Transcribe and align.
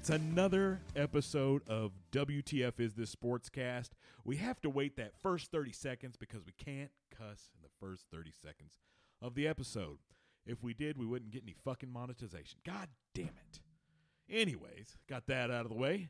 It's 0.00 0.08
another 0.08 0.80
episode 0.96 1.60
of 1.68 1.92
WTF 2.12 2.80
Is 2.80 2.94
This 2.94 3.14
Sportscast. 3.14 3.90
We 4.24 4.36
have 4.36 4.58
to 4.62 4.70
wait 4.70 4.96
that 4.96 5.12
first 5.22 5.50
30 5.50 5.72
seconds 5.72 6.16
because 6.16 6.40
we 6.46 6.52
can't 6.52 6.90
cuss 7.14 7.50
in 7.54 7.60
the 7.60 7.68
first 7.78 8.06
30 8.10 8.30
seconds 8.42 8.78
of 9.20 9.34
the 9.34 9.46
episode. 9.46 9.98
If 10.46 10.62
we 10.62 10.72
did, 10.72 10.96
we 10.96 11.04
wouldn't 11.04 11.32
get 11.32 11.42
any 11.42 11.54
fucking 11.66 11.92
monetization. 11.92 12.60
God 12.64 12.88
damn 13.14 13.26
it. 13.26 13.60
Anyways, 14.26 14.96
got 15.06 15.26
that 15.26 15.50
out 15.50 15.66
of 15.66 15.68
the 15.68 15.76
way. 15.76 16.08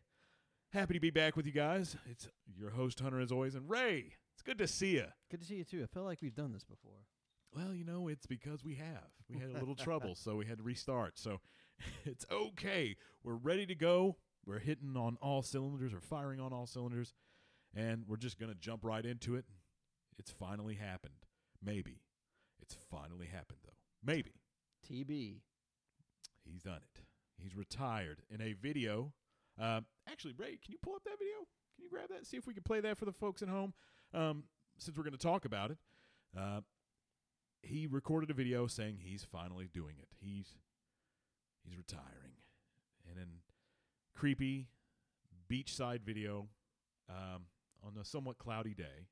Happy 0.73 0.95
to 0.95 1.01
be 1.01 1.11
back 1.11 1.35
with 1.35 1.45
you 1.45 1.53
guys. 1.53 1.97
It's 2.09 2.29
your 2.57 2.71
host, 2.71 3.01
Hunter, 3.01 3.19
as 3.19 3.33
always, 3.33 3.57
and 3.57 3.69
Ray. 3.69 4.13
It's 4.35 4.43
good 4.45 4.59
to 4.59 4.69
see 4.69 4.93
you. 4.93 5.07
Good 5.33 5.41
to 5.41 5.47
see 5.49 5.57
you 5.57 5.65
too. 5.65 5.83
I 5.83 5.93
feel 5.93 6.05
like 6.05 6.23
we've 6.23 6.33
done 6.33 6.53
this 6.53 6.63
before. 6.63 7.07
Well, 7.53 7.75
you 7.75 7.85
know, 7.85 8.07
it's 8.07 8.27
because 8.27 8.63
we 8.63 8.77
have. 8.77 9.11
We 9.29 9.41
had 9.41 9.51
a 9.51 9.59
little 9.59 9.75
trouble, 9.75 10.15
so 10.15 10.37
we 10.37 10.47
had 10.47 10.59
to 10.59 10.63
restart. 10.63 11.19
So 11.19 11.41
it's 12.05 12.25
okay. 12.31 12.97
We're 13.23 13.35
ready 13.35 13.67
to 13.67 13.75
go. 13.75 14.17
We're 14.47 14.59
hitting 14.59 14.97
on 14.97 15.17
all 15.21 15.43
cylinders 15.43 15.93
or 15.93 16.01
firing 16.01 16.41
on 16.41 16.53
all 16.53 16.67
cylinders, 16.67 17.13
and 17.75 18.05
we're 18.09 18.17
just 18.17 18.39
going 18.39 18.53
to 18.53 18.59
jump 18.59 18.85
right 18.85 19.05
into 19.05 19.37
it. 19.37 19.45
It's 20.19 20.31
finally 20.31 20.75
happened. 20.75 21.27
Maybe. 21.63 22.03
It's 22.61 22.77
finally 22.91 23.27
happened, 23.27 23.61
though. 23.65 23.73
Maybe. 24.05 24.35
TB. 24.89 25.41
He's 26.45 26.63
done 26.63 26.81
it. 26.83 27.03
He's 27.39 27.55
retired 27.55 28.23
in 28.31 28.41
a 28.41 28.55
video. 28.55 29.13
Uh, 29.61 29.81
actually, 30.09 30.35
Ray, 30.37 30.59
can 30.63 30.73
you 30.73 30.79
pull 30.83 30.95
up 30.95 31.05
that 31.05 31.19
video? 31.19 31.37
Can 31.77 31.85
you 31.85 31.91
grab 31.91 32.09
that? 32.11 32.27
See 32.27 32.37
if 32.37 32.47
we 32.47 32.55
can 32.55 32.63
play 32.63 32.81
that 32.81 32.99
for 32.99 33.05
the 33.05 33.13
folks 33.13 33.43
at 33.43 33.49
home. 33.49 33.75
Um, 34.13 34.45
since 34.79 34.97
we're 34.97 35.05
going 35.05 35.13
to 35.13 35.19
talk 35.19 35.45
about 35.45 35.71
it, 35.71 35.79
uh, 36.39 36.61
he 37.63 37.87
recorded 37.87 38.31
a 38.31 38.35
video 38.35 38.67
saying 38.67 38.99
he's 39.01 39.25
finally 39.25 39.69
doing 39.73 39.97
it. 39.99 40.09
He's 40.19 40.57
he's 41.63 41.77
retiring, 41.77 42.41
and 43.09 43.19
in 43.19 43.45
creepy 44.15 44.69
beachside 45.51 46.03
video 46.07 46.49
um, 47.09 47.51
on 47.83 47.99
a 48.01 48.05
somewhat 48.05 48.39
cloudy 48.39 48.75
day, 48.75 49.11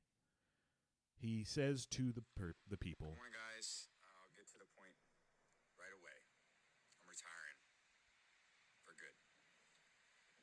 he 1.19 1.43
says 1.43 1.85
to 1.99 2.11
the 2.15 2.23
per- 2.37 2.55
the 2.69 2.79
people, 2.79 3.11
Good 3.11 3.19
morning, 3.19 3.35
guys. 3.35 3.91
I'll 3.99 4.31
get 4.37 4.47
to 4.55 4.59
the 4.59 4.69
point 4.71 4.95
right 5.75 5.91
away. 5.91 6.17
I'm 7.03 7.07
retiring 7.11 7.59
for 8.87 8.95
good. 8.95 9.15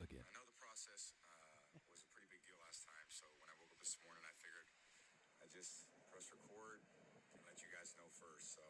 again. 0.04 0.26
I 0.26 0.32
know 0.36 0.44
the 0.44 0.60
process 0.60 1.16
uh, 1.24 1.48
was 1.88 2.04
a 2.04 2.08
pretty 2.12 2.28
big 2.28 2.44
deal 2.44 2.60
last 2.60 2.84
time, 2.84 3.08
so 3.08 3.24
when 3.40 3.48
I 3.48 3.56
woke 3.56 3.72
up 3.72 3.80
this 3.80 3.96
morning, 4.04 4.20
I 4.28 4.32
figured 4.36 4.68
I'd 5.40 5.52
just 5.54 5.88
press 6.12 6.28
record 6.28 6.84
and 7.32 7.40
let 7.48 7.56
you 7.64 7.72
guys 7.72 7.96
know 7.96 8.08
first. 8.20 8.52
So 8.52 8.64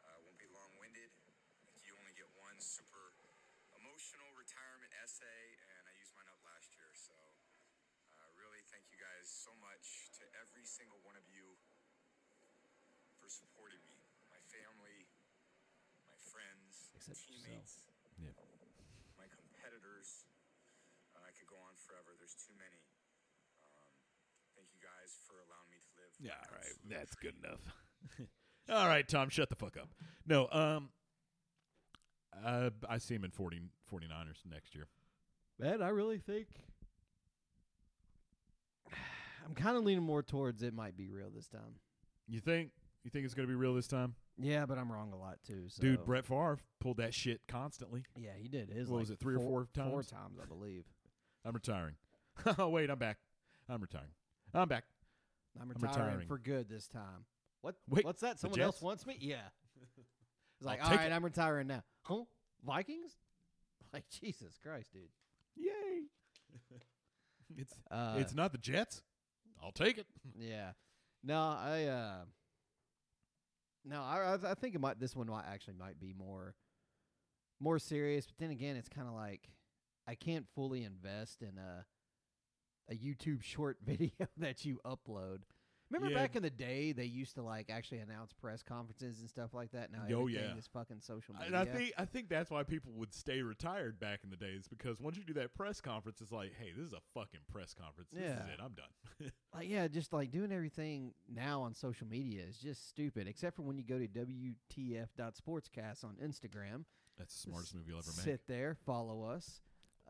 uh, 0.00 0.16
it 0.16 0.22
won't 0.24 0.40
be 0.40 0.48
only 0.80 0.96
get 0.96 1.12
one 2.50 2.58
super 2.58 3.14
emotional 3.78 4.26
retirement 4.34 4.90
essay, 4.98 5.54
and 5.70 5.86
I 5.86 5.94
used 6.02 6.10
mine 6.18 6.26
up 6.26 6.42
last 6.42 6.74
year. 6.74 6.90
So 6.98 7.14
uh, 8.18 8.26
really 8.34 8.58
thank 8.74 8.90
you 8.90 8.98
guys 8.98 9.30
so 9.30 9.54
much 9.62 10.10
to 10.18 10.26
every 10.34 10.66
single 10.66 10.98
one 11.06 11.14
of 11.14 11.22
you 11.30 11.46
for 13.22 13.30
supporting 13.30 13.78
me, 13.86 14.02
my 14.34 14.42
family, 14.50 15.06
my 16.10 16.18
friends, 16.18 16.90
Except 16.98 17.22
teammates 17.22 17.86
Yeah. 18.18 18.34
my 19.14 19.30
competitors. 19.30 20.26
Uh, 21.14 21.22
I 21.22 21.30
could 21.30 21.46
go 21.46 21.62
on 21.62 21.78
forever. 21.78 22.18
There's 22.18 22.34
too 22.34 22.58
many. 22.58 22.82
Um, 23.78 23.94
thank 24.58 24.74
you 24.74 24.82
guys 24.82 25.22
for 25.22 25.38
allowing 25.38 25.70
me 25.70 25.78
to 25.78 25.90
live. 26.02 26.10
Yeah, 26.18 26.34
all 26.50 26.58
right. 26.58 26.74
That's 26.98 27.14
good 27.14 27.38
enough. 27.38 27.62
all 28.74 28.90
right, 28.90 29.06
Tom, 29.06 29.30
shut 29.30 29.54
the 29.54 29.60
fuck 29.60 29.78
up. 29.78 29.94
No, 30.26 30.50
um 30.50 30.90
uh, 32.44 32.70
I 32.88 32.98
see 32.98 33.14
him 33.14 33.24
in 33.24 33.30
40, 33.30 33.60
49ers 33.92 34.44
next 34.50 34.74
year. 34.74 34.88
Man, 35.58 35.82
I 35.82 35.88
really 35.88 36.18
think 36.18 36.48
I'm 39.46 39.54
kind 39.54 39.76
of 39.76 39.84
leaning 39.84 40.04
more 40.04 40.22
towards 40.22 40.62
it 40.62 40.74
might 40.74 40.96
be 40.96 41.10
real 41.10 41.30
this 41.34 41.48
time. 41.48 41.80
You 42.28 42.40
think 42.40 42.70
you 43.04 43.10
think 43.10 43.24
it's 43.24 43.34
going 43.34 43.46
to 43.46 43.50
be 43.50 43.56
real 43.56 43.74
this 43.74 43.86
time? 43.86 44.14
Yeah, 44.38 44.66
but 44.66 44.78
I'm 44.78 44.90
wrong 44.90 45.12
a 45.12 45.18
lot 45.18 45.38
too. 45.46 45.64
So. 45.68 45.82
Dude, 45.82 46.04
Brett 46.04 46.24
Favre 46.24 46.58
pulled 46.80 46.98
that 46.98 47.12
shit 47.12 47.40
constantly. 47.48 48.04
Yeah, 48.16 48.30
he 48.38 48.48
did. 48.48 48.70
His 48.70 48.88
What 48.88 48.96
like 48.96 49.02
was 49.02 49.10
it, 49.10 49.18
three 49.20 49.34
or 49.34 49.38
four 49.38 49.68
times? 49.74 49.90
Four 49.90 50.02
times, 50.02 50.38
I 50.42 50.46
believe. 50.46 50.84
I'm 51.44 51.52
retiring. 51.52 51.96
oh, 52.58 52.68
wait, 52.68 52.90
I'm 52.90 52.98
back. 52.98 53.18
I'm 53.68 53.80
retiring. 53.80 54.12
I'm 54.54 54.68
back. 54.68 54.84
I'm 55.60 55.68
retiring, 55.68 55.92
retiring. 55.92 56.28
for 56.28 56.38
good 56.38 56.68
this 56.68 56.86
time. 56.86 57.24
What? 57.62 57.76
Wait, 57.88 58.04
What's 58.04 58.20
that? 58.20 58.38
Someone 58.38 58.60
else 58.60 58.80
wants 58.80 59.06
me? 59.06 59.16
Yeah. 59.20 59.36
It's 60.58 60.66
like, 60.66 60.84
all 60.84 60.90
right, 60.94 61.10
it." 61.10 61.14
I'm 61.14 61.24
retiring 61.24 61.68
now. 61.68 61.82
Huh? 62.02 62.24
Vikings? 62.64 63.12
Like 63.92 64.04
Jesus 64.08 64.56
Christ, 64.62 64.92
dude. 64.92 65.08
Yay. 65.56 66.04
it's 67.56 67.74
Uh, 67.90 68.14
it's 68.18 68.34
not 68.34 68.52
the 68.52 68.58
Jets. 68.58 69.02
I'll 69.62 69.72
take 69.72 69.98
it. 69.98 70.06
Yeah. 70.38 70.72
No, 71.24 71.40
I 71.40 71.84
uh 71.86 72.24
No, 73.84 74.00
I 74.02 74.34
I- 74.36 74.50
I 74.52 74.54
think 74.54 74.74
it 74.76 74.80
might 74.80 75.00
this 75.00 75.16
one 75.16 75.26
might 75.26 75.46
actually 75.46 75.74
might 75.74 75.98
be 75.98 76.12
more 76.12 76.54
more 77.58 77.80
serious, 77.80 78.26
but 78.26 78.38
then 78.38 78.50
again 78.50 78.76
it's 78.76 78.88
kind 78.88 79.08
of 79.08 79.14
like 79.14 79.50
I 80.06 80.14
can't 80.14 80.46
fully 80.54 80.84
invest 80.84 81.42
in 81.42 81.58
a 81.58 81.84
a 82.88 82.94
YouTube 82.94 83.42
short 83.42 83.78
video 83.84 84.10
that 84.36 84.64
you 84.64 84.80
upload. 84.84 85.38
Remember 85.90 86.10
Yeah. 86.14 86.22
back 86.22 86.36
in 86.36 86.42
the 86.42 86.50
day 86.50 86.92
they 86.92 87.04
used 87.04 87.34
to 87.34 87.42
like 87.42 87.68
actually 87.68 87.98
announce 87.98 88.32
press 88.32 88.62
conferences 88.62 89.20
and 89.20 89.28
stuff 89.28 89.52
like 89.54 89.72
that. 89.72 89.90
Now 89.90 90.02
Oh, 90.08 90.20
everything 90.20 90.50
yeah. 90.50 90.56
is 90.56 90.68
fucking 90.68 91.00
social 91.00 91.34
media. 91.34 91.48
And 91.48 91.56
I 91.56 91.64
think 91.64 91.92
I 91.98 92.04
think 92.04 92.28
that's 92.28 92.48
why 92.50 92.62
people 92.62 92.92
would 92.92 93.12
stay 93.12 93.42
retired 93.42 93.98
back 93.98 94.20
in 94.22 94.30
the 94.30 94.36
days 94.36 94.68
because 94.68 95.00
once 95.00 95.16
you 95.16 95.24
do 95.24 95.32
that 95.34 95.52
press 95.54 95.80
conference, 95.80 96.20
it's 96.20 96.30
like, 96.32 96.52
hey, 96.58 96.72
this 96.76 96.86
is 96.86 96.92
a 96.92 97.00
fucking 97.14 97.40
press 97.50 97.74
conference. 97.74 98.10
This 98.12 98.22
is 98.22 98.28
Yeah. 98.28 98.46
it. 98.54 98.60
I'm 98.62 98.74
done. 98.74 99.32
like 99.54 99.68
yeah, 99.68 99.88
just 99.88 100.12
like 100.12 100.30
doing 100.30 100.52
everything 100.52 101.12
now 101.28 101.62
on 101.62 101.74
social 101.74 102.06
media 102.06 102.44
is 102.44 102.56
just 102.58 102.88
stupid. 102.88 103.26
Except 103.26 103.56
for 103.56 103.62
when 103.62 103.76
you 103.76 103.84
go 103.84 103.98
to 103.98 104.06
WTF.sportscast 104.06 106.04
on 106.04 106.16
Instagram. 106.22 106.84
That's 107.18 107.34
the 107.34 107.50
smartest 107.50 107.74
movie 107.74 107.86
you'll 107.88 107.98
ever 107.98 108.10
make. 108.16 108.24
Sit 108.24 108.46
there, 108.46 108.76
follow 108.86 109.24
us, 109.24 109.60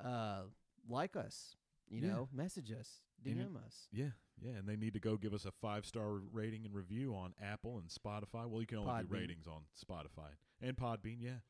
uh, 0.05 0.43
like 0.89 1.17
us, 1.17 1.57
you 1.91 2.01
Yeah. 2.03 2.13
know, 2.13 2.29
message 2.33 2.71
us, 2.73 3.03
DM 3.23 3.57
us. 3.57 3.89
Yeah, 3.93 4.11
yeah, 4.41 4.53
and 4.53 4.69
they 4.69 4.77
need 4.77 4.95
to 4.95 5.01
go 5.01 5.17
give 5.17 5.35
us 5.35 5.45
a 5.45 5.51
five 5.51 5.85
star 5.85 6.15
rating 6.15 6.65
and 6.65 6.75
review 6.75 7.15
on 7.15 7.35
Apple 7.41 7.79
and 7.79 7.89
Spotify. 7.89 8.49
Well, 8.49 8.61
you 8.61 8.67
can 8.67 8.79
only 8.79 9.03
do 9.03 9.09
ratings 9.09 9.47
on 9.47 9.65
Spotify 9.77 10.31
and 10.61 10.77
Podbean. 10.77 11.21
Yeah, 11.21 11.41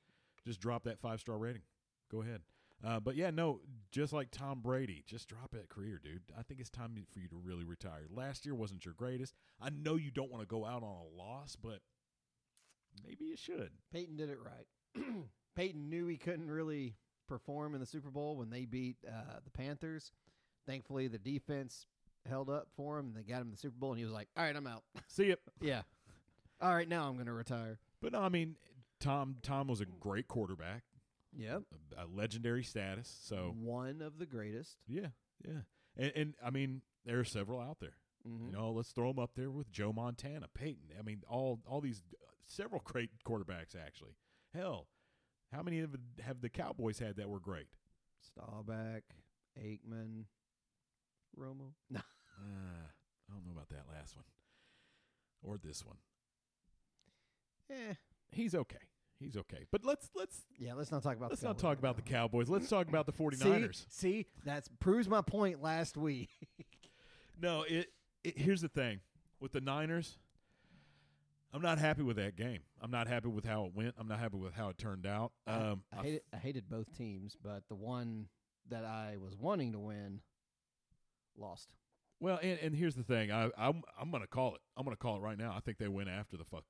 just 0.44 0.60
drop 0.60 0.84
that 0.84 0.98
five 0.98 1.20
star 1.20 1.38
rating. 1.38 1.62
Go 2.10 2.22
ahead. 2.22 2.42
Uh, 2.82 2.98
but 2.98 3.14
yeah, 3.14 3.28
no, 3.28 3.60
just 3.90 4.10
like 4.12 4.30
Tom 4.30 4.60
Brady, 4.62 5.04
just 5.06 5.28
drop 5.28 5.50
that 5.50 5.68
career, 5.68 6.00
dude. 6.02 6.22
I 6.36 6.42
think 6.42 6.60
it's 6.60 6.70
time 6.70 6.96
for 7.12 7.20
you 7.20 7.28
to 7.28 7.36
really 7.36 7.62
retire. 7.64 8.06
Last 8.10 8.46
year 8.46 8.54
wasn't 8.54 8.86
your 8.86 8.94
greatest. 8.94 9.34
I 9.60 9.68
know 9.68 9.96
you 9.96 10.10
don't 10.10 10.30
want 10.30 10.42
to 10.42 10.46
go 10.46 10.64
out 10.64 10.82
on 10.82 10.96
a 10.96 11.16
loss, 11.16 11.56
but 11.56 11.80
maybe 13.06 13.26
you 13.26 13.36
should. 13.36 13.72
Peyton 13.92 14.16
did 14.16 14.30
it 14.30 14.38
right. 14.42 15.04
Peyton 15.56 15.90
knew 15.90 16.06
he 16.06 16.16
couldn't 16.16 16.50
really 16.50 16.96
perform 17.28 17.74
in 17.74 17.80
the 17.80 17.86
Super 17.86 18.10
Bowl 18.10 18.36
when 18.36 18.48
they 18.50 18.64
beat 18.64 18.96
uh, 19.06 19.40
the 19.44 19.50
Panthers. 19.50 20.10
Thankfully, 20.66 21.08
the 21.08 21.18
defense 21.18 21.86
held 22.28 22.50
up 22.50 22.68
for 22.76 22.98
him 22.98 23.06
and 23.08 23.16
they 23.16 23.22
got 23.22 23.40
him 23.40 23.50
the 23.50 23.56
Super 23.56 23.76
Bowl, 23.78 23.90
and 23.92 23.98
he 23.98 24.04
was 24.04 24.12
like, 24.12 24.28
"All 24.36 24.44
right, 24.44 24.54
I'm 24.54 24.66
out." 24.66 24.82
See 25.08 25.30
it. 25.30 25.40
yeah. 25.60 25.82
All 26.60 26.74
right, 26.74 26.88
now 26.88 27.08
I'm 27.08 27.14
going 27.14 27.26
to 27.26 27.32
retire. 27.32 27.78
But 28.02 28.12
no, 28.12 28.20
I 28.20 28.28
mean, 28.28 28.56
Tom 29.00 29.36
Tom 29.42 29.66
was 29.68 29.80
a 29.80 29.86
great 29.86 30.28
quarterback, 30.28 30.82
Yep. 31.36 31.62
a, 31.98 32.04
a 32.04 32.06
legendary 32.06 32.62
status. 32.64 33.14
So 33.24 33.54
One 33.58 34.02
of 34.02 34.18
the 34.18 34.26
greatest. 34.26 34.76
Yeah, 34.86 35.08
yeah, 35.46 35.62
and, 35.96 36.12
and 36.14 36.34
I 36.44 36.50
mean 36.50 36.82
there 37.06 37.18
are 37.18 37.24
several 37.24 37.60
out 37.60 37.78
there. 37.80 37.94
You 38.22 38.52
know, 38.52 38.70
let's 38.72 38.90
throw 38.92 39.08
them 39.08 39.18
up 39.18 39.30
there 39.34 39.50
with 39.50 39.72
Joe 39.72 39.94
Montana, 39.94 40.46
Peyton. 40.52 40.90
I 40.98 41.02
mean, 41.02 41.22
all 41.26 41.60
all 41.66 41.80
these 41.80 42.02
uh, 42.12 42.26
several 42.46 42.82
great 42.84 43.08
quarterbacks 43.24 43.74
actually. 43.74 44.16
Hell, 44.52 44.88
how 45.50 45.62
many 45.62 45.80
of 45.80 45.92
the- 45.92 46.22
have 46.22 46.42
the 46.42 46.50
Cowboys 46.50 46.98
had 46.98 47.16
that 47.16 47.30
were 47.30 47.40
great? 47.40 47.68
Staubach, 48.20 49.04
Aikman, 49.58 50.24
Romo. 51.38 51.72
No. 51.90 52.00
Uh, 52.00 52.86
I 53.28 53.32
don't 53.34 53.44
know 53.44 53.52
about 53.52 53.68
that 53.68 53.84
last 53.92 54.16
one 54.16 54.24
or 55.42 55.58
this 55.58 55.84
one. 55.84 55.98
Eh. 57.70 57.94
He's 58.30 58.54
okay. 58.54 58.78
He's 59.18 59.36
okay. 59.36 59.66
But 59.70 59.84
let's 59.84 60.08
let's 60.14 60.42
Yeah, 60.58 60.72
let's 60.74 60.90
not 60.90 61.02
talk 61.02 61.16
about 61.16 61.30
let's 61.30 61.42
the 61.42 61.48
not 61.48 61.56
Cowboys 61.56 61.62
talk 61.62 61.78
about 61.78 61.96
the. 61.96 62.02
Cowboys. 62.02 62.48
Let's 62.48 62.68
talk 62.68 62.88
about 62.88 63.04
the 63.06 63.12
49ers. 63.12 63.84
See, 63.90 64.10
see, 64.22 64.26
that's 64.44 64.68
proves 64.80 65.08
my 65.08 65.20
point 65.20 65.62
last 65.62 65.96
week. 65.96 66.30
No, 67.42 67.62
it, 67.62 67.86
it 68.22 68.36
here's 68.38 68.60
the 68.60 68.68
thing 68.68 69.00
with 69.40 69.52
the 69.52 69.62
Niners. 69.62 70.18
I'm 71.54 71.62
not 71.62 71.78
happy 71.78 72.02
with 72.02 72.16
that 72.16 72.36
game. 72.36 72.58
I'm 72.82 72.90
not 72.90 73.08
happy 73.08 73.28
with 73.28 73.46
how 73.46 73.64
it 73.64 73.72
went. 73.74 73.94
I'm 73.98 74.06
not 74.06 74.20
happy 74.20 74.36
with 74.36 74.52
how 74.52 74.68
it 74.68 74.76
turned 74.76 75.06
out. 75.06 75.32
Um, 75.46 75.82
I 75.90 76.02
hated, 76.02 76.20
I 76.34 76.36
hated 76.36 76.68
both 76.68 76.94
teams, 76.94 77.38
but 77.42 77.62
the 77.70 77.76
one 77.76 78.26
that 78.68 78.84
I 78.84 79.16
was 79.18 79.34
wanting 79.38 79.72
to 79.72 79.78
win 79.78 80.20
lost. 81.36 81.68
well, 82.20 82.38
and, 82.42 82.58
and 82.60 82.74
here's 82.74 82.94
the 82.94 83.02
thing. 83.02 83.30
I, 83.32 83.50
I'm 83.56 83.82
I'm 84.00 84.10
gonna 84.10 84.26
call 84.26 84.54
it. 84.54 84.60
I'm 84.76 84.84
gonna 84.84 84.96
call 84.96 85.16
it 85.16 85.20
right 85.20 85.38
now. 85.38 85.54
I 85.56 85.60
think 85.60 85.78
they 85.78 85.88
went 85.88 86.08
after 86.08 86.36
the 86.36 86.44
fucking 86.44 86.64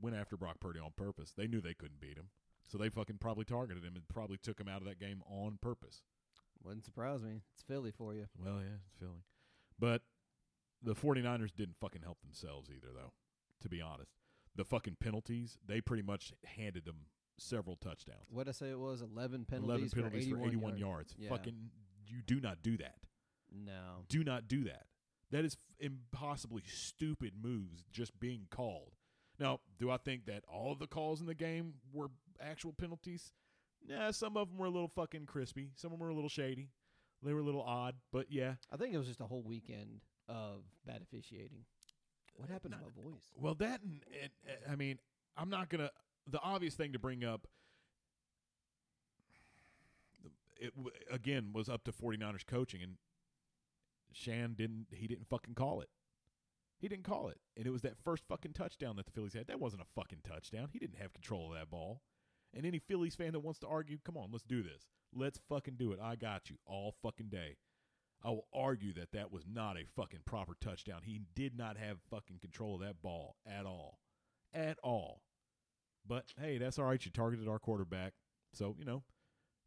went 0.00 0.16
after 0.16 0.36
Brock 0.36 0.60
Purdy 0.60 0.80
on 0.80 0.92
purpose. 0.96 1.32
They 1.36 1.46
knew 1.46 1.60
they 1.60 1.74
couldn't 1.74 2.00
beat 2.00 2.16
him. 2.16 2.28
So 2.66 2.78
they 2.78 2.88
fucking 2.88 3.18
probably 3.18 3.44
targeted 3.44 3.84
him 3.84 3.94
and 3.94 4.08
probably 4.08 4.38
took 4.38 4.58
him 4.58 4.68
out 4.68 4.80
of 4.80 4.86
that 4.86 4.98
game 4.98 5.22
on 5.28 5.58
purpose. 5.60 6.02
Wouldn't 6.62 6.84
surprise 6.84 7.22
me. 7.22 7.42
It's 7.52 7.62
Philly 7.62 7.90
for 7.90 8.14
you. 8.14 8.26
Well, 8.42 8.56
yeah, 8.56 8.78
it's 8.86 8.94
Philly. 8.98 9.22
But 9.78 10.02
the 10.82 10.94
49ers 10.94 11.54
didn't 11.54 11.76
fucking 11.80 12.02
help 12.02 12.20
themselves 12.22 12.70
either, 12.70 12.88
though, 12.94 13.12
to 13.60 13.68
be 13.68 13.82
honest. 13.82 14.12
The 14.56 14.64
fucking 14.64 14.96
penalties, 15.00 15.58
they 15.66 15.80
pretty 15.80 16.02
much 16.02 16.32
handed 16.44 16.84
them 16.86 17.06
several 17.38 17.76
touchdowns. 17.76 18.28
What 18.30 18.48
I 18.48 18.52
say 18.52 18.70
it 18.70 18.78
was 18.78 19.02
11 19.02 19.44
penalties, 19.44 19.92
11 19.92 20.10
penalties 20.10 20.28
for 20.28 20.36
81, 20.36 20.48
81 20.48 20.62
yards. 20.70 20.80
yards. 20.80 21.14
Yeah. 21.18 21.28
Fucking, 21.28 21.70
you 22.06 22.22
do 22.22 22.40
not 22.40 22.62
do 22.62 22.78
that. 22.78 22.96
No. 23.54 24.04
Do 24.08 24.24
not 24.24 24.48
do 24.48 24.64
that. 24.64 24.86
That 25.30 25.44
is 25.44 25.54
f- 25.54 25.76
impossibly 25.80 26.62
stupid 26.66 27.32
moves 27.40 27.84
just 27.90 28.18
being 28.20 28.46
called. 28.50 28.92
Now, 29.38 29.60
do 29.78 29.90
I 29.90 29.96
think 29.96 30.26
that 30.26 30.44
all 30.46 30.72
of 30.72 30.78
the 30.78 30.86
calls 30.86 31.20
in 31.20 31.26
the 31.26 31.34
game 31.34 31.74
were 31.92 32.08
actual 32.40 32.72
penalties? 32.72 33.32
Yeah, 33.86 34.10
some 34.12 34.36
of 34.36 34.48
them 34.48 34.58
were 34.58 34.66
a 34.66 34.70
little 34.70 34.90
fucking 34.94 35.26
crispy. 35.26 35.70
Some 35.76 35.92
of 35.92 35.98
them 35.98 36.06
were 36.06 36.12
a 36.12 36.14
little 36.14 36.28
shady. 36.28 36.70
They 37.22 37.32
were 37.32 37.40
a 37.40 37.44
little 37.44 37.62
odd, 37.62 37.96
but 38.12 38.26
yeah. 38.30 38.54
I 38.72 38.76
think 38.76 38.94
it 38.94 38.98
was 38.98 39.06
just 39.06 39.20
a 39.20 39.26
whole 39.26 39.42
weekend 39.42 40.02
of 40.28 40.62
bad 40.86 41.02
officiating. 41.02 41.64
What 42.36 42.50
happened 42.50 42.74
to 42.74 42.80
my 42.80 43.10
voice? 43.10 43.24
Well, 43.36 43.54
that 43.56 43.80
and, 43.82 44.02
and 44.20 44.30
uh, 44.48 44.72
I 44.72 44.76
mean, 44.76 44.98
I'm 45.36 45.48
not 45.48 45.68
gonna. 45.68 45.90
The 46.26 46.40
obvious 46.40 46.74
thing 46.74 46.92
to 46.92 46.98
bring 46.98 47.24
up, 47.24 47.46
it 50.56 50.72
again 51.10 51.50
was 51.52 51.68
up 51.68 51.84
to 51.84 51.92
49ers 51.92 52.46
coaching, 52.46 52.82
and 52.82 52.96
Shan 54.14 54.54
didn't. 54.54 54.86
He 54.90 55.06
didn't 55.06 55.28
fucking 55.28 55.54
call 55.54 55.80
it. 55.80 55.88
He 56.78 56.88
didn't 56.88 57.04
call 57.04 57.28
it, 57.28 57.38
and 57.56 57.66
it 57.66 57.70
was 57.70 57.82
that 57.82 57.96
first 58.04 58.24
fucking 58.28 58.52
touchdown 58.52 58.96
that 58.96 59.06
the 59.06 59.12
Phillies 59.12 59.34
had. 59.34 59.46
That 59.46 59.60
wasn't 59.60 59.82
a 59.82 60.00
fucking 60.00 60.20
touchdown. 60.24 60.68
He 60.72 60.78
didn't 60.78 60.98
have 60.98 61.12
control 61.12 61.52
of 61.52 61.58
that 61.58 61.70
ball. 61.70 62.02
And 62.52 62.66
any 62.66 62.78
Phillies 62.78 63.14
fan 63.14 63.32
that 63.32 63.40
wants 63.40 63.58
to 63.60 63.66
argue, 63.66 63.98
come 64.04 64.16
on, 64.16 64.30
let's 64.30 64.44
do 64.44 64.62
this. 64.62 64.86
Let's 65.14 65.40
fucking 65.48 65.74
do 65.76 65.92
it. 65.92 65.98
I 66.02 66.16
got 66.16 66.50
you 66.50 66.56
all 66.66 66.94
fucking 67.02 67.28
day. 67.28 67.56
I 68.22 68.30
will 68.30 68.46
argue 68.54 68.94
that 68.94 69.12
that 69.12 69.32
was 69.32 69.44
not 69.50 69.76
a 69.76 69.86
fucking 69.96 70.20
proper 70.24 70.54
touchdown. 70.60 71.02
He 71.04 71.20
did 71.34 71.56
not 71.56 71.76
have 71.76 71.98
fucking 72.10 72.38
control 72.40 72.76
of 72.76 72.80
that 72.80 73.02
ball 73.02 73.36
at 73.46 73.66
all. 73.66 73.98
At 74.52 74.78
all. 74.82 75.20
But 76.06 76.32
hey, 76.40 76.58
that's 76.58 76.78
all 76.78 76.86
right. 76.86 77.04
You 77.04 77.10
targeted 77.10 77.48
our 77.48 77.58
quarterback. 77.58 78.14
So, 78.52 78.76
you 78.78 78.84
know, 78.84 79.02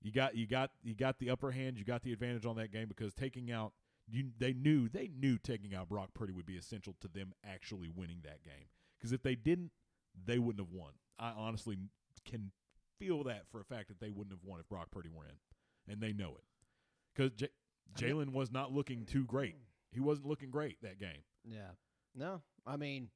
you 0.02 0.12
got 0.12 0.36
you 0.36 0.48
got 0.48 0.72
you 0.82 0.96
got 0.96 1.20
the 1.20 1.30
upper 1.30 1.52
hand, 1.52 1.78
you 1.78 1.84
got 1.84 2.04
the 2.04 2.14
advantage 2.14 2.46
on 2.46 2.56
that 2.58 2.72
game 2.72 2.88
because 2.88 3.14
taking 3.14 3.52
out 3.52 3.74
you 4.10 4.30
they 4.38 4.54
knew 4.54 4.88
they 4.90 5.10
knew 5.20 5.38
taking 5.38 5.76
out 5.76 5.90
Brock 5.90 6.10
Purdy 6.14 6.34
would 6.34 6.46
be 6.46 6.58
essential 6.58 6.96
to 7.02 7.08
them 7.08 7.34
actually 7.46 7.90
winning 7.90 8.20
that 8.24 8.44
game. 8.44 8.68
Because 8.98 9.12
if 9.12 9.22
they 9.22 9.36
didn't, 9.36 9.72
they 10.26 10.40
wouldn't 10.40 10.66
have 10.66 10.74
won. 10.74 10.92
I 11.20 11.32
honestly 11.36 11.78
can 12.26 12.52
feel 13.00 13.24
that 13.26 13.44
for 13.52 13.60
a 13.60 13.66
fact 13.66 13.90
that 13.90 14.00
they 14.00 14.10
wouldn't 14.10 14.32
have 14.34 14.44
won 14.44 14.60
if 14.60 14.68
Brock 14.70 14.90
Purdy 14.92 15.10
were 15.10 15.26
in, 15.26 15.92
and 15.92 16.02
they 16.02 16.14
know 16.14 16.36
it. 16.36 16.44
Because 17.16 17.32
J- 17.34 17.50
Jalen 17.98 18.32
was 18.32 18.52
not 18.52 18.72
looking 18.74 19.06
too 19.06 19.26
great. 19.26 19.56
He 19.92 20.00
wasn't 20.00 20.28
looking 20.28 20.50
great 20.50 20.82
that 20.82 21.00
game. 21.00 21.24
Yeah. 21.44 21.72
No, 22.16 22.42
I 22.66 22.78
mean, 22.78 23.10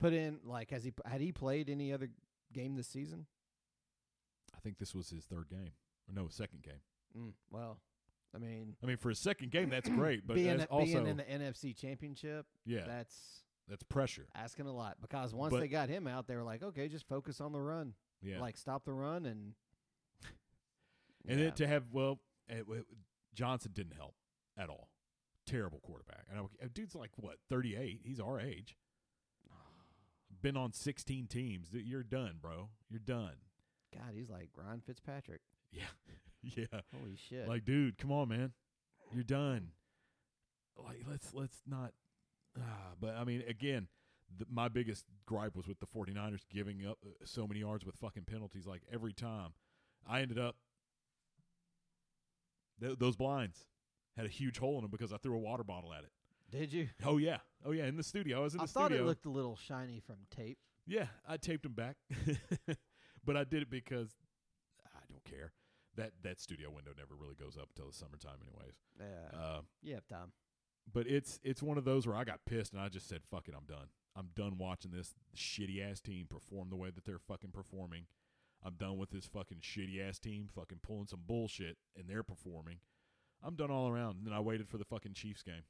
put 0.00 0.12
in 0.12 0.40
like 0.44 0.70
has 0.70 0.84
he 0.84 0.92
had 1.04 1.20
he 1.20 1.32
played 1.32 1.70
any 1.70 1.92
other 1.92 2.08
game 2.52 2.74
this 2.74 2.88
season? 2.88 3.26
I 4.54 4.58
think 4.60 4.78
this 4.78 4.94
was 4.94 5.10
his 5.10 5.24
third 5.24 5.48
game, 5.48 5.72
or 6.08 6.14
no, 6.14 6.28
second 6.28 6.62
game. 6.62 6.80
Mm, 7.16 7.32
well, 7.50 7.78
I 8.34 8.38
mean, 8.38 8.76
I 8.82 8.86
mean, 8.86 8.96
for 8.98 9.10
a 9.10 9.14
second 9.14 9.50
game, 9.50 9.70
that's 9.70 9.88
great, 9.88 10.26
but 10.26 10.34
being, 10.34 10.62
also 10.64 10.84
being 10.84 11.06
in 11.06 11.16
the 11.16 11.22
NFC 11.24 11.74
Championship, 11.76 12.46
yeah, 12.66 12.84
that's 12.86 13.42
that's 13.68 13.82
pressure. 13.84 14.26
asking 14.34 14.66
a 14.66 14.72
lot 14.72 14.98
because 15.00 15.34
once 15.34 15.52
But- 15.52 15.60
they 15.60 15.68
got 15.68 15.88
him 15.88 16.06
out, 16.06 16.26
they 16.26 16.36
were 16.36 16.42
like, 16.44 16.62
okay, 16.62 16.88
just 16.88 17.08
focus 17.08 17.40
on 17.40 17.52
the 17.52 17.60
run, 17.60 17.94
Yeah, 18.22 18.40
like 18.40 18.56
stop 18.56 18.84
the 18.84 18.92
run 18.92 19.24
and. 19.26 19.54
and 21.28 21.38
Yeah. 21.38 21.44
then 21.46 21.52
to 21.54 21.66
have 21.66 21.84
well, 21.92 22.20
it, 22.48 22.66
it- 22.68 22.86
Johnson 23.34 23.72
didn't 23.74 23.94
help 23.96 24.14
at 24.56 24.68
all. 24.68 24.88
Terrible 25.46 25.80
quarterback. 25.80 26.24
And 26.30 26.40
I, 26.40 26.66
dude's 26.66 26.94
like 26.94 27.10
what 27.16 27.36
thirty 27.48 27.76
eight. 27.76 28.00
He's 28.04 28.18
our 28.20 28.40
age. 28.40 28.76
Been 30.42 30.56
on 30.56 30.72
sixteen 30.72 31.26
teams. 31.26 31.68
You're 31.72 32.02
done, 32.02 32.38
bro. 32.40 32.70
You're 32.90 33.00
done. 33.00 33.36
God, 33.94 34.12
he's 34.14 34.28
like 34.28 34.50
Ryan 34.56 34.80
Fitzpatrick. 34.84 35.40
Yeah, 35.72 35.84
yeah. 36.56 36.80
Holy 36.94 37.16
shit! 37.28 37.48
Like, 37.48 37.64
dude, 37.64 37.98
come 37.98 38.12
on, 38.12 38.28
man. 38.28 38.52
You're 39.12 39.24
done. 39.24 39.70
Like, 40.76 41.02
let's 41.08 41.32
let's 41.32 41.62
not. 41.66 41.92
Ah, 42.58 42.94
but 43.00 43.14
I 43.16 43.24
mean, 43.24 43.42
again, 43.48 43.88
the, 44.38 44.46
my 44.50 44.68
biggest 44.68 45.04
gripe 45.26 45.56
was 45.56 45.66
with 45.66 45.78
the 45.78 45.86
49ers 45.86 46.42
giving 46.50 46.86
up 46.86 46.98
uh, 47.04 47.10
so 47.24 47.46
many 47.46 47.60
yards 47.60 47.84
with 47.84 47.96
fucking 47.96 48.24
penalties. 48.24 48.66
Like 48.66 48.82
every 48.92 49.12
time, 49.12 49.52
I 50.06 50.20
ended 50.20 50.38
up 50.38 50.56
th- 52.80 52.98
those 52.98 53.16
blinds 53.16 53.66
had 54.16 54.26
a 54.26 54.30
huge 54.30 54.58
hole 54.58 54.76
in 54.76 54.82
them 54.82 54.90
because 54.90 55.12
I 55.12 55.18
threw 55.18 55.34
a 55.34 55.40
water 55.40 55.64
bottle 55.64 55.92
at 55.92 56.04
it. 56.04 56.10
Did 56.50 56.72
you? 56.72 56.88
Oh 57.04 57.18
yeah, 57.18 57.38
oh 57.64 57.72
yeah, 57.72 57.86
in 57.86 57.96
the 57.96 58.02
studio. 58.02 58.38
I 58.38 58.42
was 58.42 58.54
in 58.54 58.58
the 58.58 58.64
I 58.64 58.66
thought 58.66 58.92
it 58.92 59.02
looked 59.02 59.26
a 59.26 59.30
little 59.30 59.56
shiny 59.56 60.00
from 60.00 60.16
tape. 60.30 60.58
Yeah, 60.86 61.06
I 61.28 61.36
taped 61.36 61.64
them 61.64 61.72
back, 61.72 61.96
but 63.24 63.36
I 63.36 63.42
did 63.42 63.62
it 63.62 63.70
because 63.70 64.10
I 64.94 65.00
don't 65.08 65.24
care. 65.24 65.52
That 65.96 66.12
that 66.22 66.40
studio 66.40 66.70
window 66.70 66.92
never 66.96 67.14
really 67.14 67.34
goes 67.34 67.56
up 67.56 67.68
until 67.70 67.88
the 67.90 67.96
summertime, 67.96 68.38
anyways. 68.42 68.74
Yeah, 68.98 69.38
Uh, 69.38 69.60
you 69.82 69.94
have 69.94 70.06
time. 70.06 70.32
but 70.92 71.06
it's 71.06 71.38
it's 71.42 71.62
one 71.62 71.78
of 71.78 71.84
those 71.84 72.06
where 72.06 72.16
I 72.16 72.24
got 72.24 72.44
pissed 72.46 72.72
and 72.72 72.80
I 72.82 72.88
just 72.88 73.08
said, 73.08 73.22
"Fuck 73.30 73.48
it, 73.48 73.54
I'm 73.56 73.64
done. 73.66 73.88
I'm 74.14 74.28
done 74.34 74.56
watching 74.58 74.92
this 74.92 75.14
shitty 75.36 75.80
ass 75.80 76.00
team 76.00 76.26
perform 76.28 76.70
the 76.70 76.76
way 76.76 76.90
that 76.90 77.04
they're 77.04 77.18
fucking 77.18 77.50
performing. 77.52 78.06
I'm 78.62 78.74
done 78.74 78.96
with 78.98 79.10
this 79.10 79.26
fucking 79.26 79.58
shitty 79.60 80.00
ass 80.00 80.18
team 80.18 80.48
fucking 80.54 80.78
pulling 80.82 81.06
some 81.06 81.20
bullshit 81.26 81.76
and 81.94 82.08
they're 82.08 82.22
performing. 82.22 82.80
I'm 83.42 83.54
done 83.56 83.70
all 83.70 83.88
around." 83.88 84.16
And 84.18 84.26
then 84.26 84.32
I 84.34 84.40
waited 84.40 84.68
for 84.68 84.78
the 84.78 84.84
fucking 84.84 85.14
Chiefs 85.14 85.42
game. 85.42 85.64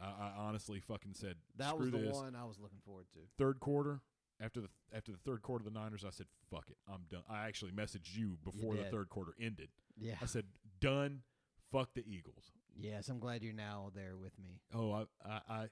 I, 0.00 0.06
I 0.06 0.32
honestly 0.38 0.80
fucking 0.80 1.14
said, 1.14 1.36
That 1.56 1.70
"Screw 1.70 1.80
was 1.80 1.90
the 1.92 1.98
this." 1.98 2.14
one 2.16 2.34
I 2.34 2.44
was 2.44 2.58
looking 2.58 2.80
forward 2.84 3.06
to. 3.12 3.20
Third 3.38 3.60
quarter. 3.60 4.00
After 4.40 4.60
the 4.60 4.68
after 4.92 5.12
the 5.12 5.18
third 5.18 5.42
quarter 5.42 5.66
of 5.66 5.72
the 5.72 5.78
Niners, 5.78 6.04
I 6.04 6.10
said, 6.10 6.26
"Fuck 6.50 6.70
it, 6.70 6.76
I'm 6.88 7.02
done." 7.10 7.22
I 7.28 7.46
actually 7.46 7.72
messaged 7.72 8.14
you 8.16 8.38
before 8.42 8.74
the 8.76 8.84
third 8.84 9.08
quarter 9.10 9.32
ended. 9.40 9.68
Yeah. 9.98 10.14
I 10.22 10.26
said, 10.26 10.46
"Done. 10.80 11.22
Fuck 11.70 11.94
the 11.94 12.04
Eagles." 12.10 12.52
Yes, 12.74 13.08
I'm 13.08 13.18
glad 13.18 13.42
you're 13.42 13.52
now 13.52 13.90
there 13.94 14.16
with 14.16 14.38
me. 14.38 14.60
Oh, 14.74 14.92
I 14.92 15.04
I 15.24 15.40
I, 15.48 15.68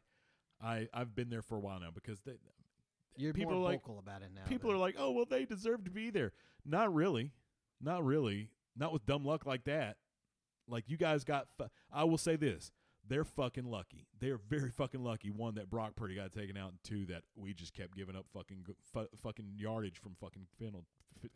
I 0.60 0.88
I've 0.92 1.14
been 1.14 1.30
there 1.30 1.40
for 1.42 1.56
a 1.56 1.60
while 1.60 1.80
now 1.80 1.90
because 1.94 2.20
they, 2.20 2.32
You're 3.16 3.32
People 3.32 3.52
more 3.54 3.60
are 3.60 3.72
like- 3.72 3.80
vocal 3.82 3.98
about 3.98 4.20
it 4.22 4.30
now. 4.34 4.42
people 4.46 4.70
are 4.70 4.76
like, 4.76 4.96
"Oh, 4.98 5.12
well, 5.12 5.24
they 5.24 5.44
deserve 5.46 5.84
to 5.84 5.90
be 5.90 6.10
there." 6.10 6.32
Not 6.66 6.92
really, 6.92 7.32
not 7.80 8.04
really, 8.04 8.50
not 8.76 8.92
with 8.92 9.06
dumb 9.06 9.24
luck 9.24 9.46
like 9.46 9.64
that. 9.64 9.96
Like 10.68 10.84
you 10.88 10.98
guys 10.98 11.24
got. 11.24 11.48
Fu- 11.56 11.68
I 11.90 12.04
will 12.04 12.18
say 12.18 12.36
this: 12.36 12.70
they're 13.08 13.24
fucking 13.24 13.64
lucky. 13.64 14.06
They're 14.20 14.38
very 14.38 14.70
fucking 14.70 15.02
lucky. 15.02 15.30
One 15.30 15.54
that 15.54 15.70
Brock 15.70 15.96
Purdy 15.96 16.14
got 16.14 16.32
taken 16.32 16.56
out, 16.56 16.70
and 16.70 16.78
two 16.84 17.06
that 17.06 17.22
we 17.36 17.54
just 17.54 17.72
kept 17.72 17.96
giving 17.96 18.16
up 18.16 18.26
fucking 18.32 18.66
fucking 19.22 19.52
yardage 19.56 19.98
from 19.98 20.14
fucking 20.20 20.46
Fennel. 20.58 20.84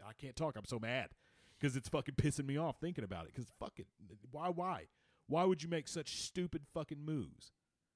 I 0.07 0.13
can't 0.13 0.37
talk. 0.37 0.57
I'm 0.57 0.65
so 0.65 0.79
mad 0.79 1.11
because 1.59 1.77
it's 1.77 1.89
fucking 1.89 2.15
pissing 2.17 2.47
me 2.47 2.57
off 2.57 2.77
thinking 2.81 3.05
about 3.05 3.25
it. 3.25 3.33
Because 3.35 3.51
fuck 3.59 3.73
it, 3.79 3.87
why 4.31 4.49
why 4.49 4.87
why 5.27 5.45
would 5.45 5.63
you 5.63 5.69
make 5.69 5.89
such 5.89 6.21
stupid 6.21 6.63
fucking 6.75 7.05
moves? 7.05 7.53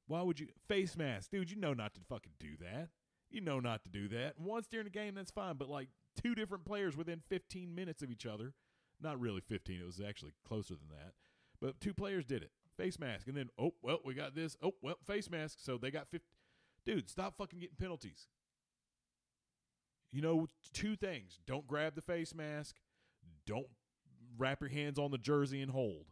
Why 0.06 0.22
would 0.22 0.38
you 0.40 0.48
face 0.68 0.96
mask, 0.96 1.30
dude? 1.30 1.50
You 1.50 1.56
know 1.56 1.74
not 1.74 1.94
to 1.94 2.00
fucking 2.08 2.32
do 2.38 2.56
that. 2.60 2.88
You 3.28 3.40
know 3.40 3.58
not 3.58 3.82
to 3.84 3.90
do 3.90 4.08
that. 4.08 4.38
Once 4.38 4.68
during 4.68 4.84
the 4.84 4.90
game, 4.90 5.14
that's 5.14 5.32
fine. 5.32 5.56
But 5.56 5.68
like 5.68 5.88
two 6.20 6.34
different 6.34 6.64
players 6.64 6.96
within 6.96 7.22
15 7.28 7.74
minutes 7.74 8.02
of 8.02 8.10
each 8.10 8.24
other, 8.24 8.54
not 9.00 9.20
really 9.20 9.40
15. 9.40 9.80
It 9.80 9.84
was 9.84 10.00
actually 10.00 10.32
closer 10.46 10.74
than 10.74 10.88
that. 10.90 11.12
But 11.60 11.80
two 11.80 11.92
players 11.92 12.24
did 12.24 12.42
it. 12.42 12.52
Face 12.76 12.98
mask, 12.98 13.26
and 13.26 13.36
then 13.36 13.48
oh 13.58 13.72
well, 13.82 14.00
we 14.04 14.14
got 14.14 14.34
this. 14.34 14.56
Oh 14.62 14.74
well, 14.82 14.96
face 15.06 15.30
mask. 15.30 15.58
So 15.60 15.78
they 15.78 15.90
got 15.90 16.08
50. 16.08 16.26
Dude, 16.84 17.08
stop 17.08 17.36
fucking 17.36 17.58
getting 17.58 17.76
penalties. 17.76 18.28
You 20.12 20.20
know, 20.22 20.46
two 20.72 20.94
things: 20.96 21.40
don't 21.46 21.66
grab 21.66 21.94
the 21.94 22.02
face 22.02 22.34
mask. 22.34 22.76
Don't 23.46 23.66
wrap 24.38 24.60
your 24.60 24.70
hands 24.70 24.98
on 24.98 25.10
the 25.10 25.18
jersey 25.18 25.62
and 25.62 25.70
hold. 25.70 26.06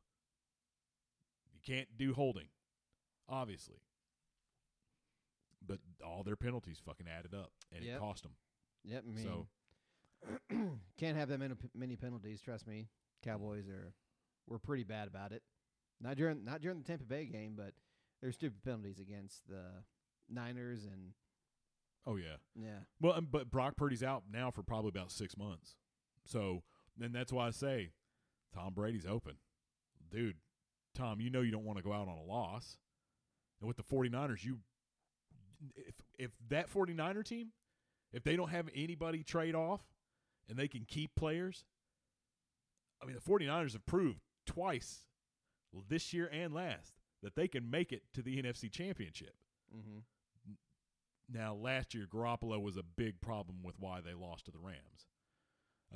You 1.52 1.60
can't 1.64 1.88
do 1.98 2.14
holding, 2.14 2.48
obviously. 3.28 3.78
But 5.66 5.78
all 6.04 6.22
their 6.22 6.36
penalties 6.36 6.80
fucking 6.84 7.06
added 7.08 7.34
up, 7.34 7.52
and 7.72 7.84
Yep. 7.84 7.96
it 7.96 7.98
cost 7.98 8.22
them. 8.22 8.36
Yep. 8.84 9.04
I 9.06 9.10
mean, 9.10 9.24
So 9.24 9.46
can't 10.98 11.16
have 11.16 11.28
that 11.28 11.38
many, 11.38 11.54
many 11.74 11.96
penalties. 11.96 12.40
Trust 12.40 12.66
me, 12.66 12.88
Cowboys 13.22 13.68
are 13.68 13.94
we're 14.46 14.58
pretty 14.58 14.84
bad 14.84 15.08
about 15.08 15.32
it. 15.32 15.42
Not 16.00 16.16
during 16.16 16.44
not 16.44 16.60
during 16.60 16.78
the 16.78 16.84
Tampa 16.84 17.04
Bay 17.04 17.26
game, 17.26 17.54
but 17.56 17.72
there's 18.20 18.34
stupid 18.34 18.62
penalties 18.62 19.00
against 19.00 19.46
the 19.48 19.62
Niners 20.28 20.84
and 20.84 21.12
oh 22.06 22.16
yeah. 22.16 22.36
yeah. 22.54 22.80
Well, 23.00 23.14
um, 23.14 23.28
but 23.30 23.50
Brock 23.50 23.76
Purdy's 23.76 24.02
out 24.02 24.24
now 24.30 24.50
for 24.50 24.62
probably 24.62 24.88
about 24.88 25.12
six 25.12 25.36
months. 25.36 25.76
So 26.24 26.62
then 26.96 27.12
that's 27.12 27.32
why 27.32 27.48
I 27.48 27.50
say 27.50 27.92
Tom 28.54 28.72
Brady's 28.74 29.06
open. 29.06 29.34
Dude, 30.10 30.36
Tom, 30.94 31.20
you 31.20 31.30
know 31.30 31.40
you 31.40 31.52
don't 31.52 31.64
want 31.64 31.78
to 31.78 31.84
go 31.84 31.92
out 31.92 32.08
on 32.08 32.16
a 32.16 32.22
loss. 32.22 32.78
And 33.60 33.68
with 33.68 33.76
the 33.76 33.82
49ers, 33.82 34.44
you 34.44 34.58
if 35.76 35.94
if 36.18 36.30
that 36.48 36.72
49er 36.72 37.24
team, 37.24 37.48
if 38.12 38.24
they 38.24 38.36
don't 38.36 38.50
have 38.50 38.68
anybody 38.74 39.22
trade 39.22 39.54
off, 39.54 39.80
and 40.48 40.58
they 40.58 40.68
can 40.68 40.84
keep 40.86 41.14
players. 41.14 41.64
I 43.02 43.06
mean, 43.06 43.16
the 43.16 43.30
49ers 43.30 43.72
have 43.72 43.86
proved 43.86 44.20
twice 44.46 45.00
this 45.88 46.12
year 46.12 46.28
and 46.32 46.54
last 46.54 46.94
that 47.22 47.36
they 47.36 47.48
can 47.48 47.70
make 47.70 47.92
it 47.92 48.02
to 48.14 48.22
the 48.22 48.40
NFC 48.42 48.70
Championship. 48.70 49.34
Mm-hmm. 49.74 49.98
Now, 51.32 51.54
last 51.54 51.94
year, 51.94 52.06
Garoppolo 52.12 52.60
was 52.60 52.76
a 52.76 52.82
big 52.82 53.20
problem 53.20 53.62
with 53.62 53.76
why 53.78 54.00
they 54.00 54.12
lost 54.12 54.44
to 54.44 54.50
the 54.50 54.58
Rams. 54.58 55.08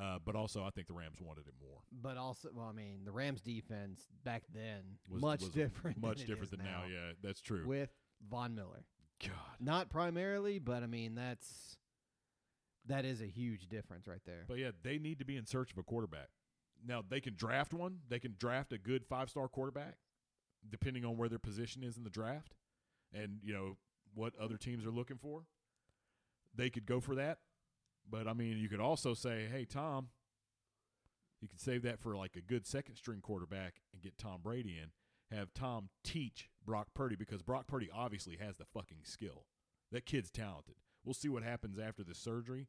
Uh, 0.01 0.19
but 0.25 0.37
also, 0.37 0.65
I 0.65 0.71
think 0.71 0.87
the 0.87 0.95
Rams 0.95 1.19
wanted 1.21 1.47
it 1.49 1.55
more. 1.61 1.81
But 1.93 2.17
also, 2.17 2.49
well, 2.55 2.67
I 2.67 2.73
mean, 2.73 3.01
the 3.05 3.13
Rams 3.13 3.41
defense 3.41 4.07
back 4.25 4.45
then 4.55 4.83
Was, 5.09 5.21
much 5.21 5.41
was 5.41 5.51
different, 5.51 6.01
much 6.01 6.19
than 6.19 6.27
different 6.29 6.51
than 6.53 6.61
now. 6.61 6.85
Yeah, 6.89 7.13
that's 7.23 7.41
true. 7.41 7.67
With 7.67 7.91
Von 8.31 8.55
Miller, 8.55 8.85
God, 9.21 9.33
not 9.61 9.91
primarily, 9.91 10.59
but 10.61 10.83
I 10.83 10.87
mean 10.87 11.17
that's 11.17 11.77
that 12.87 13.05
is 13.05 13.21
a 13.21 13.27
huge 13.27 13.67
difference 13.69 14.07
right 14.07 14.21
there. 14.25 14.45
but 14.47 14.59
yeah, 14.59 14.71
they 14.83 14.99
need 14.99 15.19
to 15.19 15.25
be 15.25 15.37
in 15.37 15.47
search 15.47 15.73
of 15.73 15.79
a 15.79 15.83
quarterback. 15.83 16.29
Now 16.87 17.03
they 17.07 17.21
can 17.21 17.35
draft 17.35 17.73
one. 17.73 17.99
They 18.09 18.19
can 18.19 18.35
draft 18.39 18.73
a 18.73 18.79
good 18.79 19.05
five-star 19.05 19.49
quarterback, 19.49 19.97
depending 20.69 21.05
on 21.05 21.17
where 21.17 21.29
their 21.29 21.39
position 21.39 21.83
is 21.83 21.97
in 21.97 22.05
the 22.05 22.11
draft, 22.11 22.55
and 23.13 23.39
you 23.43 23.53
know 23.53 23.77
what 24.15 24.35
other 24.41 24.57
teams 24.57 24.87
are 24.87 24.91
looking 24.91 25.19
for. 25.19 25.45
They 26.55 26.71
could 26.71 26.87
go 26.87 27.01
for 27.01 27.15
that, 27.15 27.39
but 28.09 28.27
I 28.27 28.33
mean, 28.33 28.59
you 28.59 28.69
could 28.69 28.81
also 28.81 29.15
say, 29.15 29.47
"Hey, 29.51 29.65
Tom, 29.65 30.09
you 31.41 31.49
could 31.49 31.61
save 31.61 31.83
that 31.83 32.01
for 32.01 32.17
like 32.17 32.37
a 32.37 32.41
good 32.41 32.67
second-string 32.67 33.21
quarterback 33.21 33.81
and 33.93 34.03
get 34.03 34.19
Tom 34.19 34.41
Brady 34.43 34.79
in. 34.79 34.91
Have 35.37 35.53
Tom 35.53 35.91
teach 36.03 36.49
Brock 36.65 36.89
Purdy 36.95 37.15
because 37.15 37.43
Brock 37.43 37.67
Purdy 37.67 37.91
obviously 37.95 38.37
has 38.37 38.57
the 38.57 38.65
fucking 38.65 39.05
skill. 39.05 39.45
That 39.93 40.07
kid's 40.07 40.31
talented. 40.31 40.77
We'll 41.05 41.15
see 41.15 41.29
what 41.29 41.43
happens 41.43 41.79
after 41.79 42.03
the 42.03 42.15
surgery, 42.15 42.69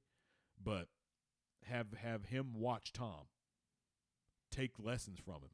but 0.62 0.88
have 1.66 1.94
have 1.94 2.26
him 2.26 2.54
watch 2.54 2.92
Tom. 2.92 3.28
Take 4.52 4.72
lessons 4.80 5.20
from 5.24 5.36
him. 5.36 5.52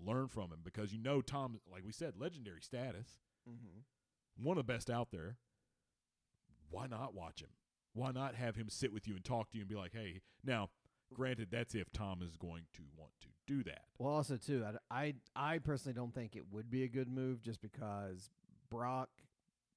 Learn 0.00 0.28
from 0.28 0.50
him 0.50 0.60
because 0.64 0.92
you 0.92 0.98
know 0.98 1.20
Tom, 1.20 1.60
like 1.70 1.84
we 1.84 1.92
said, 1.92 2.14
legendary 2.18 2.60
status 2.60 3.18
mm-hmm. 3.48 4.44
one 4.44 4.58
of 4.58 4.66
the 4.66 4.72
best 4.72 4.90
out 4.90 5.08
there. 5.10 5.36
Why 6.70 6.86
not 6.86 7.14
watch 7.14 7.40
him? 7.40 7.48
Why 7.94 8.12
not 8.12 8.34
have 8.34 8.56
him 8.56 8.68
sit 8.68 8.92
with 8.92 9.08
you 9.08 9.16
and 9.16 9.24
talk 9.24 9.50
to 9.50 9.56
you 9.56 9.62
and 9.62 9.68
be 9.68 9.74
like, 9.74 9.92
"Hey, 9.92 10.20
now, 10.44 10.70
granted, 11.12 11.48
that's 11.50 11.74
if 11.74 11.90
Tom 11.92 12.22
is 12.22 12.36
going 12.36 12.64
to 12.74 12.82
want 12.96 13.12
to 13.22 13.28
do 13.46 13.62
that." 13.64 13.84
Well, 13.98 14.12
also 14.12 14.36
too, 14.36 14.64
I, 14.90 15.14
I 15.36 15.54
I 15.54 15.58
personally 15.58 15.94
don't 15.94 16.14
think 16.14 16.36
it 16.36 16.44
would 16.52 16.70
be 16.70 16.84
a 16.84 16.88
good 16.88 17.08
move 17.08 17.42
just 17.42 17.60
because 17.60 18.30
Brock 18.70 19.08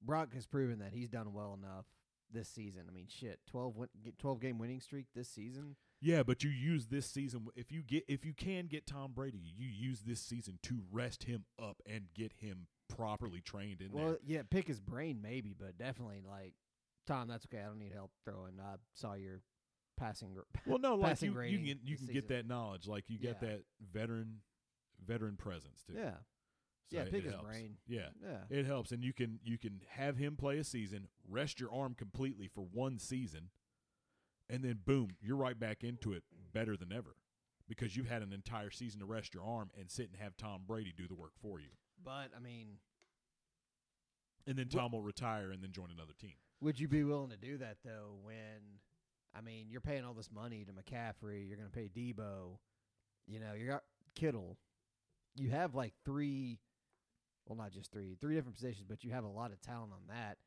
Brock 0.02 0.34
has 0.34 0.46
proven 0.46 0.80
that 0.80 0.94
he's 0.94 1.10
done 1.10 1.34
well 1.34 1.58
enough 1.58 1.86
this 2.32 2.50
season. 2.50 2.84
I 2.88 2.92
mean, 2.92 3.08
shit, 3.08 3.40
12 3.50 3.76
win, 3.78 3.90
get 4.04 4.20
12 4.20 4.40
game 4.40 4.58
winning 4.58 4.82
streak 4.82 5.08
this 5.16 5.30
season. 5.30 5.76
Yeah, 6.02 6.24
but 6.24 6.44
you 6.44 6.50
use 6.50 6.88
this 6.88 7.06
season 7.06 7.48
if 7.56 7.72
you 7.72 7.84
get 7.84 8.04
if 8.08 8.26
you 8.26 8.34
can 8.34 8.66
get 8.68 8.88
Tom 8.88 9.12
Brady, 9.14 9.40
you 9.56 9.68
use 9.68 10.02
this 10.02 10.20
season 10.20 10.58
to 10.64 10.82
rest 10.92 11.24
him 11.26 11.46
up 11.62 11.82
and 11.86 12.06
get 12.16 12.34
him 12.34 12.68
properly 12.90 13.40
trained 13.42 13.82
in 13.82 13.92
Well, 13.92 14.06
there. 14.10 14.20
yeah, 14.26 14.42
pick 14.50 14.68
his 14.68 14.80
brain 14.80 15.20
maybe, 15.22 15.54
but 15.58 15.78
definitely 15.78 16.22
like 16.28 16.54
Tom, 17.08 17.28
that's 17.28 17.46
okay. 17.46 17.62
I 17.64 17.68
don't 17.68 17.80
need 17.80 17.94
help 17.94 18.12
throwing. 18.26 18.60
I 18.60 18.76
saw 18.96 19.14
your 19.14 19.42
passing. 19.98 20.36
Well, 20.66 20.80
no, 20.80 20.96
like 20.96 21.10
passing 21.12 21.34
you, 21.34 21.42
you 21.42 21.58
can 21.76 21.80
you 21.86 21.98
can 21.98 22.08
get 22.08 22.28
that 22.30 22.48
knowledge, 22.48 22.88
like 22.88 23.10
you 23.10 23.20
get 23.20 23.38
Yeah. 23.42 23.50
that 23.50 23.64
veteran 23.94 24.42
veteran 25.06 25.36
presence 25.38 25.84
too. 25.86 25.94
Yeah, 25.96 26.16
So 26.90 26.98
yeah, 26.98 27.02
it 27.04 27.12
pick 27.12 27.24
his 27.24 27.34
helps. 27.34 27.48
brain. 27.48 27.78
Yeah. 27.88 28.10
Yeah, 28.24 28.38
It 28.50 28.66
helps, 28.66 28.92
and 28.92 29.04
you 29.04 29.14
can 29.14 29.40
you 29.44 29.58
can 29.60 29.82
have 29.90 30.18
him 30.18 30.36
play 30.36 30.58
a 30.58 30.64
season, 30.64 31.08
rest 31.30 31.60
your 31.60 31.72
arm 31.72 31.94
completely 31.96 32.48
for 32.48 32.62
one 32.62 32.98
season, 33.00 33.50
and 34.52 34.64
then 34.64 34.80
boom, 34.86 35.10
you're 35.22 35.38
right 35.38 35.60
back 35.60 35.84
into 35.84 36.14
it 36.14 36.24
better 36.54 36.76
than 36.76 36.92
ever, 36.92 37.16
because 37.68 37.96
you've 37.96 38.10
had 38.10 38.22
an 38.22 38.34
entire 38.34 38.70
season 38.70 39.00
to 39.00 39.06
rest 39.06 39.34
your 39.34 39.44
arm 39.44 39.72
and 39.80 39.90
sit 39.90 40.10
and 40.12 40.22
have 40.22 40.36
Tom 40.38 40.62
Brady 40.68 40.94
do 40.96 41.08
the 41.08 41.16
work 41.16 41.32
for 41.42 41.60
you, 41.60 41.70
but 42.04 42.30
I 42.36 42.40
mean, 42.40 42.78
and 44.46 44.58
then 44.58 44.68
Tom 44.68 44.92
will 44.92 45.02
retire 45.02 45.52
and 45.52 45.64
then 45.64 45.72
join 45.72 45.90
another 45.92 46.14
team. 46.20 46.34
would 46.62 46.80
you 46.80 46.88
be 46.88 47.04
willing 47.04 47.30
to 47.30 47.38
do 47.38 47.58
that 47.58 47.78
though? 47.84 48.16
When 48.24 48.80
I 49.36 49.42
mean, 49.42 49.68
you're 49.70 49.82
paying 49.82 50.04
all 50.04 50.14
this 50.14 50.30
money 50.32 50.66
to 50.66 50.72
McCaffrey, 50.72 51.48
you're 51.48 51.58
going 51.58 51.70
to 51.70 51.74
pay 51.74 51.90
Deebo. 51.90 52.58
You 53.28 53.40
know, 53.40 53.54
you 53.58 53.68
got 53.68 53.84
Kittle. 54.16 54.58
You 55.36 55.52
have 55.52 55.74
like 55.74 55.94
three, 56.04 56.60
well, 57.48 57.58
not 57.58 57.72
just 57.72 57.94
three, 57.94 58.18
three 58.20 58.36
different 58.36 58.56
positions, 58.58 58.86
but 58.90 59.04
you 59.06 59.12
have 59.12 59.24
a 59.24 59.30
lot 59.30 59.52
of 59.52 59.62
talent 59.62 59.94
on 59.94 60.02
that. 60.10 60.38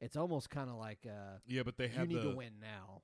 It's 0.00 0.16
almost 0.16 0.50
kind 0.50 0.68
of 0.68 0.76
like 0.76 1.06
uh, 1.06 1.38
Yeah, 1.46 1.62
but 1.62 1.76
they 1.76 1.86
have 1.88 2.10
you 2.10 2.16
need 2.16 2.24
the 2.24 2.30
to 2.30 2.36
win 2.36 2.54
now. 2.60 3.02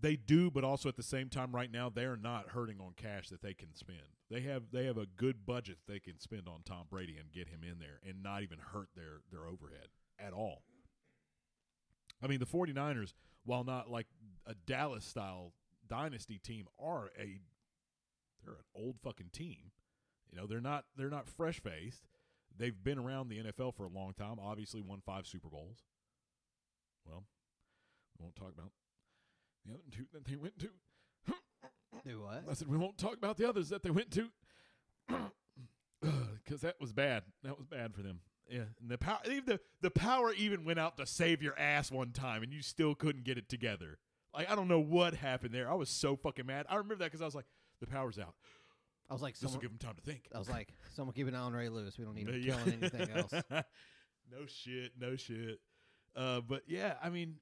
They 0.00 0.16
do, 0.16 0.50
but 0.50 0.64
also 0.64 0.88
at 0.88 0.96
the 0.96 1.02
same 1.02 1.28
time, 1.28 1.54
right 1.54 1.70
now 1.70 1.88
they're 1.88 2.16
not 2.16 2.50
hurting 2.50 2.80
on 2.80 2.92
cash 2.96 3.28
that 3.28 3.42
they 3.42 3.54
can 3.54 3.74
spend. 3.74 3.98
They 4.30 4.40
have 4.42 4.64
they 4.72 4.84
have 4.86 4.98
a 4.98 5.06
good 5.06 5.46
budget 5.46 5.78
they 5.86 6.00
can 6.00 6.18
spend 6.18 6.48
on 6.48 6.62
Tom 6.64 6.86
Brady 6.90 7.16
and 7.16 7.32
get 7.32 7.48
him 7.48 7.60
in 7.62 7.78
there 7.78 8.00
and 8.06 8.22
not 8.22 8.42
even 8.42 8.58
hurt 8.58 8.88
their 8.94 9.20
their 9.30 9.46
overhead 9.46 9.88
at 10.18 10.32
all. 10.32 10.62
I 12.22 12.26
mean, 12.26 12.40
the 12.40 12.46
49ers, 12.46 13.12
while 13.44 13.64
not 13.64 13.90
like 13.90 14.06
a 14.46 14.54
Dallas 14.54 15.04
style 15.04 15.52
dynasty 15.88 16.38
team, 16.38 16.66
are 16.78 17.10
a 17.18 17.40
they're 18.44 18.54
an 18.54 18.64
old 18.74 18.96
fucking 19.02 19.30
team. 19.32 19.72
You 20.30 20.38
know, 20.38 20.46
they're 20.46 20.60
not 20.60 20.84
they're 20.96 21.10
not 21.10 21.28
fresh 21.28 21.60
faced. 21.60 22.02
They've 22.58 22.82
been 22.82 22.98
around 22.98 23.28
the 23.28 23.38
NFL 23.38 23.74
for 23.74 23.84
a 23.84 23.88
long 23.90 24.14
time. 24.14 24.36
Obviously, 24.40 24.80
won 24.80 25.00
five 25.04 25.26
Super 25.26 25.48
Bowls. 25.48 25.84
Well, 27.06 27.24
we 28.18 28.24
won't 28.24 28.36
talk 28.36 28.52
about 28.56 28.72
the 29.66 29.74
other 29.74 29.82
two 29.90 30.04
that 30.12 30.24
they 30.24 30.36
went 30.36 30.58
to. 30.60 30.68
Do 32.06 32.20
what? 32.22 32.44
I 32.48 32.52
said 32.54 32.68
we 32.68 32.76
won't 32.76 32.98
talk 32.98 33.14
about 33.16 33.36
the 33.36 33.48
others 33.48 33.70
that 33.70 33.82
they 33.82 33.90
went 33.90 34.10
to 34.12 34.28
because 36.44 36.60
that 36.60 36.76
was 36.80 36.92
bad. 36.92 37.24
That 37.42 37.56
was 37.56 37.66
bad 37.66 37.94
for 37.94 38.02
them. 38.02 38.20
Yeah, 38.48 38.64
and 38.80 38.88
the 38.88 38.98
power, 38.98 39.18
even 39.26 39.44
the 39.46 39.60
the 39.80 39.90
power 39.90 40.32
even 40.32 40.64
went 40.64 40.78
out 40.78 40.96
to 40.98 41.06
save 41.06 41.42
your 41.42 41.58
ass 41.58 41.90
one 41.90 42.12
time, 42.12 42.42
and 42.42 42.52
you 42.52 42.62
still 42.62 42.94
couldn't 42.94 43.24
get 43.24 43.38
it 43.38 43.48
together. 43.48 43.98
Like 44.32 44.50
I 44.50 44.54
don't 44.54 44.68
know 44.68 44.78
what 44.78 45.14
happened 45.14 45.52
there. 45.52 45.68
I 45.70 45.74
was 45.74 45.88
so 45.88 46.14
fucking 46.16 46.46
mad. 46.46 46.66
I 46.68 46.76
remember 46.76 46.96
that 46.96 47.06
because 47.06 47.22
I 47.22 47.24
was 47.24 47.34
like, 47.34 47.46
the 47.80 47.86
power's 47.86 48.18
out. 48.18 48.34
I 49.10 49.14
was 49.14 49.22
like, 49.22 49.34
This 49.34 49.42
will 49.42 49.48
someone, 49.50 49.62
give 49.62 49.70
them 49.70 49.78
time 49.78 49.94
to 49.96 50.02
think. 50.02 50.28
I 50.34 50.38
was 50.38 50.48
like, 50.50 50.74
someone 50.94 51.14
keep 51.14 51.26
an 51.28 51.34
eye 51.34 51.38
on 51.40 51.52
Ray 51.54 51.68
Lewis. 51.68 51.96
We 51.98 52.04
don't 52.04 52.14
need 52.14 52.28
him 52.28 52.40
Yeah. 52.40 52.56
killing 52.56 52.78
anything 52.82 53.16
else. 53.16 53.32
no 53.50 54.46
shit, 54.46 54.92
no 54.98 55.16
shit. 55.16 55.58
Uh, 56.14 56.40
but 56.40 56.62
yeah, 56.66 56.94
I 57.02 57.08
mean, 57.10 57.36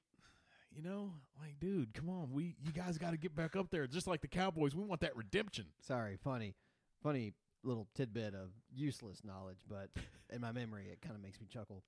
you 0.75 0.83
know, 0.83 1.12
like, 1.40 1.59
dude, 1.61 1.95
come 1.95 2.09
on, 2.09 2.31
we 2.33 2.57
you 2.62 2.73
guys 2.73 2.99
got 2.99 3.12
to 3.12 3.16
get 3.16 3.35
back 3.35 3.57
up 3.57 3.71
there, 3.71 3.87
just 3.87 4.07
like 4.07 4.21
the 4.21 4.28
Cowboys. 4.28 4.75
We 4.75 4.85
want 4.85 5.00
that 5.02 5.16
redemption. 5.16 5.66
Sorry, 5.81 6.19
funny, 6.23 6.54
funny 7.02 7.35
little 7.62 7.88
tidbit 7.95 8.35
of 8.35 8.50
useless 8.75 9.23
knowledge, 9.25 9.59
but 9.69 9.88
in 10.33 10.40
my 10.40 10.52
memory, 10.52 10.87
it 10.90 11.00
kind 11.00 11.14
of 11.14 11.23
makes 11.23 11.40
me 11.40 11.47
chuckle. 11.50 11.83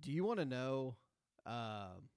Do 0.00 0.12
you 0.12 0.24
want 0.24 0.38
to 0.38 0.44
know 0.44 0.96
um, 1.44 2.08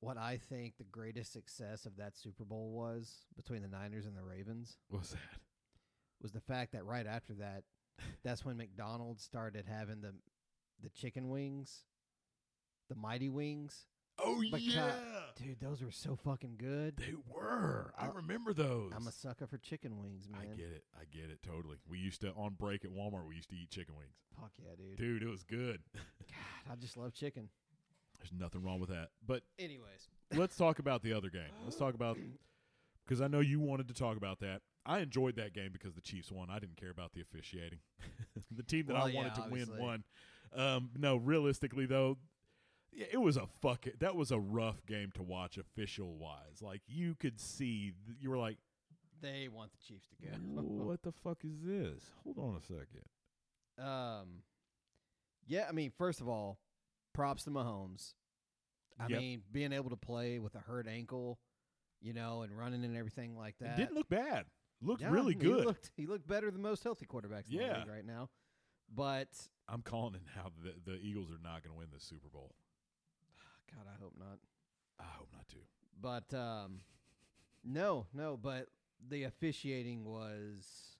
what 0.00 0.18
I 0.18 0.38
think 0.48 0.74
the 0.76 0.84
greatest 0.84 1.32
success 1.32 1.86
of 1.86 1.96
that 1.96 2.16
Super 2.16 2.44
Bowl 2.44 2.70
was 2.70 3.26
between 3.36 3.62
the 3.62 3.68
Niners 3.68 4.06
and 4.06 4.16
the 4.16 4.22
Ravens? 4.22 4.76
What's 4.88 5.10
that? 5.10 5.40
Was 6.20 6.32
the 6.32 6.40
fact 6.40 6.72
that 6.72 6.84
right 6.84 7.06
after 7.06 7.34
that, 7.34 7.62
that's 8.24 8.44
when 8.44 8.56
McDonald's 8.56 9.22
started 9.22 9.66
having 9.68 10.00
the 10.00 10.14
the 10.80 10.90
chicken 10.90 11.28
wings, 11.28 11.84
the 12.88 12.94
mighty 12.94 13.28
wings. 13.28 13.86
Oh 14.18 14.42
But 14.50 14.60
yeah, 14.60 14.92
Dude, 15.36 15.60
those 15.60 15.82
were 15.82 15.90
so 15.92 16.16
fucking 16.16 16.56
good. 16.58 16.96
they 16.96 17.14
were. 17.32 17.92
I 17.96 18.06
I- 18.06 18.10
remember 18.10 18.52
those. 18.52 18.92
I'm 18.96 19.06
a 19.06 19.12
sucker 19.12 19.46
for 19.46 19.58
chicken 19.58 19.98
wings, 19.98 20.28
man. 20.28 20.40
I 20.42 20.56
get 20.56 20.66
it. 20.72 20.84
I 20.96 21.04
get 21.16 21.30
it 21.30 21.38
totally. 21.42 21.76
We 21.88 21.98
used 21.98 22.20
to 22.22 22.32
on 22.32 22.54
break 22.58 22.84
at 22.84 22.90
Walmart. 22.90 23.26
We 23.28 23.36
used 23.36 23.50
to 23.50 23.56
eat 23.56 23.70
chicken 23.70 23.94
wings. 23.96 24.14
Fuck 24.40 24.50
yeah, 24.58 24.74
dude. 24.76 24.96
Dude, 24.96 25.22
it 25.22 25.28
was 25.28 25.44
good. 25.44 25.80
God, 25.94 26.72
I 26.72 26.76
just 26.76 26.96
love 26.96 27.12
chicken. 27.14 27.48
There's 28.18 28.32
nothing 28.32 28.62
wrong 28.64 28.80
with 28.80 28.90
that. 28.90 29.10
But 29.24 29.42
Anyways, 29.58 30.08
let's 30.34 30.56
talk 30.56 30.80
about 30.80 31.02
the 31.02 31.12
other 31.12 31.30
game. 31.30 31.52
Let's 31.64 31.76
talk 31.76 31.94
about 31.94 32.18
because 33.06 33.20
I 33.20 33.28
know 33.28 33.40
you 33.40 33.60
wanted 33.60 33.86
to 33.88 33.94
talk 33.94 34.16
about 34.16 34.40
that. 34.40 34.62
I 34.84 35.00
enjoyed 35.00 35.36
that 35.36 35.52
game 35.52 35.70
because 35.72 35.94
the 35.94 36.00
Chiefs 36.00 36.32
won. 36.32 36.48
I 36.50 36.58
didn't 36.58 36.76
care 36.76 36.90
about 36.90 37.12
the 37.12 37.20
officiating. 37.20 37.78
the 38.50 38.62
team 38.62 38.86
that 38.86 38.94
Well, 38.94 39.04
I 39.04 39.10
yeah, 39.10 39.16
wanted 39.16 39.34
to 39.36 39.42
obviously. 39.42 39.74
win 39.76 39.84
won. 39.84 40.04
Um, 40.56 40.90
no, 40.98 41.16
realistically 41.16 41.84
though, 41.86 42.16
yeah, 42.92 43.06
it 43.12 43.18
was 43.20 43.36
a 43.36 43.46
fuck. 43.60 43.86
That 43.98 44.16
was 44.16 44.30
a 44.30 44.38
rough 44.38 44.84
game 44.86 45.10
to 45.14 45.22
watch 45.22 45.58
official 45.58 46.16
wise. 46.16 46.60
Like 46.62 46.82
you 46.86 47.14
could 47.14 47.40
see, 47.40 47.92
you 48.20 48.30
were 48.30 48.38
like, 48.38 48.58
they 49.20 49.48
want 49.48 49.72
the 49.72 49.78
Chiefs 49.78 50.06
to 50.08 50.16
go. 50.16 50.36
"What 50.62 51.02
the 51.02 51.12
fuck 51.12 51.44
is 51.44 51.60
this?" 51.62 52.04
Hold 52.24 52.38
on 52.38 52.56
a 52.56 52.60
second. 52.62 53.04
um, 53.84 54.42
yeah, 55.46 55.66
I 55.68 55.72
mean, 55.72 55.90
first 55.96 56.20
of 56.20 56.28
all, 56.28 56.58
props 57.14 57.44
to 57.44 57.50
Mahomes. 57.50 58.14
I 58.98 59.06
Yep. 59.08 59.18
mean, 59.20 59.42
being 59.52 59.72
able 59.72 59.90
to 59.90 59.96
play 59.96 60.38
with 60.40 60.54
a 60.56 60.58
hurt 60.60 60.86
ankle, 60.88 61.38
you 62.00 62.12
know, 62.12 62.42
and 62.42 62.56
running 62.56 62.84
and 62.84 62.96
everything 62.96 63.36
like 63.36 63.54
It 63.60 63.64
that. 63.64 63.76
didn't 63.76 63.94
look 63.94 64.08
bad. 64.08 64.46
Looked 64.80 65.02
really 65.02 65.34
He 65.34 65.40
good. 65.40 65.64
looked, 65.64 65.90
he 65.96 66.06
looked 66.06 66.26
better 66.26 66.50
than 66.50 66.60
most 66.62 66.82
healthy 66.84 67.06
quarterbacks 67.06 67.48
in 67.50 67.56
the 67.58 67.64
Yeah. 67.64 67.78
league 67.78 67.88
right 67.88 68.04
now. 68.04 68.28
But 68.92 69.28
I'm 69.68 69.82
calling 69.82 70.14
it 70.16 70.22
now. 70.36 70.50
The, 70.62 70.74
the 70.84 70.98
Eagles 70.98 71.30
are 71.30 71.38
not 71.42 71.62
going 71.62 71.72
to 71.74 71.78
win 71.78 71.88
this 71.92 72.02
Super 72.04 72.28
Bowl. 72.28 72.54
God, 73.74 73.86
I 73.86 74.02
hope 74.02 74.14
not. 74.18 74.38
I 75.00 75.04
hope 75.16 75.28
not 75.32 75.46
too. 75.48 75.58
But 76.00 76.36
um, 76.36 76.80
no, 77.64 78.06
no. 78.14 78.36
But 78.36 78.66
the 79.08 79.24
officiating 79.24 80.04
was, 80.04 80.96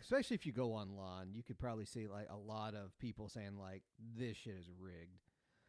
especially 0.00 0.34
if 0.34 0.46
you 0.46 0.52
go 0.52 0.72
online, 0.72 1.32
you 1.34 1.42
could 1.42 1.58
probably 1.58 1.84
see 1.86 2.06
like 2.08 2.28
a 2.30 2.36
lot 2.36 2.74
of 2.74 2.96
people 2.98 3.28
saying 3.28 3.58
like 3.58 3.82
this 4.16 4.36
shit 4.36 4.54
is 4.58 4.66
rigged. 4.78 5.18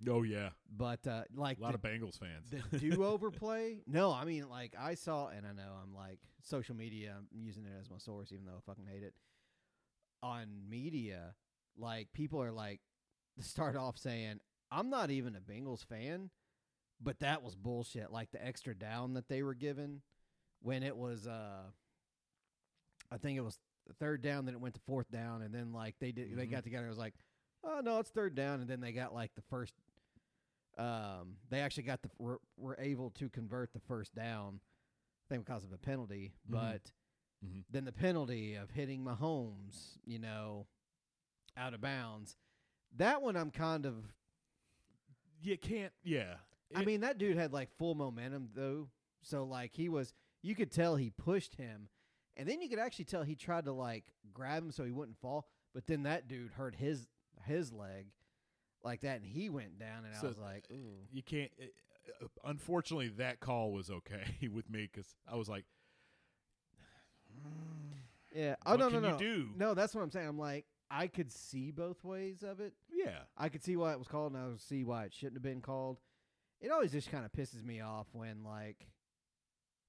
Oh 0.09 0.23
yeah, 0.23 0.49
But 0.75 1.07
uh, 1.07 1.23
like 1.33 1.59
a 1.59 1.61
lot 1.61 1.71
the, 1.71 1.75
of 1.75 1.81
Bengals 1.93 2.19
fans. 2.19 2.49
the 2.71 2.77
do 2.77 3.05
over 3.05 3.31
play. 3.31 3.83
No, 3.87 4.11
I 4.11 4.25
mean 4.25 4.49
like 4.49 4.75
I 4.77 4.95
saw, 4.95 5.29
and 5.29 5.45
I 5.45 5.53
know 5.53 5.71
I'm 5.81 5.93
like 5.93 6.19
social 6.41 6.75
media. 6.75 7.15
I'm 7.17 7.27
using 7.31 7.63
it 7.63 7.71
as 7.79 7.89
my 7.89 7.99
source, 7.99 8.31
even 8.33 8.45
though 8.45 8.57
I 8.57 8.61
fucking 8.65 8.87
hate 8.91 9.03
it. 9.03 9.13
On 10.21 10.47
media, 10.69 11.35
like 11.77 12.09
people 12.13 12.41
are 12.41 12.51
like 12.51 12.81
start 13.39 13.77
off 13.77 13.97
saying, 13.97 14.39
"I'm 14.73 14.89
not 14.89 15.11
even 15.11 15.35
a 15.35 15.41
Bengals 15.41 15.85
fan," 15.85 16.29
but 16.99 17.19
that 17.19 17.43
was 17.43 17.55
bullshit. 17.55 18.11
Like 18.11 18.31
the 18.31 18.43
extra 18.45 18.73
down 18.75 19.13
that 19.13 19.27
they 19.27 19.43
were 19.43 19.53
given 19.53 20.01
when 20.61 20.83
it 20.83 20.95
was, 20.97 21.27
uh 21.27 21.71
I 23.11 23.17
think 23.17 23.37
it 23.37 23.41
was 23.41 23.59
third 23.99 24.21
down, 24.21 24.45
then 24.45 24.55
it 24.55 24.61
went 24.61 24.75
to 24.75 24.81
fourth 24.81 25.11
down, 25.11 25.41
and 25.41 25.53
then 25.53 25.71
like 25.73 25.99
they 25.99 26.11
did, 26.11 26.35
they 26.35 26.47
Mhm. 26.47 26.51
got 26.51 26.63
together. 26.63 26.85
It 26.87 26.89
was 26.89 26.97
like, 26.97 27.15
"Oh 27.63 27.81
no, 27.81 27.99
it's 27.99 28.09
third 28.09 28.33
down," 28.35 28.59
and 28.61 28.69
then 28.69 28.79
they 28.79 28.91
got 28.93 29.13
like 29.13 29.33
the 29.35 29.41
first 29.43 29.73
um, 30.77 31.37
they 31.49 31.59
actually 31.59 31.83
got 31.83 32.01
the 32.01 32.09
were, 32.17 32.41
were 32.57 32.75
able 32.79 33.11
to 33.11 33.29
convert 33.29 33.71
the 33.73 33.79
first 33.81 34.15
down, 34.15 34.59
I 35.29 35.33
think 35.35 35.45
because 35.45 35.63
of 35.63 35.71
a 35.71 35.77
penalty. 35.77 36.33
Mhm. 36.47 36.51
But 36.51 36.91
Mhm. 37.45 37.63
then 37.69 37.85
the 37.85 37.91
penalty 37.91 38.55
of 38.55 38.71
hitting 38.71 39.03
Mahomes, 39.03 39.99
you 40.03 40.17
know, 40.17 40.65
out 41.55 41.75
of 41.75 41.81
bounds, 41.81 42.37
that 42.95 43.21
one 43.21 43.35
I'm 43.35 43.51
kind 43.51 43.85
of. 43.85 44.15
You 45.43 45.57
can't. 45.57 45.93
Yeah, 46.03 46.35
I 46.75 46.81
It- 46.81 46.85
mean, 46.87 47.01
that 47.01 47.17
dude 47.17 47.37
had 47.37 47.53
like 47.53 47.69
full 47.77 47.95
momentum 47.95 48.49
though, 48.55 48.89
so 49.21 49.43
like 49.43 49.71
he 49.75 49.89
was. 49.89 50.13
You 50.41 50.55
could 50.55 50.71
tell 50.71 50.95
he 50.97 51.09
pushed 51.09 51.55
him, 51.55 51.87
and 52.35 52.47
then 52.49 52.61
you 52.61 52.67
could 52.69 52.79
actually 52.79 53.05
tell 53.05 53.23
he 53.23 53.35
tried 53.35 53.65
to 53.65 53.71
like 53.73 54.05
grab 54.33 54.63
him 54.63 54.71
so 54.71 54.83
he 54.83 54.91
wouldn't 54.91 55.17
fall. 55.19 55.47
But 55.73 55.87
then 55.87 56.03
that 56.03 56.27
dude 56.27 56.51
hurt 56.51 56.75
his 56.75 57.07
his 57.45 57.71
leg 57.71 58.07
like 58.83 59.01
that, 59.01 59.17
and 59.17 59.25
he 59.25 59.49
went 59.49 59.79
down, 59.79 60.03
and 60.05 60.15
So, 60.15 60.25
I 60.25 60.29
was 60.29 60.37
like, 60.37 60.65
ooh. 60.71 61.07
you 61.11 61.23
can't. 61.23 61.51
uh, 61.61 62.25
uh, 62.25 62.27
Unfortunately, 62.45 63.07
that 63.17 63.39
call 63.39 63.71
was 63.71 63.89
okay 63.89 64.49
with 64.53 64.69
me 64.69 64.89
because 64.91 65.15
I 65.25 65.35
was 65.37 65.47
like, 65.47 65.63
Yeah. 68.35 68.55
Oh 68.65 68.71
What 68.71 68.79
no, 68.79 68.89
can 68.89 69.01
no, 69.01 69.07
you 69.07 69.13
no. 69.13 69.19
do? 69.19 69.49
No, 69.55 69.73
that's 69.73 69.93
what 69.95 70.01
I'm 70.01 70.11
saying. 70.11 70.27
I'm 70.27 70.37
like, 70.39 70.65
I 70.89 71.07
could 71.07 71.31
see 71.31 71.71
both 71.71 72.03
ways 72.03 72.43
of 72.43 72.59
it. 72.59 72.73
Yeah, 73.03 73.19
I 73.37 73.49
could 73.49 73.63
see 73.63 73.75
why 73.75 73.91
it 73.93 73.99
was 73.99 74.07
called, 74.07 74.33
and 74.33 74.41
I 74.43 74.47
would 74.47 74.61
see 74.61 74.83
why 74.83 75.05
it 75.05 75.13
shouldn't 75.13 75.35
have 75.35 75.43
been 75.43 75.61
called. 75.61 75.97
It 76.61 76.71
always 76.71 76.91
just 76.91 77.11
kind 77.11 77.25
of 77.25 77.31
pisses 77.31 77.63
me 77.63 77.81
off 77.81 78.07
when 78.13 78.43
like, 78.43 78.87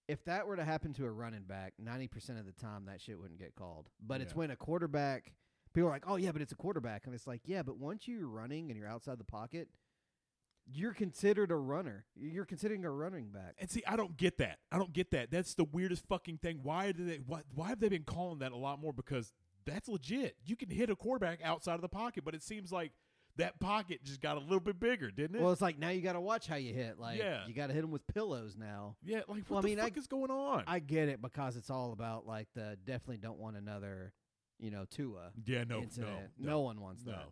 if 0.09 0.25
that 0.25 0.47
were 0.47 0.57
to 0.57 0.65
happen 0.65 0.93
to 0.95 1.05
a 1.07 1.11
running 1.11 1.45
back, 1.45 1.75
ninety 1.79 2.09
percent 2.09 2.39
of 2.39 2.47
the 2.47 2.53
time 2.53 2.87
that 2.87 3.01
shit 3.01 3.19
wouldn't 3.19 3.39
get 3.39 3.55
called. 3.55 3.89
But 4.01 4.21
it's 4.21 4.33
Yeah. 4.33 4.39
when 4.39 4.51
a 4.51 4.57
quarterback, 4.57 5.33
people 5.73 5.89
are 5.89 5.93
like, 5.93 6.05
oh 6.09 6.17
yeah, 6.17 6.33
but 6.33 6.43
it's 6.43 6.53
a 6.53 6.57
quarterback, 6.57 7.07
and 7.07 7.15
it's 7.15 7.27
like, 7.27 7.43
yeah, 7.45 7.63
but 7.63 7.79
once 7.79 8.07
you're 8.09 8.27
running 8.29 8.71
and 8.71 8.79
you're 8.79 8.89
outside 8.89 9.19
the 9.19 9.25
pocket. 9.25 9.69
You're 10.67 10.95
considered 10.95 11.51
a 11.51 11.57
runner. 11.57 12.07
You're 12.15 12.47
considering 12.47 12.87
a 12.87 12.91
running 12.91 13.29
back. 13.29 13.55
And 13.59 13.69
see, 13.71 13.83
I 13.87 13.97
don't 13.97 14.17
get 14.17 14.39
that. 14.39 14.61
I 14.73 14.79
don't 14.79 14.95
get 14.95 15.11
that. 15.11 15.31
That's 15.31 15.53
the 15.53 15.65
weirdest 15.65 16.07
fucking 16.09 16.39
thing. 16.39 16.61
Why 16.63 16.91
did 16.93 17.07
they? 17.07 17.17
Why, 17.19 17.43
why 17.55 17.69
have 17.69 17.81
they 17.81 17.91
been 17.91 18.05
calling 18.05 18.39
that 18.39 18.51
a 18.51 18.57
lot 18.57 18.81
more? 18.81 18.95
Because 18.95 19.35
that's 19.67 19.91
legit. 19.91 20.37
You 20.47 20.57
can 20.57 20.71
hit 20.71 20.89
a 20.89 20.97
quarterback 20.97 21.41
outside 21.45 21.75
of 21.75 21.83
the 21.83 21.89
pocket, 21.91 22.25
but 22.25 22.35
it 22.35 22.43
seems 22.43 22.73
like 22.73 22.93
that 23.37 23.59
pocket 23.61 24.03
just 24.05 24.21
got 24.21 24.37
a 24.37 24.41
little 24.41 24.61
bit 24.61 24.79
bigger, 24.79 25.11
didn't 25.11 25.37
it? 25.37 25.43
Well, 25.43 25.53
it's 25.53 25.61
like 25.61 25.79
now 25.79 25.89
you 25.91 26.01
got 26.03 26.13
to 26.13 26.21
watch 26.21 26.47
how 26.47 26.57
you 26.57 26.73
hit. 26.73 26.99
Like, 26.99 27.19
Yeah. 27.19 27.47
you 27.47 27.55
got 27.55 27.67
to 27.69 27.73
hit 27.73 27.83
them 27.83 27.91
with 27.91 28.07
pillows 28.07 28.57
now. 28.57 28.97
yeah. 29.03 29.23
Like, 29.29 29.29
what 29.29 29.51
Well, 29.51 29.59
I 29.59 29.63
the 29.63 29.69
mean, 29.69 29.81
I- 29.81 29.85
fuck 29.85 29.97
is 29.97 30.07
going 30.07 30.31
on? 30.31 30.65
I 30.67 30.79
get 30.79 31.09
it 31.09 31.21
because 31.21 31.57
it's 31.57 31.71
all 31.71 31.93
about 31.93 32.27
like 32.27 32.49
the 32.55 32.79
definitely 32.85 33.19
don't 33.19 33.39
want 33.39 33.57
another, 33.57 34.13
you 34.59 34.71
know, 34.71 34.85
Tua 34.85 35.33
yeah. 35.45 35.65
No. 35.65 35.81
incident. 35.81 36.31
No. 36.39 36.51
No, 36.51 36.61
one 36.61 36.81
wants 36.81 37.03
that. 37.05 37.11
No. 37.11 37.31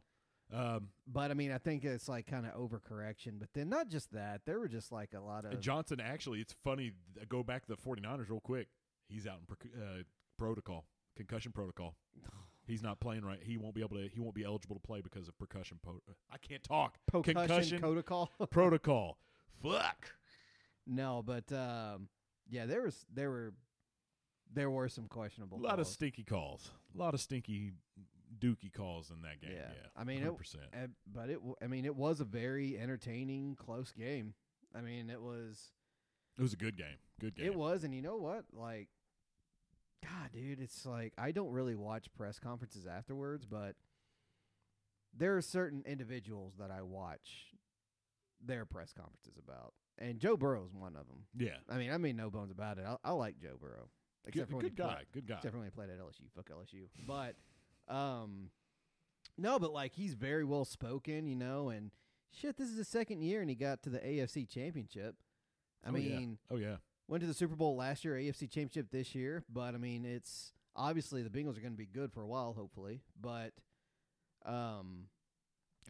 Um, 0.54 0.88
But 1.06 1.30
I 1.30 1.34
mean, 1.34 1.50
I 1.50 1.56
think 1.58 1.82
it's 1.84 2.08
like 2.08 2.26
kind 2.26 2.44
of 2.46 2.52
overcorrection. 2.54 3.38
But 3.38 3.48
then 3.54 3.68
not 3.70 3.88
just 3.88 4.12
that, 4.12 4.42
there 4.44 4.58
were 4.58 4.68
just 4.68 4.92
like 4.92 5.14
a 5.14 5.20
lot 5.20 5.44
of 5.46 5.60
Johnson 5.60 5.98
actually, 6.00 6.40
it's 6.40 6.52
funny. 6.64 6.92
Go 7.28 7.42
back 7.42 7.64
to 7.66 7.68
the 7.74 7.76
49ers 7.80 8.28
real 8.28 8.40
quick. 8.40 8.68
He's 9.08 9.26
out 9.26 9.38
in 9.38 9.46
proc- 9.46 9.72
uh, 9.74 10.02
protocol, 10.36 10.84
concussion 11.16 11.52
protocol. 11.52 11.94
He's 12.72 12.82
not 12.82 13.00
playing 13.00 13.22
right. 13.22 13.38
He 13.42 13.58
won't 13.58 13.74
be 13.74 13.82
able 13.82 13.96
to. 13.96 14.08
He 14.08 14.18
won't 14.18 14.34
be 14.34 14.44
eligible 14.44 14.76
to 14.76 14.80
play 14.80 15.02
because 15.02 15.28
of 15.28 15.38
percussion. 15.38 15.78
Po- 15.82 16.00
I 16.32 16.38
can't 16.38 16.62
talk. 16.62 16.96
concussion, 17.10 17.34
concussion 17.48 17.78
protocol. 17.80 18.30
protocol. 18.50 19.18
Fuck. 19.62 20.14
no, 20.86 21.22
but 21.22 21.52
um, 21.52 22.08
yeah, 22.48 22.64
there 22.64 22.80
was 22.82 23.04
there 23.12 23.30
were 23.30 23.52
there 24.54 24.70
were 24.70 24.88
some 24.88 25.06
questionable. 25.06 25.58
A 25.58 25.60
lot 25.60 25.80
of 25.80 25.86
stinky 25.86 26.24
calls. 26.24 26.70
A 26.94 26.98
lot 26.98 27.12
of 27.12 27.20
stinky 27.20 27.72
dookie 28.38 28.72
calls 28.72 29.10
in 29.10 29.20
that 29.20 29.42
game. 29.42 29.50
Yeah. 29.52 29.68
Yeah. 29.68 29.88
I 29.94 30.04
mean, 30.04 30.22
it- 30.22 30.32
100%. 30.32 30.54
Uh, 30.72 30.86
but 31.12 31.28
it, 31.28 31.38
I 31.62 31.66
mean, 31.66 31.84
it 31.84 31.94
was 31.94 32.20
a 32.20 32.24
very 32.24 32.78
entertaining, 32.78 33.54
close 33.56 33.92
game. 33.92 34.32
I 34.74 34.80
mean, 34.80 35.10
it 35.10 35.20
was. 35.20 35.72
it 36.38 36.42
was 36.42 36.54
a 36.54 36.56
good 36.56 36.78
game. 36.78 36.96
Good 37.20 37.34
game. 37.34 37.44
It 37.46 37.54
was, 37.54 37.84
and 37.84 37.94
you 37.94 38.00
know 38.00 38.16
what? 38.16 38.44
Like, 38.54 38.88
God, 40.02 40.30
dude, 40.32 40.60
it's 40.60 40.84
like 40.84 41.12
I 41.16 41.30
don't 41.32 41.50
really 41.52 41.74
watch 41.76 42.12
press 42.14 42.38
conferences 42.38 42.86
afterwards, 42.86 43.46
but 43.46 43.76
there 45.16 45.36
are 45.36 45.42
certain 45.42 45.82
individuals 45.86 46.54
that 46.58 46.70
I 46.70 46.82
watch 46.82 47.46
their 48.44 48.64
press 48.64 48.92
conferences 48.92 49.34
about, 49.38 49.74
and 49.98 50.18
Joe 50.18 50.36
Burrow 50.36 50.64
is 50.64 50.74
one 50.74 50.96
of 50.96 51.06
them. 51.06 51.24
Yeah. 51.36 51.56
I 51.68 51.76
mean, 51.76 51.92
I 51.92 51.98
mean, 51.98 52.16
no 52.16 52.30
bones 52.30 52.50
about 52.50 52.78
it. 52.78 52.84
I, 52.86 52.96
I 53.04 53.12
like 53.12 53.38
Joe 53.38 53.56
Burrow, 53.60 53.88
except 54.26 54.48
Good, 54.48 54.50
for 54.50 54.56
when 54.56 54.64
he 54.64 54.70
good 54.70 54.76
play- 54.84 54.94
guy. 54.94 55.02
Good 55.12 55.26
guy. 55.26 55.34
Except 55.36 55.52
for 55.52 55.58
when 55.58 55.66
he 55.66 55.70
played 55.70 55.90
at 55.90 55.98
LSU. 56.00 56.28
Fuck 56.34 56.50
LSU. 56.50 56.88
But 57.06 57.36
um 57.92 58.50
no, 59.38 59.58
but 59.58 59.72
like 59.72 59.92
he's 59.92 60.14
very 60.14 60.44
well 60.44 60.64
spoken, 60.64 61.26
you 61.26 61.36
know, 61.36 61.68
and 61.68 61.90
shit, 62.32 62.56
this 62.56 62.68
is 62.70 62.76
his 62.78 62.88
second 62.88 63.22
year 63.22 63.40
and 63.40 63.48
he 63.50 63.56
got 63.56 63.82
to 63.82 63.90
the 63.90 63.98
AFC 63.98 64.48
championship. 64.48 65.14
I 65.84 65.90
Oh, 65.90 65.96
yeah. 65.96 66.18
mean, 66.18 66.38
Oh 66.50 66.56
yeah. 66.56 66.76
Went 67.12 67.20
to 67.20 67.26
the 67.28 67.34
Super 67.34 67.54
Bowl 67.56 67.76
last 67.76 68.04
year, 68.04 68.14
AFC 68.14 68.50
championship 68.50 68.90
this 68.90 69.14
year, 69.14 69.44
but 69.52 69.74
I 69.74 69.78
mean 69.78 70.04
it's 70.04 70.52
obviously 70.74 71.22
the 71.22 71.30
Bengals 71.30 71.56
are 71.56 71.60
gonna 71.60 71.74
be 71.74 71.86
good 71.86 72.12
for 72.12 72.22
a 72.22 72.26
while, 72.26 72.54
hopefully. 72.54 73.02
But 73.20 73.52
um 74.44 75.08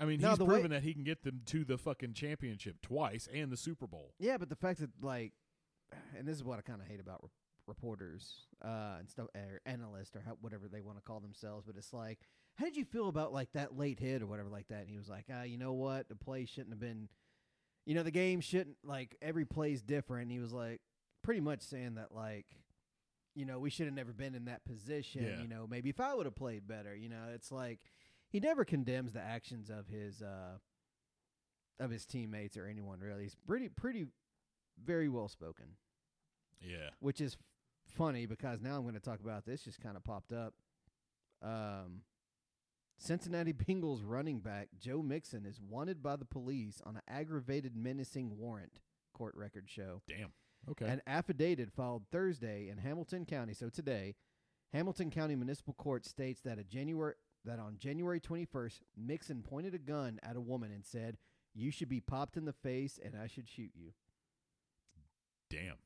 I 0.01 0.05
mean, 0.07 0.21
No, 0.21 0.31
he's 0.31 0.39
the 0.39 0.45
way- 0.47 0.55
proven 0.55 0.71
that 0.71 0.83
he 0.83 0.95
can 0.95 1.05
get 1.05 1.23
them 1.23 1.43
to 1.47 1.65
the 1.65 1.77
fucking 1.79 2.15
championship 2.15 2.81
twice 2.81 3.29
and 3.33 3.53
the 3.53 3.57
Super 3.57 3.87
Bowl. 3.87 4.15
Yeah, 4.19 4.39
but 4.39 4.49
the 4.49 4.57
fact 4.57 4.81
that 4.81 4.91
like, 5.03 5.33
and 6.17 6.27
this 6.27 6.37
is 6.37 6.43
what 6.45 6.59
I 6.59 6.63
kind 6.63 6.81
of 6.81 6.87
hate 6.89 6.99
about 7.01 7.23
re- 7.23 7.29
reporters 7.69 8.47
uh, 8.65 8.97
and 8.99 9.09
stuff, 9.09 9.29
or 9.35 9.61
analysts, 9.67 10.17
or 10.17 10.23
how, 10.25 10.39
whatever 10.41 10.67
they 10.67 10.81
want 10.81 10.97
to 10.97 11.03
call 11.03 11.21
themselves. 11.21 11.67
But 11.67 11.77
it's 11.77 11.93
like, 11.93 12.19
how 12.57 12.65
did 12.65 12.77
you 12.77 12.85
feel 12.87 13.09
about 13.09 13.33
like 13.35 13.53
that 13.53 13.77
late 13.77 14.01
hit 14.01 14.23
or 14.23 14.27
whatever 14.27 14.49
like 14.49 14.69
that? 14.69 14.81
And 14.81 14.89
he 14.89 14.97
was 14.97 15.11
like, 15.11 15.27
ah, 15.31 15.43
you 15.43 15.59
know 15.59 15.75
what, 15.75 16.09
the 16.09 16.17
play 16.17 16.47
shouldn't 16.47 16.71
have 16.71 16.81
been, 16.81 17.11
you 17.85 17.95
know, 17.95 18.03
the 18.03 18.11
game 18.11 18.41
shouldn't 18.41 18.79
like 18.83 19.15
every 19.21 19.45
play's 19.45 19.83
different. 19.83 20.23
And 20.23 20.33
he 20.33 20.39
was 20.41 20.53
like, 20.55 20.81
pretty 21.23 21.41
much 21.41 21.63
saying 21.63 21.95
that 21.95 22.13
like. 22.15 22.47
You 23.35 23.47
know, 23.47 23.59
we 23.59 23.71
should 23.71 23.87
have 23.87 23.95
never 23.95 24.13
been 24.13 24.35
in 24.35 24.45
that 24.45 24.63
position. 24.67 25.25
Yeah. 25.25 25.41
You 25.41 25.49
know, 25.49 25.67
maybe 25.67 25.89
if 25.89 26.01
I 26.01 26.13
would 26.13 26.27
have 26.27 26.35
played 26.37 26.69
better. 26.69 26.95
You 26.95 27.09
know, 27.09 27.29
it's 27.35 27.51
like 27.51 27.81
he 28.29 28.41
never 28.41 28.63
condemns 28.63 29.15
the 29.15 29.23
actions 29.23 29.71
of 29.71 29.87
his 29.89 30.21
uh 30.21 30.59
of 31.81 31.91
his 31.91 32.05
teammates 32.05 32.59
or 32.59 32.67
anyone 32.67 33.01
really. 33.01 33.23
He's 33.23 33.37
pretty 33.47 33.71
pretty 33.71 34.05
very 34.85 35.09
well 35.09 35.29
spoken, 35.29 35.77
Yeah. 36.61 36.91
which 37.01 37.23
is 37.23 37.33
f- 37.41 37.95
funny 37.97 38.27
because 38.27 38.61
now 38.61 38.77
I'm 38.77 38.83
going 38.83 38.93
to 38.93 39.01
talk 39.01 39.21
about 39.21 39.47
this. 39.47 39.63
Just 39.65 39.81
kind 39.81 39.97
of 39.97 40.05
popped 40.05 40.35
up. 40.35 40.53
Um, 41.41 42.03
Cincinnati 42.99 43.53
Bengals 43.55 44.03
running 44.05 44.41
back 44.41 44.69
Joe 44.79 45.01
Mixon 45.03 45.47
is 45.47 45.59
wanted 45.59 46.03
by 46.03 46.17
the 46.17 46.27
police 46.27 46.83
on 46.85 46.97
an 46.97 47.03
aggravated 47.09 47.75
menacing 47.75 48.37
warrant. 48.37 48.81
Court 49.15 49.35
records 49.37 49.71
show. 49.71 50.03
Damn. 50.07 50.33
Okay. 50.71 50.87
An 50.87 51.03
affidavit 51.07 51.73
filed 51.73 52.05
Thursday 52.13 52.69
in 52.69 52.79
Hamilton 52.79 53.25
County, 53.25 53.53
so 53.53 53.69
today, 53.69 54.15
Hamilton 54.73 55.11
County 55.11 55.35
Municipal 55.35 55.75
Court 55.75 56.07
states 56.07 56.41
that 56.43 56.59
a 56.59 56.65
January 56.65 57.15
that 57.45 57.59
on 57.59 57.77
January 57.79 58.21
21st, 58.21 58.81
Mixon 58.97 59.43
pointed 59.43 59.75
a 59.75 59.79
gun 59.79 60.21
at 60.23 60.37
a 60.37 60.41
woman 60.41 60.71
and 60.71 60.85
said, 60.85 61.19
"You 61.53 61.73
should 61.73 61.89
be 61.89 62.01
popped 62.01 62.37
in 62.37 62.45
the 62.45 62.53
face, 62.53 63.01
and 63.03 63.17
I 63.17 63.27
should 63.27 63.49
shoot 63.49 63.73
you." 63.75 63.93
Damn. 65.51 65.77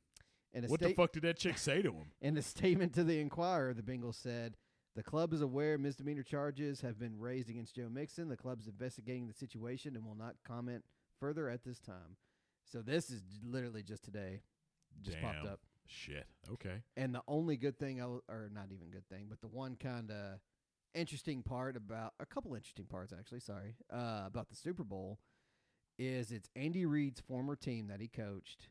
In 0.53 0.65
a 0.65 0.69
What 0.69 0.81
the 0.81 0.95
fuck 0.95 1.13
did 1.13 1.23
that 1.25 1.39
chick 1.39 1.59
say 1.59 1.83
to 1.83 1.93
him? 1.93 2.13
In 2.21 2.37
a 2.37 2.43
statement 2.43 2.95
to 2.95 3.05
the 3.05 3.21
Inquirer, 3.21 3.75
the 3.75 3.83
Bengals 3.83 4.15
said, 4.15 4.57
The 4.95 5.03
club 5.03 5.33
is 5.33 5.43
aware 5.43 5.77
misdemeanor 5.77 6.23
charges 6.23 6.81
have 6.81 6.99
been 6.99 7.19
raised 7.19 7.51
against 7.51 7.75
Joe 7.75 7.89
Mixon. 7.91 8.29
The 8.29 8.37
club's 8.37 8.67
investigating 8.69 9.27
the 9.27 9.35
situation 9.35 9.97
and 9.97 10.07
will 10.07 10.15
not 10.15 10.37
comment 10.47 10.85
further 11.21 11.51
at 11.51 11.65
this 11.65 11.79
time. 11.79 12.17
So 12.65 12.81
this 12.81 13.11
is 13.11 13.23
literally 13.45 13.83
just 13.83 14.05
today. 14.05 14.41
Just 15.03 15.21
popped 15.21 15.47
up. 15.47 15.61
Shit. 15.87 16.27
Okay. 16.53 16.83
And 16.97 17.15
the 17.15 17.23
only 17.29 17.57
good 17.57 17.79
thing, 17.79 18.01
I 18.01 18.05
or 18.05 18.51
not 18.53 18.67
even 18.73 18.91
good 18.91 19.09
thing, 19.09 19.27
but 19.29 19.41
the 19.41 19.49
one 19.49 19.77
kind 19.77 20.11
of 20.11 20.41
interesting 20.95 21.43
part 21.43 21.77
about 21.77 22.15
a 22.19 22.27
couple 22.27 22.55
interesting 22.55 22.87
parts 22.87 23.13
actually, 23.17 23.41
sorry, 23.41 23.77
uh, 23.93 24.25
about 24.27 24.49
the 24.49 24.57
Super 24.57 24.83
Bowl 24.83 25.19
is 25.99 26.33
it's 26.33 26.49
Andy 26.57 26.85
Reid's 26.87 27.21
former 27.21 27.55
team 27.57 27.87
that 27.89 28.01
he 28.01 28.09
coached 28.09 28.69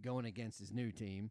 going 0.00 0.26
against 0.26 0.58
his 0.58 0.72
new 0.72 0.90
team, 0.92 1.30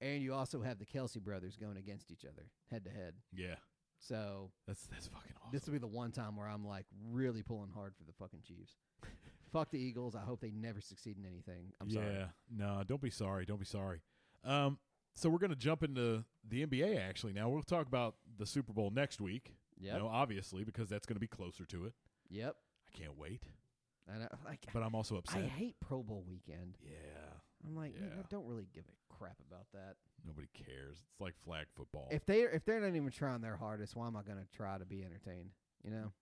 and 0.00 0.22
you 0.22 0.34
also 0.34 0.62
have 0.62 0.78
the 0.78 0.84
Kelce 0.86 1.20
brothers 1.20 1.56
going 1.56 1.76
against 1.76 2.10
each 2.10 2.24
other 2.24 2.50
head 2.70 2.84
to 2.84 2.90
head. 2.90 3.14
Yeah, 3.32 3.56
So 3.98 4.50
that's 4.66 4.86
that's 4.86 5.08
fucking 5.08 5.32
awesome. 5.40 5.50
this 5.52 5.66
will 5.66 5.72
be 5.72 5.78
the 5.78 5.86
one 5.86 6.12
time 6.12 6.36
where 6.36 6.46
I'm 6.48 6.66
like 6.66 6.86
really 7.10 7.42
pulling 7.42 7.70
hard 7.70 7.94
for 7.96 8.04
the 8.04 8.12
fucking 8.12 8.40
Chiefs. 8.46 8.74
Fuck 9.52 9.70
the 9.70 9.78
Eagles. 9.78 10.14
I 10.14 10.20
hope 10.20 10.40
they 10.40 10.50
never 10.50 10.80
succeed 10.80 11.16
in 11.18 11.24
anything. 11.24 11.72
I'm 11.80 11.90
sorry. 11.90 12.06
yeah, 12.06 12.12
sorry. 12.18 12.28
no, 12.56 12.82
don't 12.86 13.00
be 13.00 13.10
sorry. 13.10 13.44
Don't 13.44 13.58
be 13.58 13.64
sorry. 13.66 14.00
Um, 14.44 14.78
so 15.14 15.28
we're 15.28 15.38
gonna 15.38 15.56
jump 15.56 15.82
into 15.82 16.24
the 16.48 16.64
NBA 16.66 17.00
actually. 17.00 17.32
Now 17.32 17.48
we'll 17.48 17.62
talk 17.62 17.86
about 17.86 18.16
the 18.38 18.46
Super 18.46 18.72
Bowl 18.72 18.90
next 18.90 19.20
week. 19.20 19.54
Yep. 19.80 19.92
You 19.94 19.98
know, 20.00 20.08
obviously 20.08 20.64
because 20.64 20.88
that's 20.88 21.06
gonna 21.06 21.20
be 21.20 21.26
closer 21.26 21.64
to 21.66 21.86
it. 21.86 21.92
Yep. 22.30 22.54
I 22.94 22.98
can't 22.98 23.18
wait, 23.18 23.42
And 24.12 24.22
I, 24.24 24.28
like, 24.48 24.66
but 24.72 24.82
I'm 24.82 24.94
also 24.94 25.16
upset. 25.16 25.44
I 25.44 25.46
hate 25.46 25.76
Pro 25.80 26.02
Bowl 26.02 26.24
weekend. 26.26 26.76
yeah, 26.82 27.34
I'm 27.66 27.76
like, 27.76 27.94
man, 28.00 28.12
I 28.18 28.22
don't 28.30 28.46
really 28.46 28.66
give 28.74 28.84
a 28.88 29.14
crap 29.14 29.36
about 29.50 29.66
that. 29.74 29.96
nobody 30.26 30.48
cares. 30.54 30.96
It's 31.10 31.20
like 31.20 31.34
flag 31.44 31.66
football. 31.74 32.08
If 32.10 32.24
they 32.26 32.42
if 32.42 32.64
they're 32.64 32.80
not 32.80 32.94
even 32.94 33.10
trying 33.10 33.40
their 33.40 33.56
hardest, 33.56 33.94
why 33.96 34.06
am 34.06 34.16
I 34.16 34.22
going 34.22 34.38
to 34.38 34.56
try 34.56 34.78
to 34.78 34.84
be 34.86 35.04
entertained? 35.04 35.50
You 35.84 35.90
know. 35.90 36.12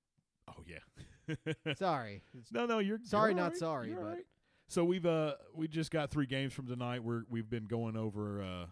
oh 0.48 0.62
yeah. 0.66 0.78
sorry. 1.76 2.22
It's- 2.34 2.52
no, 2.52 2.66
no, 2.66 2.78
you're 2.78 2.98
Sorry, 3.04 3.30
you're 3.32 3.40
not 3.40 3.48
right. 3.52 3.56
sorry, 3.56 3.88
You're 3.88 4.00
but- 4.00 4.06
right. 4.06 4.26
So 4.68 4.84
we've 4.84 5.06
uh 5.06 5.34
we 5.54 5.68
just 5.68 5.90
got 5.92 6.10
three 6.10 6.26
games 6.26 6.52
from 6.52 6.66
tonight. 6.66 7.02
We're 7.04 7.22
we've 7.30 7.48
been 7.48 7.66
going 7.66 7.96
over 7.96 8.42
uh 8.42 8.66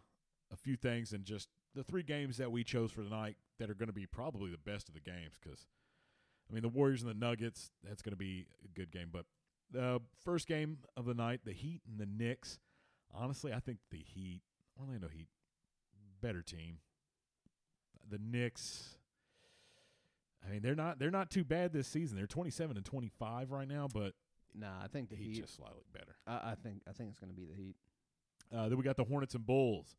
a 0.52 0.56
few 0.56 0.76
things 0.76 1.12
and 1.12 1.24
just 1.24 1.48
the 1.74 1.84
three 1.84 2.02
games 2.02 2.36
that 2.38 2.50
we 2.50 2.64
chose 2.64 2.90
for 2.90 3.02
tonight 3.02 3.36
that 3.58 3.70
are 3.70 3.74
going 3.74 3.86
to 3.88 3.92
be 3.92 4.06
probably 4.06 4.50
the 4.50 4.58
best 4.58 4.88
of 4.88 4.94
the 4.94 5.00
games 5.00 5.34
because 5.40 5.66
I 6.50 6.52
mean 6.54 6.62
the 6.62 6.68
Warriors 6.68 7.02
and 7.02 7.10
the 7.10 7.14
Nuggets 7.14 7.70
that's 7.82 8.02
going 8.02 8.10
to 8.12 8.16
be 8.16 8.46
a 8.64 8.68
good 8.68 8.90
game. 8.90 9.08
But 9.12 9.26
the 9.70 10.00
first 10.24 10.48
game 10.48 10.78
of 10.96 11.04
the 11.04 11.14
night, 11.14 11.40
the 11.44 11.52
Heat 11.52 11.82
and 11.88 11.98
the 11.98 12.06
Knicks. 12.06 12.58
Honestly, 13.12 13.52
I 13.52 13.60
think 13.60 13.78
the 13.92 13.98
Heat, 14.04 14.42
Orlando 14.80 15.06
Heat, 15.08 15.28
better 16.20 16.42
team. 16.42 16.78
The 18.10 18.18
Knicks. 18.18 18.96
I 20.46 20.50
mean, 20.50 20.62
they're 20.62 20.74
not 20.74 20.98
they're 20.98 21.10
not 21.10 21.30
too 21.30 21.44
bad 21.44 21.72
this 21.72 21.88
season. 21.88 22.16
They're 22.16 22.26
twenty 22.26 22.50
seven 22.50 22.76
and 22.76 22.84
twenty 22.84 23.10
five 23.18 23.50
right 23.50 23.68
now, 23.68 23.88
but 23.92 24.14
Nah, 24.54 24.82
I 24.82 24.86
think 24.86 25.08
the 25.08 25.16
the 25.16 25.22
Heat 25.22 25.40
just 25.40 25.56
slightly 25.56 25.82
better. 25.92 26.16
I, 26.26 26.52
I 26.52 26.54
think 26.54 26.82
I 26.88 26.92
think 26.92 27.10
it's 27.10 27.18
going 27.18 27.30
to 27.30 27.36
be 27.36 27.44
the 27.44 27.54
Heat. 27.54 27.76
Uh, 28.54 28.68
then 28.68 28.78
we 28.78 28.84
got 28.84 28.96
the 28.96 29.04
Hornets 29.04 29.34
and 29.34 29.44
Bulls. 29.44 29.96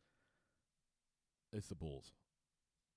It's 1.51 1.67
the 1.67 1.75
Bulls. 1.75 2.13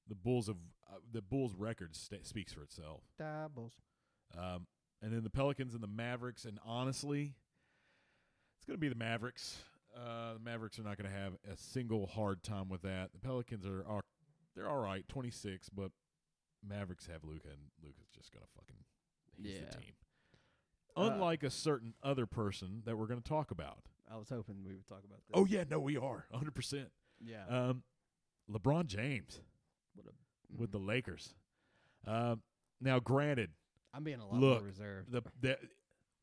The 0.08 0.14
Bulls 0.14 0.48
of 0.48 0.56
uh, 0.88 0.98
the 1.12 1.22
Bulls 1.22 1.54
record 1.54 1.96
sta 1.96 2.18
speaks 2.22 2.52
for 2.52 2.62
itself. 2.62 3.02
Doubles. 3.18 3.74
Um, 4.36 4.66
and 5.02 5.12
then 5.12 5.22
the 5.22 5.30
Pelicans 5.30 5.74
and 5.74 5.82
the 5.82 5.88
Mavericks. 5.88 6.44
And 6.44 6.58
honestly, 6.64 7.34
it's 8.56 8.66
going 8.66 8.76
to 8.76 8.80
be 8.80 8.88
the 8.88 8.94
Mavericks. 8.94 9.58
Uh, 9.96 10.34
the 10.34 10.40
Mavericks 10.40 10.78
are 10.78 10.82
not 10.82 10.96
going 10.96 11.10
to 11.10 11.16
have 11.16 11.32
a 11.50 11.56
single 11.56 12.06
hard 12.06 12.42
time 12.42 12.68
with 12.68 12.82
that. 12.82 13.10
The 13.12 13.18
Pelicans 13.18 13.66
are, 13.66 13.84
are 13.88 14.00
they're 14.54 14.68
all 14.68 14.80
right, 14.80 15.06
twenty 15.08 15.30
six, 15.30 15.68
but 15.68 15.90
Mavericks 16.66 17.06
have 17.06 17.24
Luka, 17.24 17.48
and 17.48 17.70
Luka's 17.82 18.08
just 18.14 18.32
going 18.32 18.42
to 18.44 18.50
fucking 18.56 18.76
he's 19.36 19.54
Yeah. 19.54 19.70
the 19.70 19.76
team. 19.76 19.92
Uh, 20.96 21.10
Unlike 21.12 21.44
a 21.44 21.50
certain 21.50 21.94
other 22.02 22.26
person 22.26 22.82
that 22.84 22.96
we're 22.96 23.06
going 23.06 23.20
to 23.20 23.28
talk 23.28 23.50
about. 23.50 23.78
I 24.10 24.16
was 24.16 24.28
hoping 24.30 24.64
we 24.64 24.74
would 24.74 24.86
talk 24.86 25.04
about 25.04 25.18
this. 25.26 25.34
Oh 25.34 25.44
yeah, 25.44 25.64
no, 25.70 25.78
we 25.78 25.96
are 25.96 26.26
hundred 26.32 26.54
percent. 26.54 26.88
yeah. 27.20 27.44
Um, 27.48 27.82
LeBron 28.50 28.86
James 28.86 29.40
what 29.94 30.06
a, 30.06 30.10
with 30.60 30.70
mm. 30.70 30.72
the 30.72 30.78
Lakers. 30.78 31.34
Um, 32.06 32.40
now, 32.80 32.98
granted, 33.00 33.50
I'm 33.92 34.04
being 34.04 34.20
a 34.20 34.26
lot 34.26 34.34
look, 34.36 34.58
more 34.60 34.68
reserved. 34.68 35.12
the, 35.12 35.22
the 35.40 35.58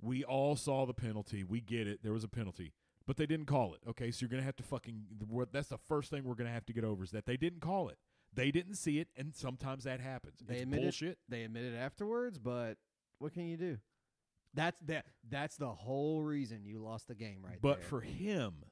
we 0.02 0.24
all 0.24 0.56
saw 0.56 0.86
the 0.86 0.93
penalty. 0.93 1.43
We 1.43 1.62
get 1.62 1.88
it. 1.88 2.00
There 2.04 2.13
was 2.13 2.24
a 2.24 2.28
penalty, 2.28 2.74
but 3.06 3.17
they 3.17 3.28
didn't 3.28 3.45
call 3.45 3.74
it. 3.76 3.82
Okay, 3.88 4.10
so 4.12 4.21
you're 4.21 4.30
gonna 4.30 4.41
have 4.43 4.56
to 4.58 4.63
fucking. 4.63 5.04
what- 5.30 5.54
That's 5.54 5.69
the 5.69 5.78
first 5.78 6.10
thing 6.10 6.24
we're 6.24 6.36
gonna 6.36 6.50
have 6.52 6.65
to 6.65 6.74
get 6.74 6.84
over 6.84 7.04
is 7.04 7.12
that 7.12 7.26
they 7.28 7.38
didn't 7.38 7.62
call 7.62 7.89
it. 7.89 7.98
They 8.36 8.52
didn't 8.52 8.76
see 8.76 9.00
it, 9.00 9.08
and 9.15 9.34
sometimes 9.34 9.86
that 9.86 10.00
happens. 10.00 10.39
They 10.45 10.56
it's 10.56 10.63
admitted- 10.63 10.84
bullshit. 10.84 11.17
They 11.30 11.43
admitted 11.43 11.74
it 11.74 11.78
afterwards, 11.78 12.38
but 12.38 12.78
what 13.19 13.34
can 13.34 13.48
you 13.48 13.58
do? 13.58 13.78
That's 14.54 14.80
that. 14.82 15.06
That's 15.30 15.58
the 15.58 15.74
whole 15.74 16.21
reason 16.21 16.65
you 16.65 16.80
lost 16.80 17.08
the 17.08 17.15
game, 17.15 17.39
right 17.43 17.58
but 17.62 17.80
there. 17.80 17.88
for 17.89 18.02
him 18.02 18.63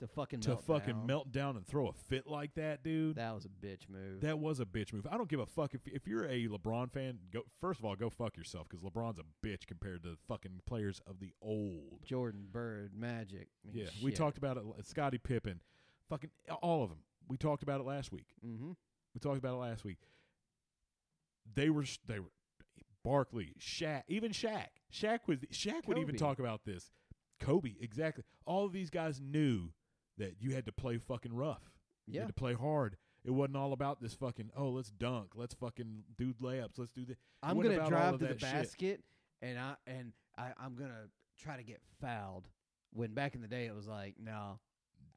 to 0.00 0.08
fucking 0.08 0.40
to 0.40 0.48
melt 0.50 0.64
fucking 0.64 0.94
down, 0.96 1.06
melt 1.06 1.30
down 1.32 1.56
and 1.56 1.64
throw 1.64 1.86
a 1.86 1.92
fit 1.92 2.26
like 2.26 2.54
that, 2.54 2.82
dude. 2.82 3.14
That 3.16 3.32
was 3.32 3.44
a 3.44 3.48
bitch 3.48 3.88
move. 3.88 4.20
That 4.22 4.40
was 4.40 4.58
a 4.58 4.64
bitch 4.64 4.92
move. 4.92 5.06
I 5.08 5.16
don't 5.16 5.28
give 5.28 5.38
a 5.38 5.46
fuck 5.46 5.74
if 5.74 5.86
if 5.86 6.08
you're 6.08 6.24
a 6.24 6.48
LeBron 6.48 6.90
fan. 6.90 7.18
Go 7.32 7.42
first 7.60 7.78
of 7.78 7.84
all, 7.84 7.94
go 7.94 8.10
fuck 8.10 8.36
yourself 8.36 8.68
because 8.68 8.82
LeBron's 8.82 9.20
a 9.20 9.46
bitch 9.46 9.66
compared 9.68 10.02
to 10.02 10.10
the 10.10 10.16
fucking 10.26 10.62
players 10.66 11.00
of 11.06 11.20
the 11.20 11.32
old. 11.40 12.04
Jordan, 12.04 12.48
Bird, 12.50 12.92
Magic. 12.96 13.48
I 13.64 13.72
mean, 13.72 13.84
Yeah, 13.84 13.90
we 14.02 14.10
talked 14.10 14.38
about 14.38 14.56
it. 14.56 14.64
Scottie 14.84 15.18
Pippen, 15.18 15.60
fucking 16.08 16.30
all 16.62 16.82
of 16.82 16.90
them. 16.90 16.98
We 17.28 17.36
talked 17.36 17.62
about 17.62 17.80
it 17.80 17.84
last 17.86 18.10
week. 18.10 18.26
Mm-hmm. 18.44 18.72
We 19.14 19.20
talked 19.20 19.38
about 19.38 19.54
it 19.54 19.58
last 19.58 19.84
week. 19.84 19.98
They 21.54 21.70
were 21.70 21.84
they 22.06 22.20
were 22.20 22.30
Barkley, 23.04 23.54
Shaq, 23.60 24.02
even 24.08 24.32
Shaq. 24.32 24.68
Shaq 24.92 25.20
was 25.26 25.38
Shaq 25.52 25.86
would 25.88 25.98
even 25.98 26.16
talk 26.16 26.38
about 26.38 26.64
this. 26.64 26.90
Kobe, 27.40 27.74
exactly. 27.80 28.24
All 28.46 28.64
of 28.64 28.72
these 28.72 28.90
guys 28.90 29.20
knew 29.20 29.70
that 30.18 30.36
you 30.40 30.54
had 30.54 30.66
to 30.66 30.72
play 30.72 30.98
fucking 30.98 31.34
rough. 31.34 31.62
You 32.06 32.14
Yeah. 32.14 32.20
had 32.20 32.28
to 32.28 32.32
play 32.34 32.54
hard. 32.54 32.96
It 33.24 33.30
wasn't 33.32 33.56
all 33.56 33.72
about 33.72 34.00
this 34.00 34.14
fucking 34.14 34.50
oh 34.56 34.70
let's 34.70 34.90
dunk, 34.90 35.32
let's 35.34 35.54
fucking 35.54 36.04
do 36.16 36.32
layups, 36.34 36.78
let's 36.78 36.92
do 36.92 37.04
this. 37.04 37.16
I'm 37.42 37.60
gonna 37.60 37.88
drive 37.88 38.12
to 38.12 38.18
the 38.18 38.26
that 38.34 38.40
shit? 38.40 38.52
basket, 38.52 39.04
and 39.40 39.58
I 39.58 39.74
and 39.86 40.12
I, 40.38 40.52
I'm 40.58 40.74
gonna 40.76 41.08
try 41.38 41.56
to 41.56 41.62
get 41.64 41.80
fouled. 42.00 42.48
When 42.92 43.14
back 43.14 43.34
in 43.34 43.40
the 43.40 43.48
day, 43.48 43.66
it 43.66 43.74
was 43.74 43.86
like, 43.88 44.16
no, 44.18 44.60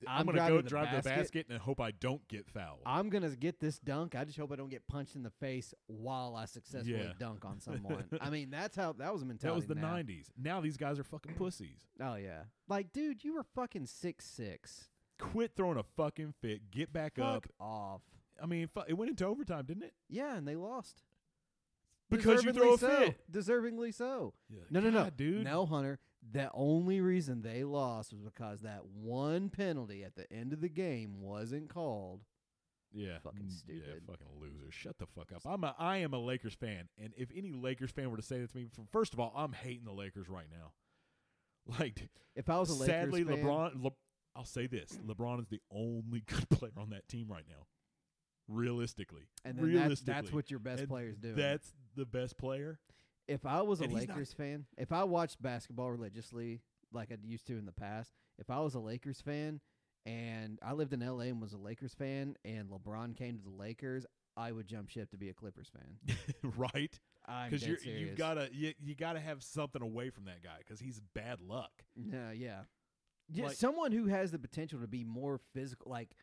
I'm, 0.08 0.20
I'm 0.22 0.26
gonna 0.36 0.48
go 0.50 0.62
the 0.62 0.70
drive 0.70 0.90
to 0.92 0.96
the 0.98 1.02
basket. 1.04 1.18
basket 1.22 1.46
and 1.50 1.60
hope 1.60 1.80
I 1.80 1.92
don't 1.92 2.28
get 2.28 2.48
fouled. 2.50 2.80
I'm 2.86 3.10
gonna 3.10 3.30
get 3.36 3.60
this 3.60 3.80
dunk. 3.80 4.16
I 4.16 4.24
just 4.26 4.38
hope 4.38 4.52
I 4.52 4.56
don't 4.56 4.70
get 4.70 4.88
punched 4.88 5.16
in 5.16 5.24
the 5.24 5.30
face 5.30 5.74
while 5.88 6.36
I 6.36 6.46
successfully 6.46 6.98
Yeah. 6.98 7.14
dunk 7.20 7.46
on 7.46 7.60
someone. 7.62 8.06
I 8.22 8.30
mean, 8.30 8.50
that's 8.50 8.76
how 8.76 8.94
that 8.94 9.12
was 9.14 9.22
a 9.22 9.26
mentality. 9.26 9.62
that 9.62 9.68
was 9.70 9.78
the 9.78 9.82
now. 9.82 9.96
'90s. 9.96 10.26
Now 10.38 10.62
these 10.62 10.78
guys 10.78 11.00
are 11.00 11.04
fucking 11.04 11.34
pussies. 11.36 11.80
Oh 12.02 12.16
yeah, 12.16 12.44
like 12.68 12.92
dude, 12.94 13.24
you 13.24 13.34
were 13.36 13.44
fucking 13.56 13.86
six 13.88 14.26
six. 14.26 14.90
Quit 15.18 15.52
throwing 15.56 15.78
a 15.78 15.84
fucking 15.96 16.34
fit. 16.42 16.70
Get 16.72 16.92
back 16.92 17.16
Fuck 17.16 17.26
up. 17.26 17.46
off. 17.60 18.02
I 18.42 18.46
mean, 18.48 18.68
fu- 18.68 18.84
it 18.88 18.94
went 18.94 19.10
into 19.12 19.26
overtime, 19.26 19.66
didn't 19.66 19.84
it? 19.84 19.94
Yeah, 20.10 20.36
and 20.36 20.46
they 20.46 20.56
lost 20.58 21.04
Because 22.10 22.44
you 22.44 22.52
throw 22.54 22.74
a 22.74 22.78
so. 22.78 22.88
fit. 22.90 23.32
Deservingly 23.32 23.94
so. 23.94 24.34
Yeah, 24.50 24.60
No, 24.70 24.80
no, 24.82 24.90
no, 24.90 25.10
dude. 25.10 25.44
No, 25.46 25.66
Hunter. 25.66 26.00
The 26.32 26.50
only 26.54 27.02
reason 27.02 27.42
they 27.42 27.64
lost 27.64 28.14
was 28.14 28.22
because 28.22 28.62
that 28.62 28.86
one 28.86 29.50
penalty 29.50 30.04
at 30.04 30.16
the 30.16 30.32
end 30.32 30.54
of 30.54 30.62
the 30.62 30.70
game 30.70 31.22
wasn't 31.22 31.70
called. 31.70 32.22
Yeah, 32.96 33.20
Fucking 33.24 33.42
mm, 33.42 33.52
stupid. 33.52 33.84
Yeah, 33.88 33.94
fucking 34.08 34.28
loser. 34.40 34.72
Shut 34.72 34.98
the 34.98 35.06
fuck 35.06 35.32
up. 35.36 35.42
I'm 35.46 35.64
a 35.66 35.76
I 35.78 35.98
am 35.98 36.14
a 36.14 36.20
Lakers 36.20 36.54
fan, 36.54 36.88
and 36.98 37.14
if 37.18 37.30
any 37.36 37.52
Lakers 37.52 37.92
fan 37.92 38.10
were 38.10 38.18
to 38.18 38.24
say 38.24 38.40
that 38.40 38.52
to 38.52 38.58
me, 38.58 38.68
first 38.92 39.14
of 39.14 39.20
all, 39.20 39.34
I'm 39.36 39.52
hating 39.52 39.84
the 39.86 39.92
Lakers 39.92 40.30
right 40.30 40.48
now. 40.52 40.72
Like, 41.80 42.10
If 42.36 42.48
I 42.48 42.60
was 42.60 42.70
a 42.70 42.74
Lakers 42.74 42.88
sadly, 42.88 43.24
fan, 43.24 43.38
LeBron. 43.38 43.84
Le, 43.84 43.90
I'll 44.36 44.46
say 44.46 44.68
this: 44.68 45.00
LeBron 45.04 45.40
is 45.40 45.48
the 45.48 45.62
only 45.72 46.20
good 46.28 46.48
player 46.50 46.72
on 46.78 46.92
that 46.92 47.08
team 47.08 47.28
right 47.28 47.46
now. 47.50 47.66
Realistically, 48.48 49.24
and 49.44 49.60
realistically, 49.60 50.14
that's 50.14 50.32
what 50.32 50.52
your 50.52 50.60
best 50.60 50.82
And 50.82 50.90
players 50.90 51.18
do. 51.18 51.34
That's 51.34 51.74
the 51.96 52.06
best 52.06 52.38
player. 52.38 52.80
If 53.28 53.46
I 53.46 53.62
was 53.62 53.82
a 53.82 53.86
and 53.86 53.94
he's 53.94 54.08
not- 54.08 54.16
Lakers 54.18 54.34
fan, 54.34 54.66
if 54.78 54.92
I 54.92 55.04
watched 55.04 55.42
basketball 55.42 55.92
religiously 55.92 56.62
like 56.92 57.12
I 57.12 57.18
used 57.24 57.48
to 57.48 57.58
in 57.58 57.66
the 57.66 57.72
past, 57.72 58.14
if 58.38 58.50
I 58.50 58.60
was 58.60 58.76
a 58.76 58.80
Lakers 58.80 59.22
fan 59.22 59.60
and 60.06 60.60
I 60.62 60.74
lived 60.74 60.94
in 60.94 61.02
LA 61.02 61.26
and 61.26 61.42
was 61.42 61.54
a 61.54 61.58
Lakers 61.58 61.94
fan 61.94 62.36
and 62.46 62.70
LeBron 62.70 63.16
came 63.16 63.38
to 63.38 63.44
the 63.44 63.50
Lakers, 63.56 64.06
I 64.38 64.52
would 64.52 64.68
jump 64.68 64.90
ship 64.90 65.10
to 65.12 65.18
be 65.18 65.30
a 65.30 65.34
Clippers 65.34 65.70
fan. 65.70 66.18
right? 66.58 67.00
Because 67.50 67.66
you 67.66 67.78
you've 67.84 68.18
got 68.18 68.36
to 68.36 68.50
you, 68.54 68.74
you 68.80 68.94
got 68.96 69.14
to 69.14 69.20
have 69.20 69.42
something 69.42 69.82
away 69.82 70.10
from 70.12 70.26
that 70.26 70.44
guy 70.44 70.58
because 70.60 70.80
he's 70.80 71.02
bad 71.16 71.40
luck. 71.42 71.72
No, 71.96 72.30
yeah. 72.32 72.62
Yeah, 73.30 73.46
Like- 73.48 73.56
someone 73.56 73.92
who 73.92 74.06
has 74.08 74.32
the 74.32 74.38
potential 74.40 74.80
to 74.82 74.88
be 74.88 75.04
more 75.04 75.40
physical, 75.54 75.92
like 75.92 76.16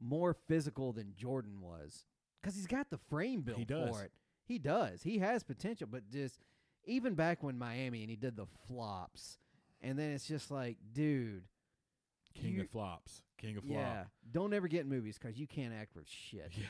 more 0.00 0.32
physical 0.48 0.92
than 0.92 1.12
Jordan 1.14 1.60
was, 1.60 2.06
because 2.40 2.56
he's 2.56 2.66
got 2.66 2.88
the 2.90 2.96
frame 2.98 3.42
built 3.42 3.66
does. 3.66 3.90
for 3.94 4.02
it. 4.04 4.12
He 4.44 4.58
does. 4.58 5.02
He 5.02 5.18
has 5.18 5.42
potential, 5.42 5.88
but 5.90 6.08
just 6.10 6.38
even 6.84 7.14
back 7.14 7.42
when 7.42 7.58
Miami 7.58 8.02
and 8.02 8.10
he 8.10 8.16
did 8.16 8.36
the 8.36 8.46
flops, 8.66 9.38
and 9.80 9.98
then 9.98 10.10
it's 10.10 10.26
just 10.26 10.50
like, 10.50 10.76
dude, 10.92 11.44
King 12.34 12.54
You- 12.56 12.62
of 12.62 12.70
flops. 12.70 13.22
King 13.38 13.56
of 13.56 13.64
flop. 13.64 13.74
yeah, 13.76 14.04
don't 14.30 14.52
ever 14.54 14.68
get 14.68 14.82
in 14.82 14.88
movies 14.88 15.18
because 15.18 15.36
you 15.38 15.46
can't 15.48 15.74
act 15.74 15.92
for 15.92 16.02
shit. 16.06 16.52
Yeah. 16.56 16.64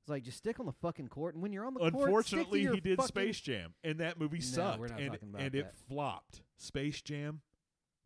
It's 0.00 0.08
like 0.08 0.24
just 0.24 0.38
stick 0.38 0.58
on 0.60 0.66
the 0.66 0.72
fucking 0.72 1.08
court, 1.08 1.34
and 1.34 1.42
when 1.42 1.52
you're 1.52 1.64
on 1.64 1.74
the 1.74 1.80
court, 1.80 1.94
Unfortunately, 1.94 2.60
your 2.62 2.74
he 2.74 2.80
did 2.80 2.96
fucking- 2.96 3.08
Space 3.08 3.40
Jam, 3.40 3.74
and 3.84 3.98
that 4.00 4.18
movie 4.18 4.38
No, 4.38 4.42
sucked. 4.44 4.90
and 4.98 5.18
and 5.38 5.54
it 5.54 5.72
flopped. 5.88 6.42
Space 6.56 7.00
Jam 7.02 7.40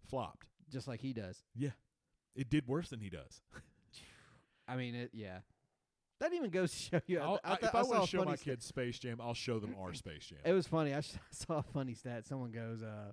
flopped. 0.08 0.46
just 0.70 0.86
like 0.88 1.00
he 1.00 1.12
does. 1.12 1.42
Yeah, 1.54 1.70
it 2.34 2.50
did 2.50 2.66
worse 2.66 2.90
than 2.90 3.00
he 3.00 3.08
does. 3.10 3.40
I 4.68 4.76
mean, 4.76 4.94
it. 4.94 5.10
Yeah, 5.14 5.38
that 6.20 6.32
even 6.32 6.50
goes 6.50 6.72
to 6.72 6.78
show 6.78 7.00
you. 7.06 7.20
I, 7.20 7.22
I'll, 7.24 7.40
I, 7.44 7.50
I, 7.52 7.54
if 7.62 7.74
I 7.74 7.78
I, 7.80 7.82
saw 7.82 7.88
want 7.90 8.02
to 8.04 8.08
show 8.08 8.24
my 8.24 8.34
sta- 8.36 8.44
kids 8.44 8.64
Space 8.66 8.98
Jam, 8.98 9.18
I'll 9.20 9.34
show 9.34 9.58
them 9.58 9.74
our 9.80 9.92
Space 9.94 10.26
Jam. 10.26 10.38
It 10.44 10.52
was 10.52 10.66
funny. 10.66 10.94
I 10.94 11.00
saw 11.30 11.58
a 11.58 11.62
funny 11.62 11.94
stat. 11.94 12.26
Someone 12.26 12.50
goes, 12.52 12.82
uh, 12.82 13.12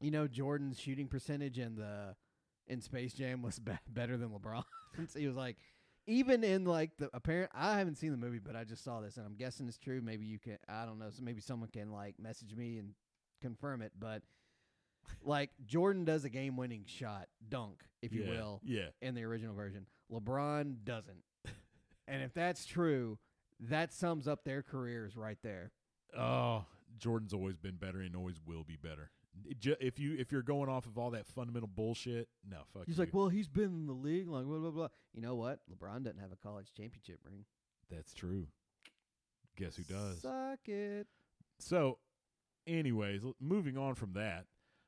you 0.00 0.10
know, 0.10 0.26
Jordan's 0.26 0.78
shooting 0.78 1.08
percentage 1.08 1.58
and 1.58 1.76
the 1.78 2.14
in 2.66 2.80
Space 2.80 3.12
Jam 3.14 3.42
was 3.42 3.58
be- 3.58 3.72
better 3.88 4.16
than 4.16 4.30
LeBron. 4.30 4.64
He 5.16 5.26
was 5.26 5.34
like, 5.36 5.56
even 6.06 6.44
in 6.44 6.64
like 6.64 6.96
the 6.98 7.10
apparent, 7.12 7.50
I 7.52 7.78
haven't 7.78 7.96
seen 7.96 8.12
the 8.12 8.16
movie, 8.16 8.38
but 8.38 8.54
I 8.54 8.62
just 8.62 8.84
saw 8.84 9.00
this, 9.00 9.16
and 9.16 9.26
I'm 9.26 9.34
guessing 9.34 9.66
it's 9.66 9.76
true. 9.76 10.00
Maybe 10.00 10.24
you 10.24 10.38
can, 10.38 10.56
I 10.68 10.84
don't 10.84 11.00
know. 11.00 11.10
So 11.10 11.22
maybe 11.24 11.40
someone 11.40 11.68
can 11.70 11.90
like 11.90 12.14
message 12.18 12.54
me 12.54 12.78
and 12.78 12.90
confirm 13.42 13.82
it. 13.82 13.90
But 13.98 14.22
like 15.22 15.50
Jordan 15.66 16.04
does 16.04 16.24
a 16.24 16.28
game-winning 16.28 16.84
shot, 16.86 17.26
dunk, 17.48 17.82
if 18.02 18.12
you 18.12 18.22
Yeah, 18.22 18.30
will, 18.30 18.60
Yeah. 18.64 18.86
in 19.02 19.14
the 19.16 19.24
original 19.24 19.54
version. 19.54 19.86
LeBron 20.12 20.84
doesn't. 20.84 21.24
And 22.06 22.22
if 22.22 22.34
that's 22.34 22.66
true, 22.66 23.18
that 23.60 23.92
sums 23.92 24.28
up 24.28 24.44
their 24.44 24.62
careers 24.62 25.16
right 25.16 25.38
there. 25.42 25.72
Oh, 26.16 26.64
Jordan's 26.98 27.32
always 27.34 27.56
been 27.56 27.76
better 27.76 28.00
and 28.00 28.14
always 28.14 28.40
will 28.46 28.64
be 28.64 28.76
better. 28.76 29.10
If 29.48 29.98
you 29.98 30.14
if 30.16 30.30
you're 30.30 30.42
going 30.42 30.68
off 30.68 30.86
of 30.86 30.96
all 30.96 31.10
that 31.10 31.26
fundamental 31.26 31.68
bullshit, 31.68 32.28
no, 32.48 32.58
fuck. 32.72 32.84
He's 32.86 32.98
you. 32.98 33.02
like, 33.04 33.12
well, 33.12 33.28
he's 33.28 33.48
been 33.48 33.64
in 33.64 33.86
the 33.86 33.92
league, 33.92 34.28
like 34.28 34.44
blah 34.44 34.58
blah 34.58 34.70
blah. 34.70 34.88
You 35.12 35.22
know 35.22 35.34
what? 35.34 35.58
LeBron 35.72 36.04
doesn't 36.04 36.20
have 36.20 36.30
a 36.30 36.36
college 36.36 36.72
championship 36.76 37.18
ring. 37.24 37.44
that's 37.90 38.14
true. 38.14 38.46
Guess 39.56 39.76
who 39.76 39.82
does? 39.84 40.20
Suck 40.22 40.68
it. 40.68 41.06
So, 41.58 41.98
anyways, 42.66 43.22
moving 43.40 43.76
on 43.76 43.94
from 43.94 44.12
that, 44.14 44.46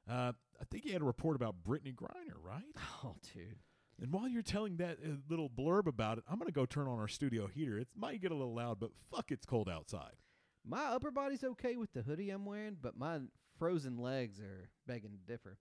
uh, 0.08 0.32
I 0.60 0.64
think 0.70 0.84
you 0.84 0.92
had 0.92 1.02
a 1.02 1.06
report 1.06 1.36
about 1.36 1.56
Brittney 1.66 1.94
Griner, 1.94 2.36
right? 2.42 2.62
Oh, 3.04 3.14
dude. 3.34 3.56
And 4.00 4.12
while 4.12 4.28
you're 4.28 4.42
telling 4.42 4.76
that 4.76 4.98
uh, 5.02 5.16
little 5.28 5.48
blurb 5.48 5.86
about 5.86 6.18
it, 6.18 6.24
I'm 6.28 6.38
gonna 6.38 6.50
go 6.50 6.66
turn 6.66 6.88
on 6.88 6.98
our 6.98 7.08
studio 7.08 7.46
heater. 7.46 7.78
It 7.78 7.88
might 7.96 8.20
get 8.20 8.30
a 8.30 8.34
little 8.34 8.54
loud, 8.54 8.78
but 8.80 8.90
fuck, 9.10 9.30
it's 9.30 9.46
cold 9.46 9.68
outside. 9.68 10.16
My 10.64 10.84
upper 10.86 11.10
body's 11.10 11.44
okay 11.44 11.76
with 11.76 11.92
the 11.92 12.02
hoodie 12.02 12.30
I'm 12.30 12.44
wearing, 12.44 12.76
but 12.80 12.96
my 12.96 13.20
frozen 13.58 13.98
legs 13.98 14.40
are 14.40 14.68
begging 14.86 15.12
to 15.12 15.32
differ. 15.32 15.58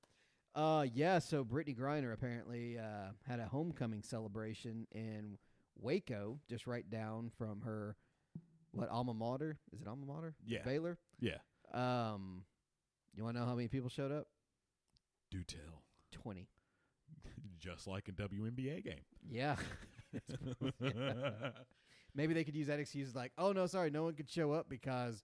Uh, 0.56 0.86
yeah. 0.94 1.20
So 1.20 1.44
Brittney 1.44 1.78
Griner 1.78 2.14
apparently 2.14 2.78
uh, 2.78 3.12
had 3.28 3.40
a 3.40 3.46
homecoming 3.46 4.02
celebration 4.02 4.88
in 4.92 5.38
Waco, 5.80 6.40
just 6.50 6.66
right 6.66 6.90
down 6.90 7.32
from 7.38 7.62
her 7.62 7.96
what 8.76 8.90
alma 8.90 9.14
mater? 9.14 9.58
Is 9.74 9.82
it 9.82 9.88
alma 9.88 10.06
mater? 10.06 10.36
Yeah. 10.46 10.64
Baylor. 10.64 10.98
Yeah. 11.20 11.38
Um, 11.74 12.44
you 13.16 13.24
want 13.24 13.36
to 13.36 13.42
know 13.42 13.48
how 13.48 13.56
many 13.56 13.68
people 13.70 13.90
showed 13.90 14.12
up? 14.12 14.28
Do 15.32 15.44
tell. 15.44 15.84
Twenty. 16.12 16.50
Just 17.60 17.88
like 17.88 18.08
a 18.08 18.12
WNBA 18.12 18.84
game. 18.84 19.02
Yeah. 19.30 19.56
Maybe 22.16 22.34
they 22.34 22.44
could 22.44 22.56
use 22.56 22.68
that 22.68 22.80
excuse 22.80 23.14
like, 23.16 23.32
oh 23.38 23.52
no, 23.52 23.66
sorry, 23.68 23.90
no 23.90 24.04
one 24.04 24.14
could 24.14 24.30
show 24.30 24.54
up 24.54 24.70
because 24.70 25.24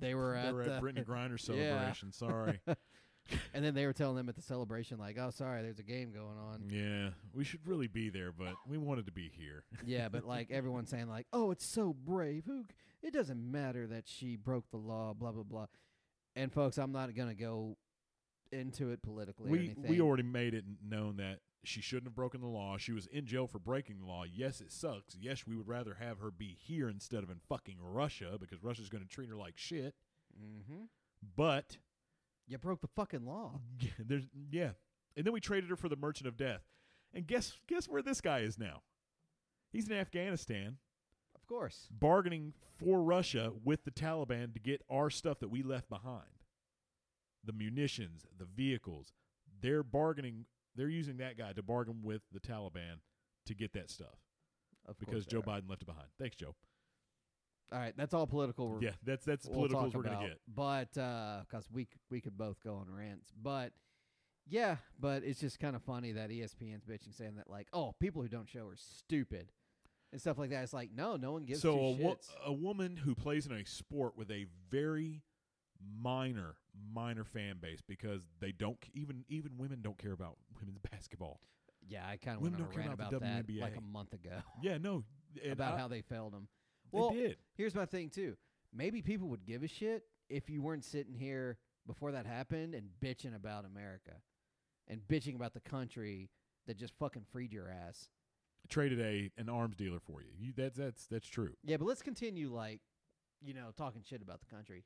they 0.00 0.14
were 0.14 0.38
they 0.40 0.48
at, 0.48 0.54
were 0.54 0.64
the, 0.64 0.74
at 0.74 0.82
Brittney 0.82 1.04
Griner 1.06 1.30
Yeah. 1.48 1.70
celebration. 1.72 2.12
Sorry. 2.12 2.60
and 3.54 3.64
then 3.64 3.74
they 3.74 3.86
were 3.86 3.92
telling 3.92 4.16
them 4.16 4.28
at 4.28 4.36
the 4.36 4.42
celebration 4.42 4.98
like, 4.98 5.16
oh 5.18 5.30
sorry, 5.30 5.62
there's 5.62 5.78
a 5.78 5.82
game 5.84 6.12
going 6.12 6.36
on. 6.38 6.64
yeah, 6.68 7.10
we 7.32 7.44
should 7.44 7.66
really 7.66 7.86
be 7.88 8.10
there, 8.10 8.32
but 8.32 8.54
we 8.66 8.76
wanted 8.76 9.06
to 9.06 9.12
be 9.12 9.30
here. 9.34 9.64
yeah, 9.86 10.08
but 10.08 10.24
like 10.24 10.50
everyone's 10.50 10.90
saying 10.90 11.08
like, 11.08 11.26
oh, 11.32 11.50
it's 11.50 11.64
so 11.66 11.94
brave. 11.94 12.44
Who? 12.46 12.64
It 13.02 13.14
doesn't 13.14 13.40
matter 13.50 13.86
that 13.86 14.06
she 14.06 14.36
broke 14.36 14.70
the 14.70 14.76
law. 14.76 15.14
Blah 15.14 15.32
blah 15.32 15.42
blah. 15.44 15.66
And 16.36 16.52
folks, 16.52 16.76
I'm 16.76 16.92
not 16.92 17.14
gonna 17.14 17.34
go 17.34 17.76
into 18.52 18.90
it 18.90 19.02
politically. 19.02 19.48
or 19.48 19.52
we 19.52 19.58
anything. 19.58 19.86
we 19.88 20.00
already 20.00 20.22
made 20.22 20.54
it 20.54 20.64
known 20.86 21.16
that 21.16 21.40
she 21.62 21.80
shouldn't 21.80 22.06
have 22.06 22.14
broken 22.14 22.40
the 22.40 22.46
law. 22.46 22.76
She 22.78 22.92
was 22.92 23.06
in 23.06 23.26
jail 23.26 23.46
for 23.46 23.58
breaking 23.58 23.98
the 24.00 24.06
law. 24.06 24.24
Yes, 24.24 24.60
it 24.60 24.72
sucks. 24.72 25.14
Yes, 25.18 25.46
we 25.46 25.56
would 25.56 25.68
rather 25.68 25.94
have 26.00 26.18
her 26.18 26.30
be 26.30 26.56
here 26.58 26.88
instead 26.88 27.22
of 27.22 27.30
in 27.30 27.38
fucking 27.48 27.76
Russia 27.80 28.36
because 28.40 28.62
Russia's 28.62 28.88
going 28.88 29.02
to 29.04 29.08
treat 29.08 29.28
her 29.28 29.36
like 29.36 29.58
shit. 29.58 29.94
Mm-hmm. 30.42 30.84
But 31.36 31.76
You 32.46 32.56
broke 32.58 32.80
the 32.80 32.88
fucking 32.88 33.26
law. 33.26 33.60
yeah, 33.80 33.90
there's 33.98 34.26
yeah, 34.50 34.70
and 35.16 35.26
then 35.26 35.32
we 35.34 35.40
traded 35.40 35.68
her 35.70 35.76
for 35.76 35.88
the 35.88 35.96
Merchant 35.96 36.26
of 36.28 36.36
Death. 36.36 36.62
And 37.12 37.26
guess 37.26 37.58
guess 37.68 37.88
where 37.88 38.02
this 38.02 38.20
guy 38.20 38.38
is 38.40 38.58
now? 38.58 38.82
He's 39.70 39.86
in 39.88 39.96
Afghanistan 39.96 40.78
Of 41.34 41.46
course. 41.46 41.88
bargaining 41.90 42.54
for 42.78 43.02
Russia 43.02 43.52
with 43.64 43.84
the 43.84 43.90
Taliban 43.90 44.54
to 44.54 44.60
get 44.60 44.82
our 44.90 45.10
stuff 45.10 45.38
that 45.40 45.48
we 45.50 45.62
left 45.62 45.88
behind. 45.88 46.39
The 47.44 47.52
munitions, 47.52 48.26
the 48.38 48.44
vehicles. 48.44 49.12
They're 49.62 49.82
bargaining 49.82 50.46
they're 50.76 50.88
using 50.88 51.18
that 51.18 51.36
guy 51.36 51.52
to 51.52 51.62
bargain 51.62 52.00
with 52.02 52.22
the 52.32 52.40
Taliban 52.40 53.00
to 53.46 53.54
get 53.54 53.72
that 53.72 53.90
stuff 53.90 54.18
Of 54.86 54.98
because 54.98 55.26
Joe 55.26 55.38
are. 55.40 55.42
Biden 55.42 55.68
left 55.68 55.82
it 55.82 55.86
behind. 55.86 56.06
Thanks, 56.18 56.36
Joe. 56.36 56.54
All 57.72 57.78
right, 57.78 57.94
that's 57.96 58.14
all 58.14 58.26
political. 58.26 58.78
Yeah, 58.80 58.90
that's 59.04 59.24
that's 59.24 59.46
we'll 59.46 59.68
political 59.68 59.84
talk 59.84 59.94
we're 59.94 60.02
gonna 60.02 60.16
about. 60.16 60.28
get. 60.28 60.40
But 60.48 61.00
uh, 61.00 61.40
because 61.48 61.68
we 61.70 61.86
we 62.10 62.20
could 62.20 62.36
both 62.36 62.62
go 62.64 62.74
on 62.76 62.86
rants, 62.90 63.32
but 63.40 63.72
yeah, 64.48 64.76
but 64.98 65.22
it's 65.22 65.40
just 65.40 65.60
kind 65.60 65.76
of 65.76 65.82
funny 65.82 66.12
that 66.12 66.30
ESPN's 66.30 66.84
bitching 66.84 67.16
saying 67.16 67.36
that 67.36 67.48
like, 67.48 67.68
oh, 67.72 67.94
people 68.00 68.22
who 68.22 68.28
don't 68.28 68.48
show 68.48 68.66
are 68.66 68.76
stupid 68.76 69.52
and 70.10 70.20
stuff 70.20 70.38
like 70.38 70.50
that. 70.50 70.64
It's 70.64 70.72
like, 70.72 70.90
no, 70.92 71.14
no 71.16 71.30
one 71.32 71.44
gives 71.44 71.62
so 71.62 71.74
two 71.74 71.80
a, 71.80 71.92
wo- 71.92 72.18
a 72.44 72.52
woman 72.52 72.96
who 72.96 73.14
plays 73.14 73.46
in 73.46 73.52
a 73.52 73.64
sport 73.64 74.16
with 74.16 74.30
a 74.32 74.46
very 74.68 75.22
minor 76.02 76.56
minor 76.94 77.24
fan 77.24 77.56
base 77.60 77.80
because 77.86 78.22
they 78.40 78.52
don't 78.52 78.78
even 78.94 79.24
even 79.28 79.52
women 79.58 79.80
don't 79.82 79.98
care 79.98 80.12
about 80.12 80.36
women's 80.58 80.78
basketball. 80.90 81.40
yeah, 81.88 82.06
I 82.08 82.16
kind 82.16 82.36
of 82.36 82.42
women 82.42 82.60
went 82.60 82.60
on 82.60 82.60
a 82.60 82.64
don't 82.64 82.72
care 82.74 82.82
rant 82.90 82.94
about 82.94 83.10
the 83.10 83.16
about 83.18 83.46
that 83.46 83.60
like 83.60 83.76
a 83.76 83.80
month 83.80 84.12
ago 84.12 84.40
Yeah, 84.62 84.78
no, 84.78 85.04
about 85.50 85.74
I- 85.74 85.78
how 85.78 85.88
they 85.88 86.02
failed 86.02 86.32
them. 86.32 86.48
Well, 86.92 87.10
did. 87.10 87.36
here's 87.56 87.74
my 87.74 87.86
thing 87.86 88.10
too. 88.10 88.36
Maybe 88.72 89.00
people 89.02 89.28
would 89.28 89.44
give 89.44 89.62
a 89.62 89.68
shit 89.68 90.04
if 90.28 90.50
you 90.50 90.60
weren't 90.62 90.84
sitting 90.84 91.14
here 91.14 91.58
before 91.86 92.12
that 92.12 92.26
happened 92.26 92.74
and 92.74 92.88
bitching 93.02 93.34
about 93.34 93.64
America 93.64 94.12
and 94.88 95.00
bitching 95.08 95.34
about 95.36 95.54
the 95.54 95.60
country 95.60 96.30
that 96.66 96.76
just 96.76 96.92
fucking 96.98 97.24
freed 97.32 97.52
your 97.52 97.68
ass. 97.70 98.08
Traded 98.68 99.00
a 99.00 99.30
an 99.40 99.48
arms 99.48 99.76
dealer 99.76 100.00
for 100.00 100.20
you. 100.20 100.28
you 100.38 100.52
that's 100.56 100.76
that's 100.76 101.06
that's 101.06 101.26
true. 101.28 101.54
Yeah, 101.64 101.76
but 101.78 101.86
let's 101.86 102.02
continue 102.02 102.52
like, 102.52 102.80
you 103.40 103.54
know, 103.54 103.70
talking 103.76 104.02
shit 104.08 104.20
about 104.22 104.40
the 104.40 104.46
country. 104.54 104.84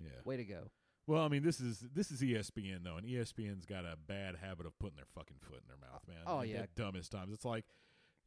Yeah. 0.00 0.10
Way 0.24 0.36
to 0.36 0.44
go. 0.44 0.70
Well, 1.06 1.22
I 1.22 1.28
mean, 1.28 1.42
this 1.42 1.60
is 1.60 1.80
this 1.92 2.10
is 2.10 2.22
ESPN 2.22 2.84
though, 2.84 2.96
and 2.96 3.06
ESPN's 3.06 3.66
got 3.66 3.84
a 3.84 3.96
bad 4.06 4.36
habit 4.36 4.66
of 4.66 4.78
putting 4.78 4.96
their 4.96 5.06
fucking 5.14 5.38
foot 5.40 5.60
in 5.62 5.68
their 5.68 5.76
mouth, 5.76 6.02
man. 6.06 6.18
Oh, 6.26 6.42
yeah. 6.42 6.62
the 6.62 6.68
dumbest 6.80 7.10
times. 7.10 7.32
It's 7.32 7.44
like 7.44 7.64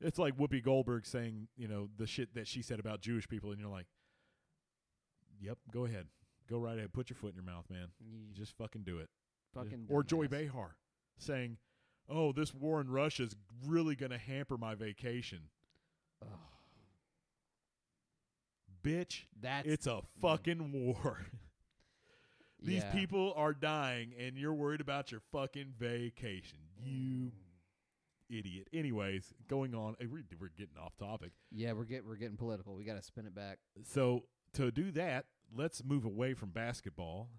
it's 0.01 0.19
like 0.19 0.37
Whoopi 0.37 0.61
Goldberg 0.61 1.05
saying, 1.05 1.47
you 1.55 1.67
know, 1.67 1.89
the 1.97 2.05
shit 2.05 2.35
that 2.35 2.47
she 2.47 2.61
said 2.61 2.79
about 2.79 3.01
Jewish 3.01 3.29
people, 3.29 3.51
and 3.51 3.59
you're 3.59 3.69
like, 3.69 3.87
"Yep, 5.39 5.57
go 5.71 5.85
ahead, 5.85 6.07
go 6.49 6.59
right 6.59 6.77
ahead, 6.77 6.91
put 6.91 7.09
your 7.09 7.15
foot 7.15 7.29
in 7.29 7.35
your 7.35 7.45
mouth, 7.45 7.65
man. 7.69 7.87
You 7.99 8.33
Just 8.33 8.57
fucking 8.57 8.83
do 8.83 8.99
it." 8.99 9.09
fucking 9.53 9.85
or 9.89 10.03
Joy. 10.03 10.27
Behar 10.27 10.75
saying, 11.17 11.57
"Oh, 12.09 12.33
this 12.33 12.53
war 12.53 12.81
in 12.81 12.89
Russia's 12.89 13.35
really 13.65 13.95
going 13.95 14.11
to 14.11 14.17
hamper 14.17 14.57
my 14.57 14.75
vacation." 14.75 15.49
Bitch, 18.83 19.23
that's 19.41 19.67
it's 19.67 19.87
a 19.87 20.01
fucking 20.21 20.71
war. 20.71 21.25
These 22.65 22.83
yeah. 22.83 22.91
people 22.91 23.33
are 23.35 23.53
dying, 23.53 24.13
and 24.19 24.37
you're 24.37 24.53
worried 24.53 24.81
about 24.81 25.11
your 25.11 25.21
fucking 25.31 25.73
vacation. 25.77 26.59
You 26.83 27.31
idiot. 28.29 28.67
Anyways, 28.73 29.33
going 29.47 29.75
on. 29.75 29.95
eh, 30.01 30.05
We're, 30.11 30.23
we're 30.39 30.49
getting 30.49 30.77
off 30.83 30.97
topic. 30.97 31.31
Yeah, 31.51 31.73
we're 31.73 31.85
getting 31.85 32.07
we're 32.07 32.15
getting 32.15 32.37
political. 32.37 32.75
We 32.75 32.83
got 32.83 32.95
to 32.95 33.03
spin 33.03 33.25
it 33.25 33.35
back. 33.35 33.59
So 33.83 34.23
to 34.53 34.71
do 34.71 34.91
that, 34.91 35.25
let's 35.55 35.83
move 35.83 36.05
away 36.05 36.33
from 36.33 36.49
basketball. 36.49 37.29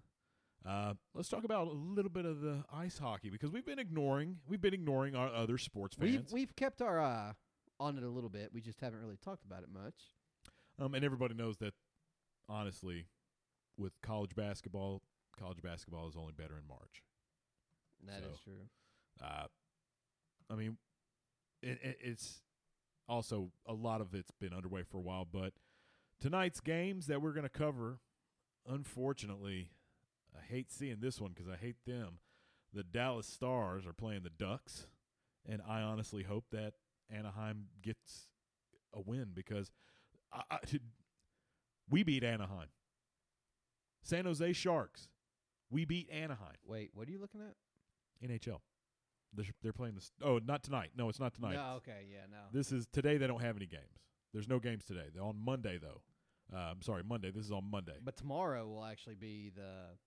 Uh, 0.65 0.93
let's 1.13 1.29
talk 1.29 1.43
about 1.43 1.67
a 1.67 1.71
little 1.71 2.11
bit 2.11 2.25
of 2.25 2.41
the 2.41 2.63
ice 2.73 2.97
hockey 2.97 3.29
because 3.29 3.51
we've 3.51 3.65
been 3.65 3.79
ignoring 3.79 4.37
we've 4.47 4.59
been 4.59 4.73
ignoring 4.73 5.15
our 5.15 5.29
other 5.33 5.57
sports 5.57 5.97
We've 5.97 6.15
fans. 6.15 6.33
we've 6.33 6.55
kept 6.55 6.81
our 6.81 6.99
eye 6.99 7.33
on 7.79 7.97
it 7.97 8.03
a 8.03 8.09
little 8.09 8.29
bit. 8.29 8.49
We 8.53 8.61
just 8.61 8.81
haven't 8.81 8.99
really 8.99 9.17
talked 9.23 9.45
about 9.45 9.63
it 9.63 9.69
much. 9.71 9.93
Um, 10.79 10.93
and 10.93 11.03
everybody 11.03 11.33
knows 11.33 11.57
that, 11.57 11.73
honestly, 12.49 13.05
with 13.77 13.93
college 14.01 14.35
basketball, 14.35 15.01
college 15.39 15.61
basketball 15.61 16.07
is 16.07 16.15
only 16.15 16.33
better 16.33 16.57
in 16.57 16.67
March. 16.67 17.03
That 18.05 18.23
is 18.23 18.37
So- 18.37 18.43
true. 18.43 18.69
Uh, 19.21 19.47
I 20.49 20.55
mean, 20.55 20.77
it, 21.61 21.79
it, 21.81 21.97
it's 22.01 22.41
also 23.09 23.51
a 23.65 23.73
lot 23.73 24.01
of 24.01 24.13
it's 24.13 24.31
been 24.31 24.53
underway 24.53 24.83
for 24.83 24.97
a 24.97 25.01
while, 25.01 25.25
but 25.25 25.53
tonight's 26.19 26.59
games 26.59 27.07
that 27.07 27.21
we're 27.21 27.31
going 27.33 27.43
to 27.43 27.49
cover, 27.49 27.99
unfortunately, 28.67 29.71
I 30.37 30.41
hate 30.45 30.71
seeing 30.71 30.97
this 30.99 31.19
one 31.19 31.31
because 31.33 31.49
I 31.51 31.55
hate 31.57 31.77
them. 31.85 32.19
The 32.73 32.83
Dallas 32.83 33.25
Stars 33.27 33.87
are 33.87 33.93
playing 33.93 34.21
the 34.23 34.29
Ducks, 34.29 34.87
and 35.47 35.61
I 35.67 35.81
honestly 35.81 36.23
hope 36.23 36.45
that 36.51 36.73
Anaheim 37.09 37.67
gets 37.81 38.27
a 38.93 39.01
win 39.01 39.29
because 39.33 39.71
I, 40.31 40.41
I, 40.51 40.57
we 41.89 42.03
beat 42.03 42.23
Anaheim. 42.23 42.67
San 44.03 44.25
Jose 44.25 44.53
Sharks, 44.53 45.07
we 45.69 45.85
beat 45.85 46.09
Anaheim. 46.11 46.55
Wait, 46.65 46.91
what 46.93 47.07
are 47.07 47.11
you 47.11 47.19
looking 47.19 47.41
at? 47.41 47.55
NHL. 48.27 48.59
They're, 49.33 49.45
they're 49.61 49.73
playing 49.73 49.95
this. 49.95 50.11
Oh, 50.23 50.39
not 50.43 50.63
tonight. 50.63 50.91
No, 50.95 51.09
it's 51.09 51.19
not 51.19 51.33
tonight. 51.33 51.55
No, 51.55 51.75
okay, 51.77 52.07
yeah, 52.11 52.21
no. 52.31 52.37
This 52.51 52.71
is 52.71 52.87
today. 52.91 53.17
They 53.17 53.27
don't 53.27 53.41
have 53.41 53.57
any 53.57 53.65
games. 53.67 53.99
There's 54.33 54.47
no 54.47 54.59
games 54.59 54.85
today. 54.85 55.05
They're 55.13 55.23
on 55.23 55.37
Monday 55.43 55.77
though. 55.81 56.01
Uh, 56.53 56.71
I'm 56.71 56.81
sorry, 56.81 57.03
Monday. 57.03 57.29
This 57.31 57.45
is 57.45 57.51
on 57.51 57.69
Monday. 57.69 57.97
but 58.03 58.15
tomorrow 58.15 58.65
will 58.65 58.85
actually 58.85 59.15
be 59.15 59.51
the 59.53 59.97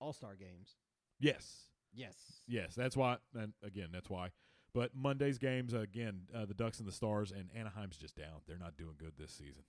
All 0.00 0.12
Star 0.12 0.34
games. 0.36 0.76
yes. 1.20 1.68
Yes. 1.94 2.16
Yes, 2.48 2.74
that's 2.74 2.96
why. 2.96 3.18
And 3.34 3.52
again, 3.62 3.88
that's 3.92 4.08
why. 4.08 4.30
But 4.72 4.94
Monday's 4.94 5.36
games 5.36 5.74
again, 5.74 6.22
uh, 6.34 6.46
the 6.46 6.54
Ducks 6.54 6.78
and 6.78 6.88
the 6.88 6.92
Stars 6.92 7.30
and 7.30 7.50
Anaheim's 7.54 7.98
just 7.98 8.16
down. 8.16 8.40
They're 8.46 8.56
not 8.56 8.78
doing 8.78 8.94
good 8.98 9.12
this 9.18 9.30
season. 9.32 9.64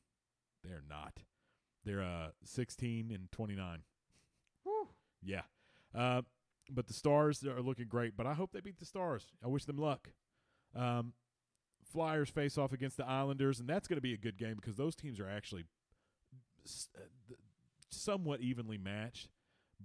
They're 0.64 0.84
not. 0.90 1.20
They're 1.84 2.02
uh 2.02 2.30
16 2.46 3.12
and 3.12 3.30
29. 3.34 3.80
Yeah. 5.26 5.42
Uh, 5.96 6.22
but 6.70 6.88
the 6.88 6.94
Stars 6.94 7.44
are 7.44 7.62
looking 7.62 7.88
great. 7.88 8.16
But 8.16 8.26
I 8.26 8.34
hope 8.34 8.52
they 8.52 8.62
beat 8.62 8.80
the 8.80 8.86
Stars. 8.86 9.28
I 9.44 9.48
wish 9.48 9.66
them 9.66 9.78
luck. 9.78 10.10
Um, 10.76 11.14
Flyers 11.92 12.30
face 12.30 12.58
off 12.58 12.74
against 12.74 12.98
the 12.98 13.06
Islanders, 13.06 13.60
and 13.60 13.70
that's 13.70 13.88
going 13.88 13.98
to 13.98 14.02
be 14.02 14.14
a 14.14 14.18
good 14.18 14.38
game 14.38 14.56
because 14.56 14.76
those 14.76 14.96
teams 14.96 15.20
are 15.20 15.30
actually 15.30 15.66
uh, 16.66 17.02
somewhat 17.90 18.42
evenly 18.42 18.78
matched. 18.78 19.30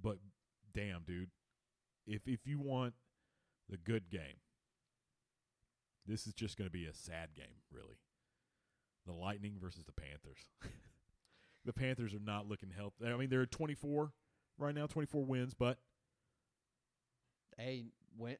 But 0.01 0.19
damn, 0.73 1.03
dude, 1.03 1.31
if 2.07 2.27
if 2.27 2.47
you 2.47 2.59
want 2.59 2.95
the 3.69 3.77
good 3.77 4.11
game, 4.11 4.41
this 6.07 6.27
is 6.27 6.33
just 6.33 6.57
going 6.57 6.69
to 6.69 6.73
be 6.73 6.87
a 6.87 6.95
sad 6.95 7.35
game, 7.35 7.63
really. 7.71 7.99
The 9.07 9.13
Lightning 9.13 9.57
versus 9.61 9.85
the 9.85 9.93
Panthers. 9.93 10.49
the 11.65 11.73
Panthers 11.73 12.15
are 12.15 12.21
not 12.21 12.49
looking 12.49 12.71
healthy. 12.75 13.07
I 13.07 13.17
mean, 13.17 13.29
they're 13.29 13.43
at 13.43 13.51
24 13.51 14.13
right 14.59 14.75
now, 14.75 14.87
24 14.87 15.25
wins, 15.25 15.55
but 15.55 15.79
Hey, 17.57 17.87
win, 18.17 18.37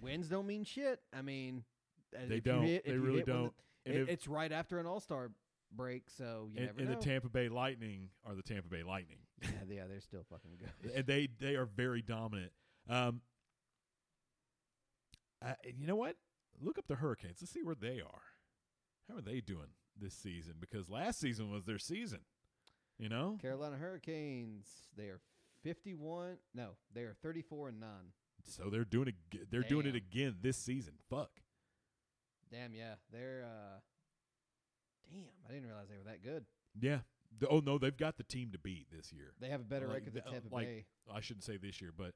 wins 0.00 0.28
don't 0.28 0.46
mean 0.46 0.64
shit. 0.64 1.00
I 1.12 1.22
mean, 1.22 1.64
They 2.12 2.40
don't. 2.40 2.62
hit- 2.64 2.84
They 2.84 2.96
really 2.98 3.20
the- 3.20 3.26
don't. 3.32 3.54
And 3.86 3.94
it- 3.96 4.00
if- 4.02 4.08
it's 4.08 4.28
right 4.28 4.50
after 4.52 4.78
an 4.78 4.86
All 4.86 5.00
Star 5.00 5.32
break, 5.72 6.08
so 6.10 6.48
you 6.50 6.58
and, 6.58 6.66
never 6.66 6.80
and 6.80 6.88
know. 6.90 6.94
the 6.96 7.00
Tampa 7.02 7.28
Bay 7.28 7.48
Lightning 7.48 8.10
are 8.24 8.34
the 8.34 8.42
Tampa 8.42 8.68
Bay 8.68 8.82
Lightning. 8.82 9.18
yeah, 9.42 9.50
yeah, 9.68 9.86
they're 9.86 10.00
still 10.00 10.24
fucking 10.24 10.56
good. 10.58 10.90
and 10.94 11.06
they 11.06 11.26
they 11.26 11.56
are 11.56 11.66
very 11.66 12.02
dominant. 12.02 12.52
Um, 12.88 13.22
uh, 15.42 15.54
you 15.76 15.86
know 15.86 15.96
what? 15.96 16.16
Look 16.60 16.78
up 16.78 16.86
the 16.86 16.96
Hurricanes. 16.96 17.38
Let's 17.40 17.52
see 17.52 17.62
where 17.62 17.74
they 17.74 18.00
are. 18.00 18.22
How 19.08 19.16
are 19.16 19.22
they 19.22 19.40
doing 19.40 19.68
this 19.96 20.14
season? 20.14 20.54
Because 20.60 20.90
last 20.90 21.18
season 21.18 21.50
was 21.50 21.64
their 21.64 21.78
season. 21.78 22.20
You 22.98 23.08
know, 23.08 23.38
Carolina 23.40 23.76
Hurricanes, 23.78 24.66
they 24.94 25.04
are 25.08 25.20
51. 25.62 26.36
No, 26.54 26.70
they 26.94 27.02
are 27.02 27.14
34 27.22 27.68
and 27.68 27.80
9. 27.80 27.88
so 28.44 28.70
they're 28.70 28.84
doing 28.84 29.08
it. 29.08 29.50
They're 29.50 29.62
doing 29.62 29.86
it 29.86 29.94
again 29.94 30.36
this 30.42 30.56
season. 30.56 30.94
Fuck. 31.08 31.30
Damn, 32.50 32.74
yeah. 32.74 32.94
They're, 33.12 33.44
uh, 33.46 33.78
damn, 35.12 35.22
I 35.48 35.52
didn't 35.52 35.66
realize 35.68 35.88
they 35.88 35.96
were 35.96 36.04
that 36.10 36.22
good. 36.22 36.44
Yeah. 36.80 36.98
Oh 37.48 37.60
no, 37.64 37.78
they've 37.78 37.96
got 37.96 38.16
the 38.16 38.24
team 38.24 38.50
to 38.52 38.58
beat 38.58 38.88
this 38.90 39.12
year. 39.12 39.32
They 39.40 39.48
have 39.50 39.60
a 39.60 39.64
better 39.64 39.86
Like 39.86 39.98
record 40.06 40.14
than 40.14 40.22
Tampa 40.32 40.54
like- 40.54 40.66
Bay. 40.66 40.84
I 41.12 41.20
shouldn't 41.20 41.44
say 41.44 41.56
this 41.58 41.80
year, 41.80 41.92
but 41.96 42.14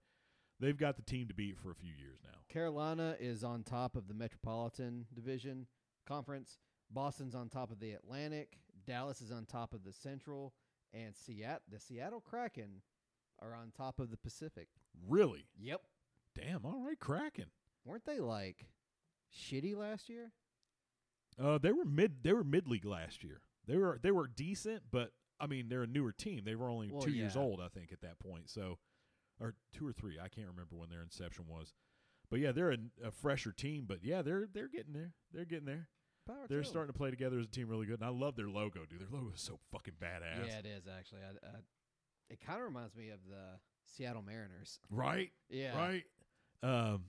they've 0.58 0.76
got 0.76 0.96
the 0.96 1.02
team 1.02 1.28
to 1.28 1.34
beat 1.34 1.56
for 1.58 1.70
a 1.70 1.74
few 1.74 1.92
years 1.92 2.18
now. 2.24 2.38
Carolina 2.48 3.16
is 3.20 3.44
on 3.44 3.62
top 3.62 3.94
of 3.96 4.08
the 4.08 4.14
Metropolitan 4.14 5.06
Division 5.14 5.66
Conference. 6.06 6.58
Boston's 6.90 7.34
on 7.34 7.48
top 7.48 7.70
of 7.70 7.78
the 7.80 7.92
Atlantic. 7.92 8.58
Dallas 8.86 9.20
is 9.20 9.30
on 9.30 9.46
top 9.46 9.72
of 9.72 9.84
the 9.84 9.92
Central, 9.92 10.52
and 10.92 11.14
Seattle, 11.16 11.62
the 11.70 11.78
Seattle 11.80 12.20
Kraken, 12.20 12.82
are 13.40 13.54
on 13.54 13.72
top 13.76 14.00
of 14.00 14.10
the 14.10 14.16
Pacific. 14.16 14.68
Really? 15.08 15.46
Yep. 15.60 15.82
Damn. 16.34 16.64
All 16.64 16.84
right, 16.84 16.98
Kraken. 16.98 17.46
Weren't 17.84 18.06
they 18.06 18.20
like 18.20 18.66
shitty 19.32 19.76
last 19.76 20.08
year? 20.08 20.32
Uh, 21.42 21.58
they 21.58 21.72
were 21.72 21.84
mid. 21.84 22.22
They 22.22 22.32
were 22.32 22.44
mid 22.44 22.68
league 22.68 22.84
last 22.84 23.24
year. 23.24 23.40
They 23.66 23.76
were 23.76 23.98
they 24.02 24.10
were 24.10 24.28
decent, 24.28 24.84
but 24.90 25.12
I 25.40 25.46
mean 25.46 25.68
they're 25.68 25.82
a 25.82 25.86
newer 25.86 26.12
team. 26.12 26.42
They 26.44 26.54
were 26.54 26.68
only 26.68 26.90
Well, 26.90 27.02
two 27.02 27.12
years 27.12 27.36
old, 27.36 27.60
I 27.60 27.68
think, 27.68 27.92
at 27.92 28.00
that 28.02 28.18
point. 28.18 28.50
So, 28.50 28.78
or 29.40 29.54
two 29.72 29.86
or 29.86 29.92
three. 29.92 30.18
I 30.18 30.28
can't 30.28 30.48
remember 30.48 30.76
when 30.76 30.90
their 30.90 31.02
inception 31.02 31.46
was. 31.48 31.74
But 32.30 32.40
yeah, 32.40 32.52
they're 32.52 32.72
a, 32.72 32.78
a 33.04 33.10
fresher 33.10 33.52
team. 33.52 33.84
But 33.86 33.98
yeah, 34.02 34.22
they're 34.22 34.48
they're 34.52 34.68
getting 34.68 34.92
there. 34.92 35.12
They're 35.32 35.44
getting 35.44 35.66
there. 35.66 35.88
Power 36.26 36.46
They're 36.48 36.64
starting 36.64 36.92
to 36.92 36.98
play 36.98 37.10
together 37.10 37.38
as 37.38 37.46
a 37.46 37.50
team 37.50 37.68
really 37.68 37.86
good. 37.86 38.00
And 38.00 38.04
I 38.04 38.08
love 38.08 38.34
their 38.34 38.48
logo, 38.48 38.80
dude. 38.88 39.00
Their 39.00 39.08
logo 39.10 39.32
is 39.34 39.42
so 39.42 39.58
fucking 39.70 39.94
badass. 40.00 40.48
Yeah, 40.48 40.58
it 40.58 40.66
is 40.66 40.84
actually. 40.86 41.20
I, 41.20 41.46
I, 41.46 41.60
it 42.30 42.40
kind 42.44 42.58
of 42.58 42.64
reminds 42.64 42.96
me 42.96 43.10
of 43.10 43.18
the 43.28 43.58
Seattle 43.84 44.22
Mariners. 44.22 44.80
Right. 44.90 45.30
Yeah. 45.48 45.76
Right. 45.76 46.04
Um. 46.62 47.04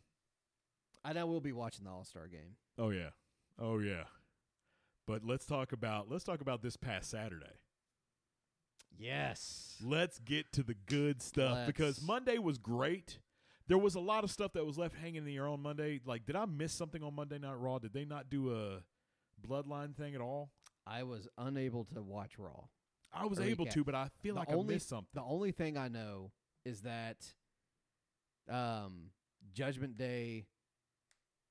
I 1.03 1.13
know 1.13 1.27
we'll 1.27 1.39
be 1.39 1.53
watching 1.53 1.85
the 1.85 1.91
All 1.91 2.03
Star 2.03 2.27
game. 2.27 2.55
Oh 2.77 2.89
yeah. 2.89 3.09
Oh 3.59 3.79
yeah. 3.79 4.05
But 5.07 5.23
let's 5.23 5.45
talk 5.45 5.71
about 5.71 6.09
let's 6.09 6.23
talk 6.23 6.41
about 6.41 6.61
this 6.61 6.75
past 6.75 7.09
Saturday. 7.09 7.59
Yes. 8.97 9.75
Let's 9.83 10.19
get 10.19 10.51
to 10.53 10.63
the 10.63 10.75
good 10.85 11.21
stuff 11.21 11.67
because 11.67 11.97
Let's. 11.97 12.07
Monday 12.07 12.37
was 12.37 12.57
great. 12.57 13.19
There 13.67 13.77
was 13.77 13.95
a 13.95 13.99
lot 13.99 14.23
of 14.23 14.31
stuff 14.31 14.53
that 14.53 14.65
was 14.65 14.77
left 14.77 14.95
hanging 14.95 15.15
in 15.15 15.25
the 15.25 15.35
air 15.37 15.47
on 15.47 15.61
Monday. 15.61 15.99
Like, 16.05 16.25
did 16.25 16.35
I 16.35 16.45
miss 16.45 16.71
something 16.71 17.01
on 17.01 17.15
Monday 17.15 17.39
Night 17.39 17.55
Raw? 17.57 17.79
Did 17.79 17.93
they 17.93 18.05
not 18.05 18.29
do 18.29 18.53
a 18.53 18.83
bloodline 19.45 19.95
thing 19.95 20.13
at 20.15 20.21
all? 20.21 20.51
I 20.85 21.03
was 21.03 21.27
unable 21.37 21.83
to 21.85 22.01
watch 22.01 22.37
Raw. 22.37 22.65
I 23.15 23.25
was 23.25 23.39
able 23.39 23.65
recap. 23.65 23.71
to, 23.73 23.83
but 23.83 23.95
I 23.95 24.09
feel 24.21 24.35
The 24.35 24.39
like 24.41 24.49
only- 24.51 24.73
I 24.73 24.75
missed 24.75 24.89
something. 24.89 25.09
The 25.13 25.23
only 25.23 25.51
thing 25.51 25.77
I 25.77 25.87
know 25.87 26.31
is 26.65 26.81
that 26.81 27.17
um, 28.49 29.11
Judgment 29.53 29.97
Day 29.97 30.47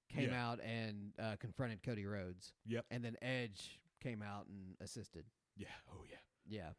came 0.09 0.31
Yeah. 0.31 0.46
out 0.50 0.61
and 0.61 1.12
uh, 1.18 1.37
confronted 1.40 1.83
Cody 1.83 2.07
Rhodes. 2.07 2.53
Yep. 2.66 2.87
And 2.90 3.05
then 3.05 3.16
Edge 3.22 3.81
came 4.00 4.22
out 4.22 4.46
and 4.46 4.77
assisted. 4.81 5.24
Yeah. 5.57 5.68
Oh 5.90 6.05
yeah. 6.09 6.16
Yeah. 6.46 6.70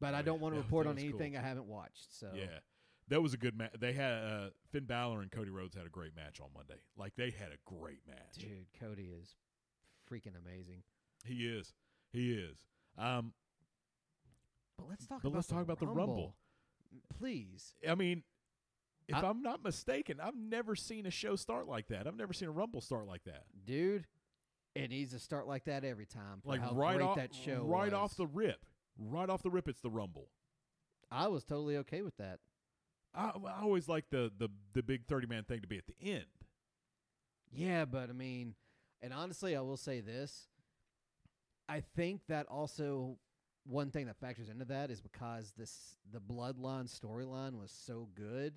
But 0.00 0.14
Oh, 0.14 0.18
I 0.18 0.22
don't 0.22 0.36
yeah. 0.36 0.42
want 0.42 0.54
to 0.54 0.60
That 0.60 0.64
report 0.66 0.86
on 0.86 0.94
was 0.94 1.02
cool. 1.04 1.10
anything 1.10 1.36
I 1.36 1.40
haven't 1.42 1.66
watched. 1.66 2.12
So 2.18 2.30
Yeah. 2.34 2.58
That 3.08 3.20
was 3.20 3.34
a 3.34 3.36
good 3.36 3.56
match. 3.56 3.72
They 3.78 3.92
had 3.92 4.12
uh, 4.12 4.50
Finn 4.70 4.84
Balor 4.84 5.22
and 5.22 5.30
Cody 5.30 5.50
Rhodes 5.50 5.74
had 5.74 5.86
a 5.86 5.90
great 5.90 6.14
match 6.14 6.40
on 6.40 6.48
Monday. 6.54 6.80
Like 6.96 7.14
they 7.16 7.30
had 7.30 7.48
a 7.52 7.58
great 7.64 7.98
match. 8.06 8.36
dude, 8.38 8.66
Cody 8.78 9.10
is 9.20 9.34
freaking 10.10 10.36
amazing. 10.38 10.82
He 11.26 11.46
is. 11.46 11.74
He 12.12 12.32
is. 12.32 12.56
Um, 12.96 13.32
But 14.82 14.90
let's 14.90 15.06
talk 15.06 15.22
But 15.22 15.28
about 15.28 15.36
let's 15.36 15.46
the 15.48 15.54
talk 15.54 15.62
about 15.62 15.78
the 15.80 15.86
Rumble. 15.86 16.34
Please. 17.18 17.74
I 17.88 17.94
mean, 17.94 18.22
if 19.08 19.14
I- 19.16 19.20
I, 19.22 19.30
am 19.30 19.42
not 19.42 19.62
mistaken, 19.64 20.20
I've 20.20 20.36
never 20.36 20.76
seen 20.76 21.06
a 21.06 21.10
show 21.10 21.36
start 21.36 21.66
like 21.66 21.88
that. 21.88 22.06
I've 22.06 22.16
never 22.16 22.32
seen 22.32 22.48
a 22.48 22.52
Rumble 22.52 22.80
start 22.80 23.06
like 23.06 23.24
that. 23.24 23.44
Dude, 23.64 24.06
it 24.74 24.88
needs 24.90 25.12
to 25.12 25.18
start 25.18 25.46
like 25.46 25.64
that 25.64 25.84
every 25.84 26.06
time. 26.06 26.40
Like 26.44 26.60
how 26.60 26.72
right 26.74 26.96
great 26.96 27.06
off 27.06 27.16
that 27.16 27.34
show 27.34 27.64
right 27.64 27.92
off 27.92 28.16
the 28.16 28.26
rip 28.26 28.64
right 28.98 29.28
off 29.30 29.42
the 29.42 29.50
rip 29.50 29.68
it's 29.68 29.80
the 29.80 29.90
rumble 29.90 30.28
I 31.10 31.28
was 31.28 31.44
totally 31.44 31.76
okay 31.78 32.02
with 32.02 32.16
that. 32.18 32.40
i, 33.14 33.30
I 33.46 33.62
always 33.62 33.88
like 33.88 34.06
the, 34.10 34.30
the 34.38 34.48
the 34.74 34.82
big 34.82 35.06
30 35.06 35.26
man 35.26 35.44
thing 35.44 35.60
to 35.62 35.66
be 35.66 35.78
at 35.78 35.84
the 35.86 35.94
end 36.00 36.26
Yeah, 37.50 37.84
but 37.86 38.10
I 38.10 38.12
mean, 38.12 38.54
and 39.00 39.12
honestly, 39.12 39.56
I 39.56 39.60
will 39.60 39.76
say 39.76 40.00
this. 40.00 40.48
I 41.68 41.80
think 41.96 42.22
that 42.28 42.46
also 42.46 43.18
one 43.64 43.90
thing 43.90 44.06
that 44.06 44.16
factors 44.16 44.48
into 44.48 44.64
that 44.66 44.90
is 44.90 45.00
because 45.00 45.52
this 45.56 45.96
the 46.12 46.20
bloodline 46.20 46.88
storyline 46.88 47.58
was 47.60 47.70
so 47.70 48.08
good. 48.14 48.54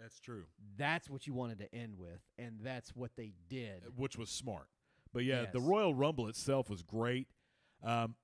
that's 0.00 0.20
true 0.20 0.44
That's 0.76 1.08
what 1.10 1.26
you 1.26 1.32
wanted 1.34 1.58
to 1.60 1.74
end 1.74 1.96
with, 1.98 2.20
and 2.38 2.60
that's 2.62 2.94
what 2.94 3.12
they 3.16 3.32
did. 3.48 3.84
which 3.96 4.16
was 4.18 4.30
smart 4.30 4.68
but 5.12 5.24
yeah 5.24 5.46
the 5.50 5.60
royal 5.60 5.94
rumble 5.94 6.28
itself 6.28 6.68
was 6.68 6.82
great 6.82 7.26
um 7.82 8.14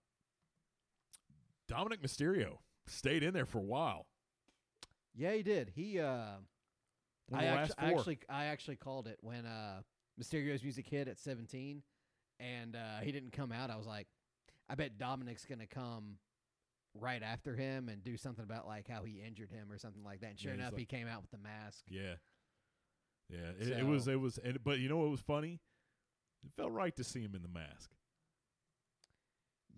dominic 1.68 2.02
mysterio 2.02 2.58
stayed 2.86 3.22
in 3.22 3.32
there 3.32 3.46
for 3.46 3.58
a 3.58 3.62
while 3.62 4.06
Yeah, 5.16 5.32
he 5.32 5.42
did. 5.42 5.70
He 5.74 6.00
uh 6.00 6.36
I, 7.32 7.44
of 7.44 7.58
actu- 7.60 7.74
I 7.78 7.90
actually 7.92 8.18
I 8.28 8.44
actually 8.46 8.76
called 8.76 9.06
it 9.06 9.16
when 9.22 9.46
uh 9.46 9.80
Mysterio's 10.20 10.62
music 10.62 10.86
hit 10.86 11.08
at 11.08 11.18
17 11.18 11.82
and 12.40 12.76
uh 12.76 13.00
he 13.02 13.12
didn't 13.12 13.32
come 13.32 13.50
out. 13.52 13.70
I 13.70 13.76
was 13.76 13.86
like 13.86 14.06
I 14.68 14.74
bet 14.74 14.98
Dominic's 14.98 15.44
going 15.44 15.58
to 15.60 15.66
come 15.66 16.18
right 16.94 17.22
after 17.22 17.54
him 17.54 17.88
and 17.88 18.02
do 18.04 18.16
something 18.16 18.44
about 18.44 18.66
like 18.66 18.88
how 18.88 19.02
he 19.02 19.20
injured 19.20 19.50
him 19.50 19.70
or 19.70 19.78
something 19.78 20.02
like 20.04 20.20
that. 20.20 20.30
And 20.30 20.38
sure 20.38 20.52
Yeah, 20.52 20.58
enough, 20.58 20.72
like- 20.72 20.80
he 20.80 20.86
came 20.86 21.08
out 21.08 21.20
with 21.22 21.30
the 21.30 21.38
mask. 21.38 21.84
yeah 21.88 22.14
yeah 23.30 23.52
it, 23.58 23.68
it 23.78 23.86
was 23.86 24.06
it 24.06 24.20
was 24.20 24.36
and, 24.38 24.62
but 24.62 24.78
you 24.80 24.88
know 24.88 24.98
what 24.98 25.08
was 25.10 25.20
funny 25.20 25.58
it 26.44 26.50
felt 26.58 26.70
right 26.72 26.94
to 26.94 27.02
see 27.02 27.20
him 27.22 27.34
in 27.34 27.40
the 27.42 27.48
mask 27.48 27.90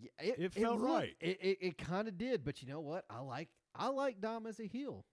Yeah, 0.00 0.10
it, 0.18 0.34
It 0.38 0.52
felt 0.52 0.80
looked- 0.80 0.92
right. 0.92 1.16
It 1.20 1.38
it, 1.40 1.58
it 1.60 1.78
kind 1.78 2.08
of 2.08 2.18
did, 2.18 2.44
but 2.44 2.60
you 2.62 2.68
know 2.68 2.80
what? 2.80 3.04
I 3.08 3.20
like 3.20 3.48
I 3.74 3.88
like 3.88 4.20
Dom 4.20 4.46
as 4.46 4.60
a 4.60 4.66
heel. 4.66 5.04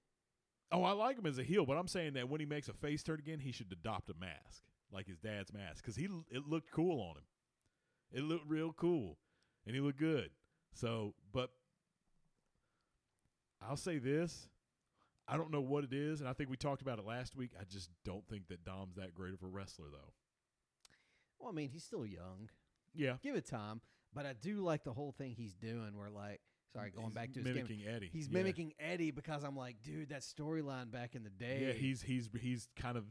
Oh, 0.72 0.84
I 0.84 0.92
like 0.94 1.18
him 1.20 1.26
as 1.28 1.38
a 1.38 1.44
heel, 1.44 1.66
but 1.66 1.78
I'm 1.78 1.88
saying 1.88 2.14
that 2.14 2.28
when 2.30 2.40
he 2.40 2.46
makes 2.48 2.68
a 2.68 2.74
face 2.74 3.04
turn 3.04 3.20
again, 3.20 3.40
he 3.40 3.52
should 3.52 3.72
adopt 3.72 4.10
a 4.10 4.14
mask 4.20 4.64
like 4.92 5.08
his 5.08 5.20
dad's 5.20 5.54
mask 5.54 5.84
because 5.84 5.96
he 5.96 6.08
it 6.32 6.48
looked 6.48 6.72
cool 6.72 7.00
on 7.02 7.18
him. 7.18 7.24
It 8.12 8.24
looked 8.24 8.48
real 8.50 8.74
cool, 8.74 9.18
and 9.66 9.76
he 9.76 9.82
looked 9.82 10.00
good. 10.00 10.30
So, 10.74 11.14
but 11.32 11.50
I'll 13.62 13.78
say 13.78 13.98
this: 14.00 14.50
I 15.28 15.38
don't 15.38 15.52
know 15.52 15.62
what 15.62 15.84
it 15.84 15.94
is, 15.94 16.20
and 16.20 16.30
I 16.30 16.34
think 16.34 16.50
we 16.50 16.58
talked 16.58 16.82
about 16.82 17.00
it 17.00 17.06
last 17.06 17.36
week. 17.36 17.52
I 17.60 17.64
just 17.64 17.90
don't 18.04 18.28
think 18.28 18.48
that 18.50 18.64
Dom's 18.66 18.96
that 18.96 19.14
great 19.14 19.34
of 19.34 19.42
a 19.44 19.48
wrestler, 19.48 19.88
though. 19.92 20.14
Well, 21.40 21.50
I 21.50 21.54
mean, 21.54 21.70
he's 21.70 21.84
still 21.84 22.06
young. 22.06 22.50
Yeah, 22.96 23.16
Give 23.24 23.36
it 23.36 23.48
time, 23.48 23.82
but 24.14 24.26
I 24.28 24.34
do 24.34 24.58
like 24.62 24.84
the 24.84 24.94
whole 24.94 25.12
thing 25.12 25.34
he's 25.36 25.56
doing 25.56 25.98
where 25.98 26.10
like 26.12 26.42
Sorry, 26.74 26.90
going 26.90 27.08
He's 27.08 27.14
back 27.16 27.32
to 27.34 27.40
his 27.40 27.46
game. 27.46 27.56
mimicking 27.56 27.82
Eddie. 27.88 28.10
He's 28.12 28.28
Yeah. 28.28 28.34
mimicking 28.34 28.74
Eddie 28.80 29.12
because 29.12 29.44
I'm 29.44 29.56
like, 29.56 29.78
dude, 29.84 30.10
that 30.10 30.22
storyline 30.22 30.90
back 30.92 31.14
in 31.16 31.24
the 31.24 31.30
day. 31.30 31.66
Yeah, 31.68 31.74
he's 31.74 32.02
he's 32.02 32.30
he's 32.40 32.68
kind 32.76 32.98
of 32.98 33.06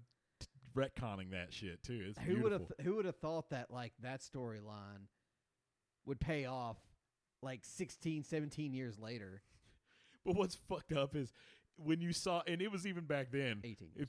retconning 0.77 1.31
that 1.33 1.53
shit 1.53 1.81
too. 1.83 2.07
It's 2.09 2.19
who 2.21 2.43
would 2.43 2.53
have 2.53 2.73
who 2.83 2.97
would 2.97 3.05
have 3.05 3.17
thought 3.19 3.51
that 3.51 3.71
like 3.71 3.93
that 4.03 4.21
storyline 4.21 5.07
would 6.07 6.21
pay 6.21 6.45
off 6.47 6.77
like 7.43 7.61
16, 7.65 8.23
17 8.25 8.73
years 8.73 8.99
later, 8.99 9.43
But 10.25 10.37
what's 10.37 10.55
fucked 10.55 10.93
up 10.93 11.17
is 11.17 11.33
when 11.77 12.01
you 12.01 12.13
saw, 12.13 12.43
and 12.47 12.63
it 12.63 12.71
was 12.71 12.87
even 12.87 13.05
back 13.05 13.31
then. 13.33 13.61
18. 13.65 13.89
If 13.97 14.09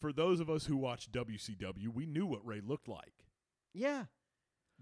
for 0.00 0.12
those 0.12 0.40
of 0.40 0.48
us 0.50 0.66
who 0.66 0.76
watched 0.76 1.12
WCW, 1.12 1.88
we 1.92 2.06
knew 2.06 2.26
what 2.26 2.44
Rey 2.46 2.60
looked 2.60 2.88
like. 2.88 3.14
yeah. 3.72 4.04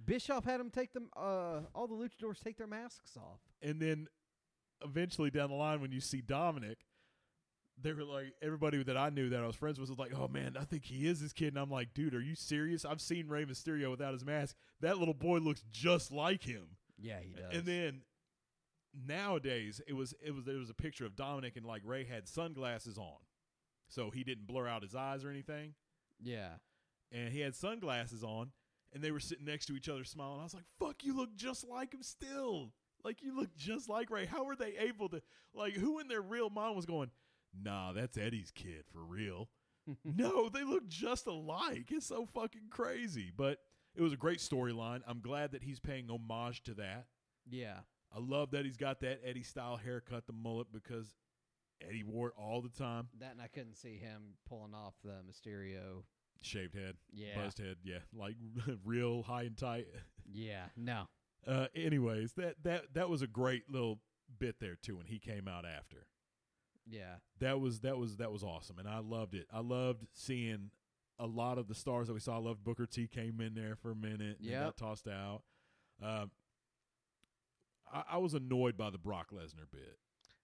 Bischoff 0.03 0.45
had 0.45 0.61
him 0.61 0.70
take 0.70 0.95
them 0.95 1.11
uh 1.14 1.61
all 1.74 1.86
the 1.86 1.95
luchadors 1.95 2.43
take 2.43 2.57
their 2.57 2.66
masks 2.66 3.18
off. 3.18 3.41
And 3.61 3.80
then 3.80 4.07
eventually 4.82 5.30
down 5.30 5.51
the 5.51 5.57
line, 5.57 5.82
when 5.82 5.93
you 5.93 6.01
see 6.01 6.22
Dominic, 6.22 6.78
they 7.83 7.93
were 7.93 8.05
like, 8.05 8.35
everybody 8.43 8.83
that 8.83 8.97
I 8.97 9.11
knew 9.11 9.31
that 9.31 9.43
I 9.43 9.47
was 9.47 9.57
friends 9.57 9.78
with 9.81 9.89
was 9.89 9.99
like, 9.99 10.12
oh 10.14 10.28
man, 10.28 10.57
I 10.59 10.64
think 10.64 10.85
he 10.85 11.07
is 11.07 11.20
this 11.20 11.33
kid. 11.33 11.49
And 11.49 11.59
I'm 11.59 11.70
like, 11.70 11.95
dude, 11.95 12.14
are 12.14 12.20
you 12.20 12.35
serious? 12.35 12.85
I've 12.85 13.01
seen 13.01 13.28
Rey 13.28 13.45
Mysterio 13.45 13.91
without 13.91 14.12
his 14.12 14.24
mask. 14.24 14.57
That 14.81 14.99
little 14.99 15.14
boy 15.14 15.39
looks 15.39 15.62
just 15.70 16.12
like 16.12 16.43
him. 16.45 16.76
Yeah, 16.99 17.18
he 17.22 17.33
does. 17.33 17.57
And 17.57 17.64
then 17.66 18.03
nowadays, 19.07 19.81
it 19.87 19.95
was 19.95 20.14
it 20.24 20.35
was 20.35 20.45
there 20.45 20.57
was 20.57 20.70
a 20.70 20.74
picture 20.74 21.07
of 21.07 21.16
Dominic 21.16 21.57
and 21.57 21.64
like 21.66 21.83
Rey 21.85 22.05
had 22.05 22.28
sunglasses 22.28 22.99
on, 22.99 23.18
so 23.89 24.11
he 24.11 24.24
didn't 24.24 24.47
blur 24.47 24.68
out 24.68 24.83
his 24.83 24.95
eyes 24.95 25.24
or 25.24 25.31
anything. 25.31 25.74
yeah. 26.22 26.55
And 27.12 27.33
he 27.33 27.41
had 27.41 27.57
sunglasses 27.57 28.22
on, 28.22 28.53
and 28.93 29.03
they 29.03 29.11
were 29.11 29.18
sitting 29.18 29.45
next 29.45 29.66
to 29.66 29.74
each 29.74 29.89
other 29.89 30.05
smiling. 30.05 30.39
I 30.39 30.45
was 30.45 30.55
like, 30.55 30.66
"Fuck, 30.78 31.03
you 31.03 31.16
look 31.16 31.35
just 31.35 31.66
like 31.68 31.93
him 31.93 32.05
still. 32.05 32.70
Like 33.03 33.20
you 33.22 33.35
look 33.37 33.57
just 33.57 33.89
like 33.89 34.11
Rey. 34.11 34.26
How 34.26 34.45
were 34.45 34.55
they 34.55 34.76
able 34.78 35.09
to? 35.09 35.20
Like, 35.53 35.72
who 35.72 35.99
in 35.99 36.07
their 36.07 36.20
real 36.22 36.51
mind 36.51 36.76
was 36.76 36.87
going?" 36.87 37.11
Nah, 37.59 37.93
that's 37.93 38.17
Eddie's 38.17 38.51
kid 38.51 38.85
for 38.93 39.05
real. 39.05 39.49
no, 40.05 40.49
they 40.49 40.63
look 40.65 40.89
just 40.89 41.27
alike. 41.27 41.87
It's 41.91 42.07
so 42.07 42.27
fucking 42.27 42.69
crazy. 42.71 43.31
But 43.37 43.59
it 43.95 44.03
was 44.03 44.13
a 44.13 44.17
great 44.17 44.39
storyline. 44.39 45.01
I'm 45.07 45.21
glad 45.21 45.53
that 45.53 45.63
he's 45.65 45.81
paying 45.81 46.09
homage 46.11 46.63
to 46.65 46.75
that. 46.75 47.07
Yeah. 47.49 47.81
I 48.15 48.19
love 48.21 48.51
that 48.53 48.65
he's 48.65 48.77
got 48.77 49.01
that 49.01 49.21
Eddie 49.25 49.43
style 49.43 49.77
haircut, 49.77 50.27
the 50.27 50.33
mullet, 50.33 50.69
because 50.73 51.15
Eddie 51.87 52.05
wore 52.05 52.29
it 52.29 52.35
all 52.37 52.61
the 52.61 52.69
time. 52.69 53.09
That 53.19 53.33
and 53.33 53.41
I 53.41 53.47
couldn't 53.49 53.77
see 53.77 53.97
him 53.97 54.35
pulling 54.49 54.75
off 54.75 54.95
the 55.05 55.15
Mysterio. 55.29 56.03
Shaved 56.43 56.75
head, 56.75 56.97
Yeah. 57.13 57.37
buzzed 57.37 57.59
head, 57.59 57.77
yeah, 57.85 57.99
like 58.17 58.35
real 58.85 59.23
high 59.23 59.43
and 59.43 59.57
tight. 59.57 59.87
Yeah. 60.33 60.65
No. 60.77 61.03
Uh, 61.47 61.67
anyways, 61.75 62.33
that 62.35 62.57
that 62.63 62.95
that 62.95 63.11
was 63.11 63.21
a 63.23 63.27
great 63.27 63.69
little 63.71 64.01
bit 64.39 64.57
there 64.59 64.77
too 64.77 64.97
when 64.97 65.07
he 65.07 65.19
came 65.19 65.47
out 65.47 65.65
after. 65.67 66.07
Yeah. 66.87 67.16
That 67.41 67.61
was 67.61 67.81
that 67.81 67.97
was 67.99 68.16
that 68.16 68.33
was 68.33 68.43
awesome, 68.43 68.78
and 68.78 68.89
I 68.89 68.99
loved 68.99 69.35
it. 69.35 69.47
I 69.53 69.61
loved 69.61 70.07
seeing 70.12 70.70
a 71.18 71.26
lot 71.26 71.59
of 71.59 71.68
the 71.68 71.74
stars 71.74 72.07
that 72.09 72.14
we 72.14 72.20
saw. 72.20 72.37
I 72.37 72.41
loved 72.41 72.64
Booker 72.64 72.87
T 72.87 73.07
came 73.07 73.41
in 73.41 73.55
there 73.55 73.76
for 73.76 73.91
a 73.91 73.95
minute, 73.97 74.39
and 74.39 74.49
Yep. 74.49 74.64
got 74.64 74.76
tossed 74.76 75.09
out. 75.09 75.43
Um, 76.03 76.31
I, 77.93 78.05
I 78.12 78.16
was 78.18 78.35
annoyed 78.35 78.76
by 78.76 78.91
the 78.91 78.99
Brock 78.99 79.31
Lesnar 79.33 79.70
bit. 79.70 79.99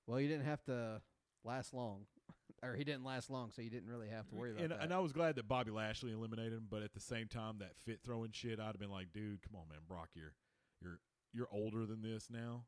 Well, 0.06 0.20
you 0.20 0.28
didn't 0.28 0.44
have 0.44 0.62
to 0.64 1.00
last 1.44 1.72
long. 1.72 2.06
or 2.62 2.74
he 2.74 2.84
didn't 2.84 3.04
last 3.04 3.30
long, 3.30 3.50
so 3.50 3.62
you 3.62 3.70
didn't 3.70 3.88
really 3.88 4.08
have 4.08 4.28
to 4.28 4.34
worry 4.34 4.50
about 4.50 4.62
and, 4.62 4.72
that. 4.72 4.82
and 4.82 4.92
I 4.94 4.98
was 4.98 5.12
glad 5.12 5.36
that 5.36 5.48
Bobby 5.48 5.70
Lashley 5.70 6.12
eliminated 6.12 6.52
him, 6.54 6.66
but 6.70 6.82
at 6.82 6.92
the 6.92 7.00
same 7.00 7.28
time, 7.28 7.58
that 7.58 7.72
fit 7.78 8.00
throwing 8.04 8.30
shit, 8.32 8.58
I'd 8.60 8.66
have 8.66 8.78
been 8.78 8.90
like, 8.90 9.12
dude, 9.12 9.42
come 9.42 9.58
on, 9.58 9.68
man, 9.68 9.78
Brock, 9.88 10.10
you're 10.14 10.34
you're 10.82 11.00
you're 11.32 11.48
older 11.52 11.86
than 11.86 12.02
this 12.02 12.28
now. 12.30 12.64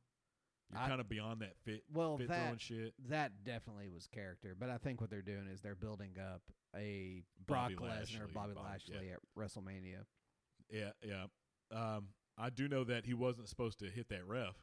You're 0.71 0.81
kind 0.81 1.01
of 1.01 1.09
beyond 1.09 1.41
that 1.41 1.57
fit 1.65 1.83
well, 1.93 2.19
fit 2.19 2.29
that 2.29 2.43
throwing 2.43 2.59
shit. 2.59 2.95
that 3.09 3.45
definitely 3.45 3.89
was 3.89 4.07
character, 4.07 4.55
but 4.59 4.69
I 4.69 4.77
think 4.77 5.01
what 5.01 5.09
they're 5.09 5.23
doing 5.23 5.47
is 5.51 5.63
they're 5.63 5.75
building 5.75 6.17
up 6.21 6.43
a 6.77 7.23
Brock 7.47 7.71
Bobby 7.71 7.75
Lesnar, 7.77 7.89
Lashley, 7.89 8.19
Bobby 8.35 8.53
Bobby- 8.55 8.69
Lashley 8.69 9.11
at 9.11 9.21
WrestleMania. 9.39 10.05
Yeah, 10.71 10.91
yeah. 11.03 11.25
Um, 11.71 12.09
I 12.37 12.51
do 12.51 12.69
know 12.69 12.85
that 12.85 13.07
he 13.07 13.15
wasn't 13.15 13.49
supposed 13.49 13.79
to 13.79 13.87
hit 13.87 14.11
that 14.11 14.27
ref. 14.27 14.57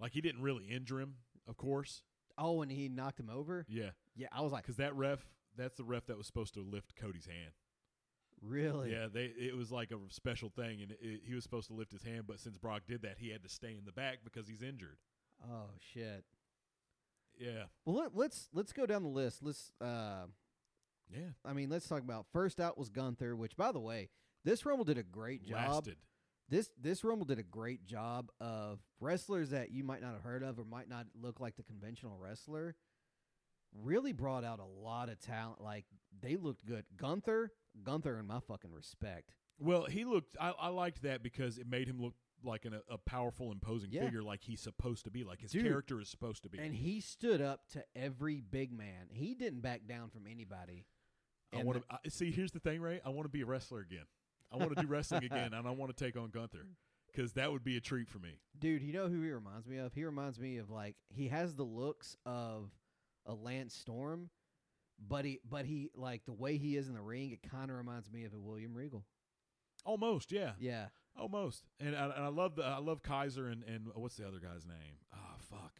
Like 0.00 0.12
he 0.12 0.20
didn't 0.20 0.42
really 0.42 0.64
injure 0.64 1.00
him, 1.00 1.14
of 1.46 1.56
course. 1.56 2.02
Oh, 2.36 2.62
and 2.62 2.72
he 2.72 2.88
knocked 2.88 3.20
him 3.20 3.30
over. 3.30 3.64
Yeah, 3.68 3.90
Yeah, 4.16 4.28
I 4.32 4.40
was 4.40 4.52
like, 4.52 4.62
because 4.64 4.76
that 4.76 4.96
ref, 4.96 5.24
that's 5.56 5.76
the 5.76 5.84
ref 5.84 6.06
that 6.06 6.16
was 6.16 6.26
supposed 6.26 6.54
to 6.54 6.60
lift 6.60 6.96
Cody's 6.96 7.26
hand. 7.26 7.52
Really? 8.42 8.92
Yeah, 8.92 9.06
they 9.12 9.24
it 9.24 9.56
was 9.56 9.70
like 9.70 9.90
a 9.90 9.98
special 10.08 10.50
thing, 10.50 10.82
and 10.82 10.92
it, 11.00 11.22
he 11.24 11.34
was 11.34 11.42
supposed 11.42 11.68
to 11.68 11.74
lift 11.74 11.92
his 11.92 12.02
hand, 12.02 12.24
but 12.26 12.40
since 12.40 12.58
Brock 12.58 12.82
did 12.86 13.02
that, 13.02 13.16
he 13.18 13.30
had 13.30 13.42
to 13.42 13.48
stay 13.48 13.76
in 13.76 13.84
the 13.84 13.92
back 13.92 14.18
because 14.24 14.48
he's 14.48 14.62
injured. 14.62 14.98
Oh 15.50 15.70
shit. 15.92 16.24
Yeah, 17.38 17.64
Well, 17.84 17.96
let, 17.96 18.14
let's 18.14 18.48
let's 18.52 18.72
go 18.72 18.86
down 18.86 19.02
the 19.02 19.08
list. 19.08 19.42
Let's. 19.42 19.72
Uh, 19.80 20.26
yeah. 21.10 21.30
I 21.44 21.52
mean, 21.52 21.70
let's 21.70 21.88
talk 21.88 22.00
about 22.02 22.26
first 22.32 22.60
out 22.60 22.78
was 22.78 22.88
Gunther, 22.88 23.34
which 23.36 23.56
by 23.56 23.72
the 23.72 23.80
way, 23.80 24.10
this 24.44 24.64
Rumble 24.64 24.84
did 24.84 24.98
a 24.98 25.02
great 25.02 25.42
job. 25.44 25.68
Lasted. 25.74 25.96
This 26.48 26.70
this 26.80 27.02
Rumble 27.02 27.24
did 27.24 27.38
a 27.38 27.42
great 27.42 27.84
job 27.86 28.30
of 28.40 28.80
wrestlers 29.00 29.50
that 29.50 29.70
you 29.70 29.82
might 29.82 30.02
not 30.02 30.12
have 30.12 30.22
heard 30.22 30.42
of 30.42 30.58
or 30.58 30.64
might 30.64 30.88
not 30.88 31.06
look 31.20 31.40
like 31.40 31.56
the 31.56 31.62
conventional 31.62 32.18
wrestler. 32.18 32.76
Really 33.82 34.12
brought 34.12 34.44
out 34.44 34.60
a 34.60 34.64
lot 34.64 35.08
of 35.08 35.18
talent. 35.18 35.60
Like 35.60 35.86
they 36.20 36.36
looked 36.36 36.66
good. 36.66 36.84
Gunther, 36.96 37.50
Gunther, 37.84 38.18
in 38.18 38.26
my 38.26 38.40
fucking 38.40 38.72
respect. 38.72 39.34
Well, 39.58 39.84
he 39.84 40.04
looked. 40.04 40.36
I, 40.40 40.50
I 40.58 40.68
liked 40.68 41.02
that 41.02 41.22
because 41.22 41.58
it 41.58 41.66
made 41.68 41.86
him 41.88 42.00
look 42.00 42.14
like 42.44 42.64
an, 42.64 42.74
a 42.90 42.98
powerful, 42.98 43.52
imposing 43.52 43.90
Yeah. 43.92 44.04
figure, 44.04 44.22
like 44.22 44.42
he's 44.42 44.60
supposed 44.60 45.04
to 45.04 45.10
be, 45.10 45.22
like 45.24 45.40
his 45.40 45.52
Dude. 45.52 45.64
character 45.64 46.00
is 46.00 46.08
supposed 46.08 46.42
to 46.42 46.48
be. 46.48 46.58
And 46.58 46.74
he 46.74 47.00
stood 47.00 47.40
up 47.40 47.68
to 47.72 47.84
every 47.94 48.40
big 48.40 48.72
man. 48.72 49.06
He 49.10 49.34
didn't 49.34 49.60
back 49.60 49.82
down 49.86 50.10
from 50.10 50.26
anybody. 50.26 50.86
I 51.54 51.62
want 51.62 51.82
to 52.04 52.10
see. 52.10 52.30
Here's 52.32 52.50
the 52.50 52.60
thing, 52.60 52.80
Ray. 52.80 53.00
I 53.04 53.10
want 53.10 53.26
to 53.26 53.30
be 53.30 53.42
a 53.42 53.46
wrestler 53.46 53.80
again. 53.80 54.06
I 54.50 54.56
want 54.56 54.74
to 54.74 54.82
do 54.82 54.86
wrestling 54.88 55.24
again, 55.24 55.52
and 55.54 55.66
I 55.66 55.70
want 55.70 55.96
to 55.96 56.04
take 56.04 56.16
on 56.16 56.30
Gunther 56.30 56.66
because 57.14 57.34
that 57.34 57.52
would 57.52 57.62
be 57.62 57.76
a 57.76 57.80
treat 57.80 58.08
for 58.08 58.18
me. 58.18 58.38
Dude, 58.58 58.82
you 58.82 58.92
know 58.92 59.08
who 59.08 59.20
he 59.22 59.30
reminds 59.30 59.66
me 59.66 59.76
of? 59.76 59.92
He 59.92 60.04
reminds 60.04 60.40
me 60.40 60.56
of 60.58 60.70
like 60.70 60.96
he 61.10 61.28
has 61.28 61.54
the 61.54 61.62
looks 61.62 62.16
of 62.26 62.70
a 63.26 63.34
Lance 63.34 63.74
Storm, 63.74 64.30
but 64.98 65.24
he 65.24 65.40
but 65.48 65.64
he 65.64 65.90
like 65.94 66.24
the 66.24 66.32
way 66.32 66.56
he 66.58 66.76
is 66.76 66.88
in 66.88 66.94
the 66.94 67.00
ring, 67.02 67.30
it 67.30 67.42
kind 67.48 67.70
of 67.70 67.76
reminds 67.76 68.10
me 68.10 68.24
of 68.24 68.34
a 68.34 68.38
William 68.38 68.74
Regal. 68.74 69.04
Almost, 69.84 70.30
yeah, 70.30 70.52
Yeah. 70.60 70.86
almost. 71.16 71.64
And 71.80 71.96
I, 71.96 72.04
and 72.04 72.24
I 72.24 72.28
love 72.28 72.54
the 72.56 72.64
I 72.64 72.78
love 72.78 73.02
Kaiser 73.02 73.48
and 73.48 73.62
and 73.64 73.88
what's 73.94 74.16
the 74.16 74.26
other 74.26 74.38
guy's 74.38 74.64
name? 74.66 74.98
Ah, 75.12 75.36
fuck. 75.40 75.72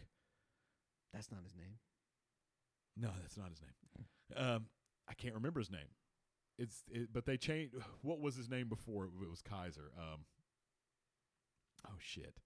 That's 1.12 1.30
not 1.30 1.42
his 1.44 1.54
name. 1.54 1.78
No, 2.96 3.10
that's 3.20 3.36
not 3.36 3.50
his 3.50 3.60
name. 3.60 4.06
Um, 4.36 4.66
I 5.08 5.14
can't 5.14 5.34
remember 5.34 5.60
his 5.60 5.70
name. 5.70 5.88
It's 6.58 6.82
it, 6.90 7.08
but 7.12 7.26
they 7.26 7.36
changed. 7.36 7.74
What 8.02 8.20
was 8.20 8.34
his 8.34 8.48
name 8.50 8.68
before 8.68 9.04
it 9.04 9.28
was 9.30 9.42
Kaiser? 9.42 9.92
Um. 9.96 10.24
Oh 11.86 11.96
shit. 11.98 12.40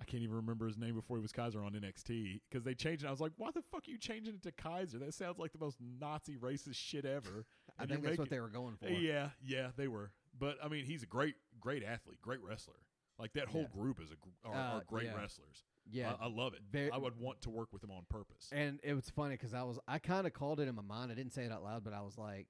I 0.00 0.04
can't 0.04 0.22
even 0.22 0.36
remember 0.36 0.66
his 0.66 0.78
name 0.78 0.94
before 0.94 1.18
he 1.18 1.20
was 1.22 1.30
Kaiser 1.32 1.62
on 1.62 1.72
NXT 1.72 2.40
because 2.48 2.64
they 2.64 2.74
changed 2.74 3.04
it. 3.04 3.06
I 3.06 3.10
was 3.10 3.20
like, 3.20 3.32
why 3.36 3.50
the 3.54 3.60
fuck 3.70 3.86
are 3.86 3.90
you 3.90 3.98
changing 3.98 4.34
it 4.34 4.42
to 4.44 4.52
Kaiser? 4.52 4.98
That 4.98 5.12
sounds 5.12 5.38
like 5.38 5.52
the 5.52 5.58
most 5.58 5.76
Nazi 6.00 6.36
racist 6.36 6.76
shit 6.76 7.04
ever. 7.04 7.44
I 7.78 7.86
think 7.86 8.02
that's 8.02 8.18
what 8.18 8.30
they 8.30 8.40
were 8.40 8.48
going 8.48 8.76
for. 8.76 8.88
Yeah, 8.88 9.30
yeah, 9.44 9.68
they 9.76 9.88
were. 9.88 10.12
But 10.38 10.56
I 10.64 10.68
mean, 10.68 10.84
he's 10.86 11.02
a 11.02 11.06
great, 11.06 11.34
great 11.60 11.82
athlete, 11.84 12.20
great 12.22 12.40
wrestler. 12.42 12.76
Like 13.18 13.34
that 13.34 13.48
whole 13.48 13.62
Yeah. 13.62 13.80
group 13.82 14.00
is 14.00 14.10
a 14.10 14.48
are, 14.48 14.54
Uh, 14.54 14.78
are 14.78 14.84
great 14.86 15.04
yeah. 15.06 15.14
wrestlers. 15.16 15.64
Yeah. 15.90 16.14
I, 16.18 16.24
I 16.24 16.28
love 16.28 16.54
it. 16.54 16.60
Very- 16.70 16.90
I 16.90 16.96
would 16.96 17.16
want 17.18 17.42
to 17.42 17.50
work 17.50 17.70
with 17.72 17.84
him 17.84 17.90
on 17.90 18.04
purpose. 18.08 18.48
and 18.52 18.80
it 18.82 18.94
was 18.94 19.10
funny 19.10 19.34
because 19.34 19.52
I 19.52 19.62
was 19.64 19.78
I 19.86 19.98
kind 19.98 20.26
of 20.26 20.32
called 20.32 20.60
it 20.60 20.68
in 20.68 20.74
my 20.74 20.82
mind. 20.82 21.12
I 21.12 21.14
didn't 21.14 21.34
say 21.34 21.44
it 21.44 21.52
out 21.52 21.62
loud, 21.62 21.84
but 21.84 21.92
I 21.92 22.00
was 22.00 22.16
like, 22.16 22.46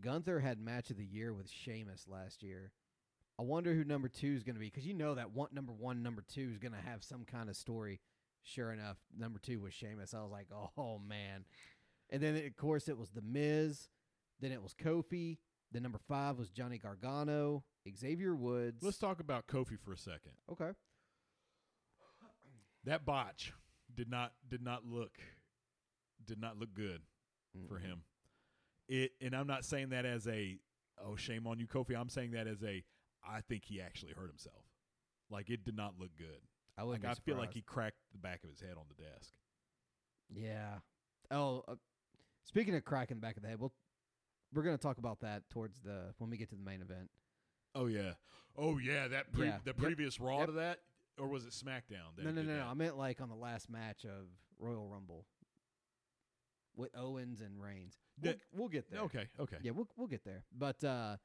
Gunther 0.00 0.40
had 0.40 0.58
match 0.58 0.90
of 0.90 0.96
the 0.96 1.04
year 1.04 1.32
with 1.34 1.50
Sheamus 1.50 2.06
last 2.08 2.42
year. 2.42 2.72
I 3.38 3.42
wonder 3.42 3.74
who 3.74 3.84
number 3.84 4.08
two 4.08 4.32
is 4.34 4.44
going 4.44 4.54
to 4.54 4.60
be 4.60 4.66
because 4.66 4.86
you 4.86 4.94
know 4.94 5.14
that 5.14 5.32
one 5.32 5.48
number 5.52 5.72
one, 5.72 6.02
number 6.02 6.22
two 6.22 6.50
is 6.52 6.58
going 6.58 6.72
to 6.72 6.90
have 6.90 7.02
some 7.02 7.24
kind 7.24 7.48
of 7.48 7.56
story. 7.56 8.00
Sure 8.42 8.72
enough, 8.72 8.98
number 9.16 9.38
two 9.38 9.60
was 9.60 9.72
Sheamus. 9.72 10.14
I 10.14 10.20
was 10.22 10.30
like, 10.30 10.48
oh 10.76 10.98
man. 10.98 11.44
And 12.10 12.22
then 12.22 12.36
of 12.36 12.56
course 12.56 12.88
it 12.88 12.98
was 12.98 13.10
the 13.10 13.22
Miz. 13.22 13.88
Then 14.40 14.52
it 14.52 14.62
was 14.62 14.74
Kofi. 14.74 15.38
Then 15.72 15.82
number 15.82 15.98
five 16.06 16.38
was 16.38 16.50
Johnny 16.50 16.78
Gargano, 16.78 17.64
Xavier 17.96 18.34
Woods. 18.36 18.82
Let's 18.82 18.98
talk 18.98 19.18
about 19.18 19.46
Kofi 19.46 19.78
for 19.82 19.92
a 19.92 19.98
second. 19.98 20.32
okay. 20.52 20.70
That 22.84 23.04
botch 23.06 23.52
did 23.94 24.10
not 24.10 24.32
did 24.48 24.62
not 24.62 24.84
look 24.84 25.18
did 26.24 26.38
not 26.40 26.58
look 26.58 26.74
good 26.74 27.00
for 27.68 27.78
Mm-mm. 27.78 27.82
him. 27.82 28.02
It 28.88 29.12
and 29.20 29.34
I'm 29.34 29.46
not 29.46 29.64
saying 29.64 29.88
that 29.90 30.04
as 30.04 30.28
a 30.28 30.58
oh 31.02 31.16
shame 31.16 31.46
on 31.46 31.58
you 31.58 31.66
Kofi. 31.66 31.98
I'm 31.98 32.10
saying 32.10 32.32
that 32.32 32.46
as 32.46 32.62
a 32.62 32.84
I 33.28 33.40
think 33.40 33.64
he 33.64 33.80
actually 33.80 34.12
hurt 34.12 34.28
himself. 34.28 34.64
Like 35.30 35.50
it 35.50 35.64
did 35.64 35.76
not 35.76 35.94
look 35.98 36.10
good. 36.16 36.40
I 36.76 36.82
Like 36.82 37.04
I 37.04 37.14
feel 37.14 37.36
like 37.36 37.54
he 37.54 37.62
cracked 37.62 37.96
the 38.12 38.18
back 38.18 38.42
of 38.44 38.50
his 38.50 38.60
head 38.60 38.74
on 38.76 38.84
the 38.88 39.02
desk. 39.02 39.32
Yeah. 40.28 40.78
Oh, 41.30 41.62
uh, 41.68 41.74
speaking 42.44 42.74
of 42.74 42.84
cracking 42.84 43.16
the 43.16 43.20
back 43.20 43.36
of 43.36 43.42
the 43.42 43.48
head, 43.48 43.60
we'll, 43.60 43.72
we're 44.52 44.62
going 44.62 44.76
to 44.76 44.82
talk 44.82 44.98
about 44.98 45.20
that 45.20 45.48
towards 45.50 45.80
the 45.80 46.12
when 46.18 46.30
we 46.30 46.36
get 46.36 46.48
to 46.50 46.56
the 46.56 46.62
main 46.62 46.82
event. 46.82 47.10
Oh 47.74 47.86
yeah. 47.86 48.12
Oh 48.56 48.78
yeah, 48.78 49.08
that 49.08 49.32
pre- 49.32 49.46
Yeah. 49.46 49.58
the 49.64 49.70
Yep. 49.70 49.76
previous 49.78 50.20
raw 50.20 50.38
Yep. 50.38 50.46
to 50.46 50.52
that. 50.52 50.80
or 51.18 51.28
was 51.28 51.44
it 51.44 51.52
SmackDown? 51.52 52.16
no, 52.18 52.24
no, 52.24 52.30
no, 52.32 52.42
no. 52.42 52.56
that? 52.56 52.66
I 52.66 52.74
meant 52.74 52.96
like 52.98 53.20
on 53.20 53.28
the 53.28 53.34
last 53.36 53.70
match 53.70 54.04
of 54.04 54.26
Royal 54.58 54.86
Rumble 54.88 55.26
with 56.76 56.90
Owens 56.96 57.40
and 57.40 57.60
Reigns. 57.62 57.98
We'll, 58.20 58.32
That- 58.32 58.40
we'll 58.52 58.68
get 58.68 58.90
there. 58.90 59.00
Okay, 59.02 59.26
okay. 59.38 59.56
Yeah, 59.62 59.70
we'll 59.72 59.88
we'll 59.96 60.08
get 60.08 60.24
there. 60.24 60.42
But 60.56 60.82
uh, 60.84 61.16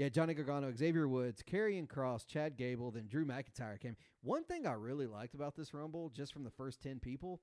yeah, 0.00 0.08
Johnny 0.08 0.32
Gargano, 0.32 0.72
Xavier 0.74 1.06
Woods, 1.06 1.42
Karrion 1.42 1.86
Kross, 1.86 2.26
Chad 2.26 2.56
Gable, 2.56 2.90
then 2.90 3.06
Drew 3.06 3.26
McIntyre 3.26 3.78
came. 3.78 3.96
One 4.22 4.44
thing 4.44 4.66
I 4.66 4.72
really 4.72 5.06
liked 5.06 5.34
about 5.34 5.54
this 5.56 5.74
Rumble, 5.74 6.08
just 6.08 6.32
from 6.32 6.42
the 6.42 6.50
first 6.50 6.80
ten 6.80 7.00
people, 7.00 7.42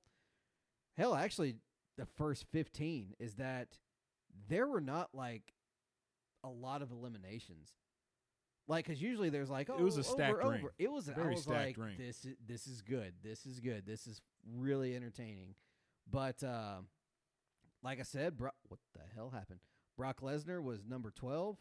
hell, 0.96 1.14
actually 1.14 1.54
the 1.96 2.06
first 2.16 2.46
fifteen, 2.50 3.14
is 3.20 3.36
that 3.36 3.78
there 4.48 4.66
were 4.66 4.80
not 4.80 5.10
like 5.14 5.52
a 6.42 6.48
lot 6.48 6.82
of 6.82 6.90
eliminations. 6.90 7.70
Like, 8.66 8.86
because 8.86 9.00
usually 9.00 9.30
there's 9.30 9.48
like, 9.50 9.70
oh, 9.70 9.78
It 9.78 9.82
was 9.84 9.96
a 9.96 10.02
stacked 10.02 10.40
over. 10.42 10.50
ring. 10.50 10.68
It 10.80 10.90
was 10.90 11.08
I 11.08 11.12
Very 11.12 11.34
was 11.34 11.44
stacked 11.44 11.78
like, 11.78 11.78
ring. 11.78 11.94
this 11.96 12.24
is 12.24 12.34
this 12.44 12.66
is 12.66 12.82
good. 12.82 13.12
This 13.22 13.46
is 13.46 13.60
good. 13.60 13.86
This 13.86 14.08
is 14.08 14.20
really 14.52 14.96
entertaining. 14.96 15.54
But 16.10 16.42
uh, 16.42 16.78
like 17.84 18.00
I 18.00 18.02
said, 18.02 18.36
Bro- 18.36 18.50
what 18.66 18.80
the 18.94 19.02
hell 19.14 19.30
happened? 19.30 19.60
Brock 19.96 20.22
Lesnar 20.22 20.60
was 20.60 20.84
number 20.84 21.12
12. 21.12 21.56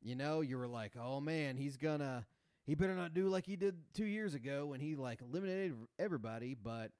You 0.00 0.14
know, 0.14 0.40
you 0.40 0.58
were 0.58 0.68
like, 0.68 0.92
"Oh 0.96 1.20
man, 1.20 1.56
he's 1.56 1.76
gonna 1.76 2.26
he 2.66 2.74
better 2.74 2.94
not 2.94 3.14
do 3.14 3.28
like 3.28 3.46
he 3.46 3.56
did 3.56 3.76
2 3.94 4.04
years 4.04 4.34
ago 4.34 4.66
when 4.66 4.80
he 4.80 4.94
like 4.96 5.20
eliminated 5.22 5.74
everybody." 5.98 6.54
But 6.54 6.92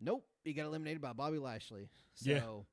nope, 0.00 0.26
he 0.44 0.52
got 0.54 0.66
eliminated 0.66 1.00
by 1.02 1.12
Bobby 1.12 1.38
Lashley. 1.38 1.90
So, 2.14 2.66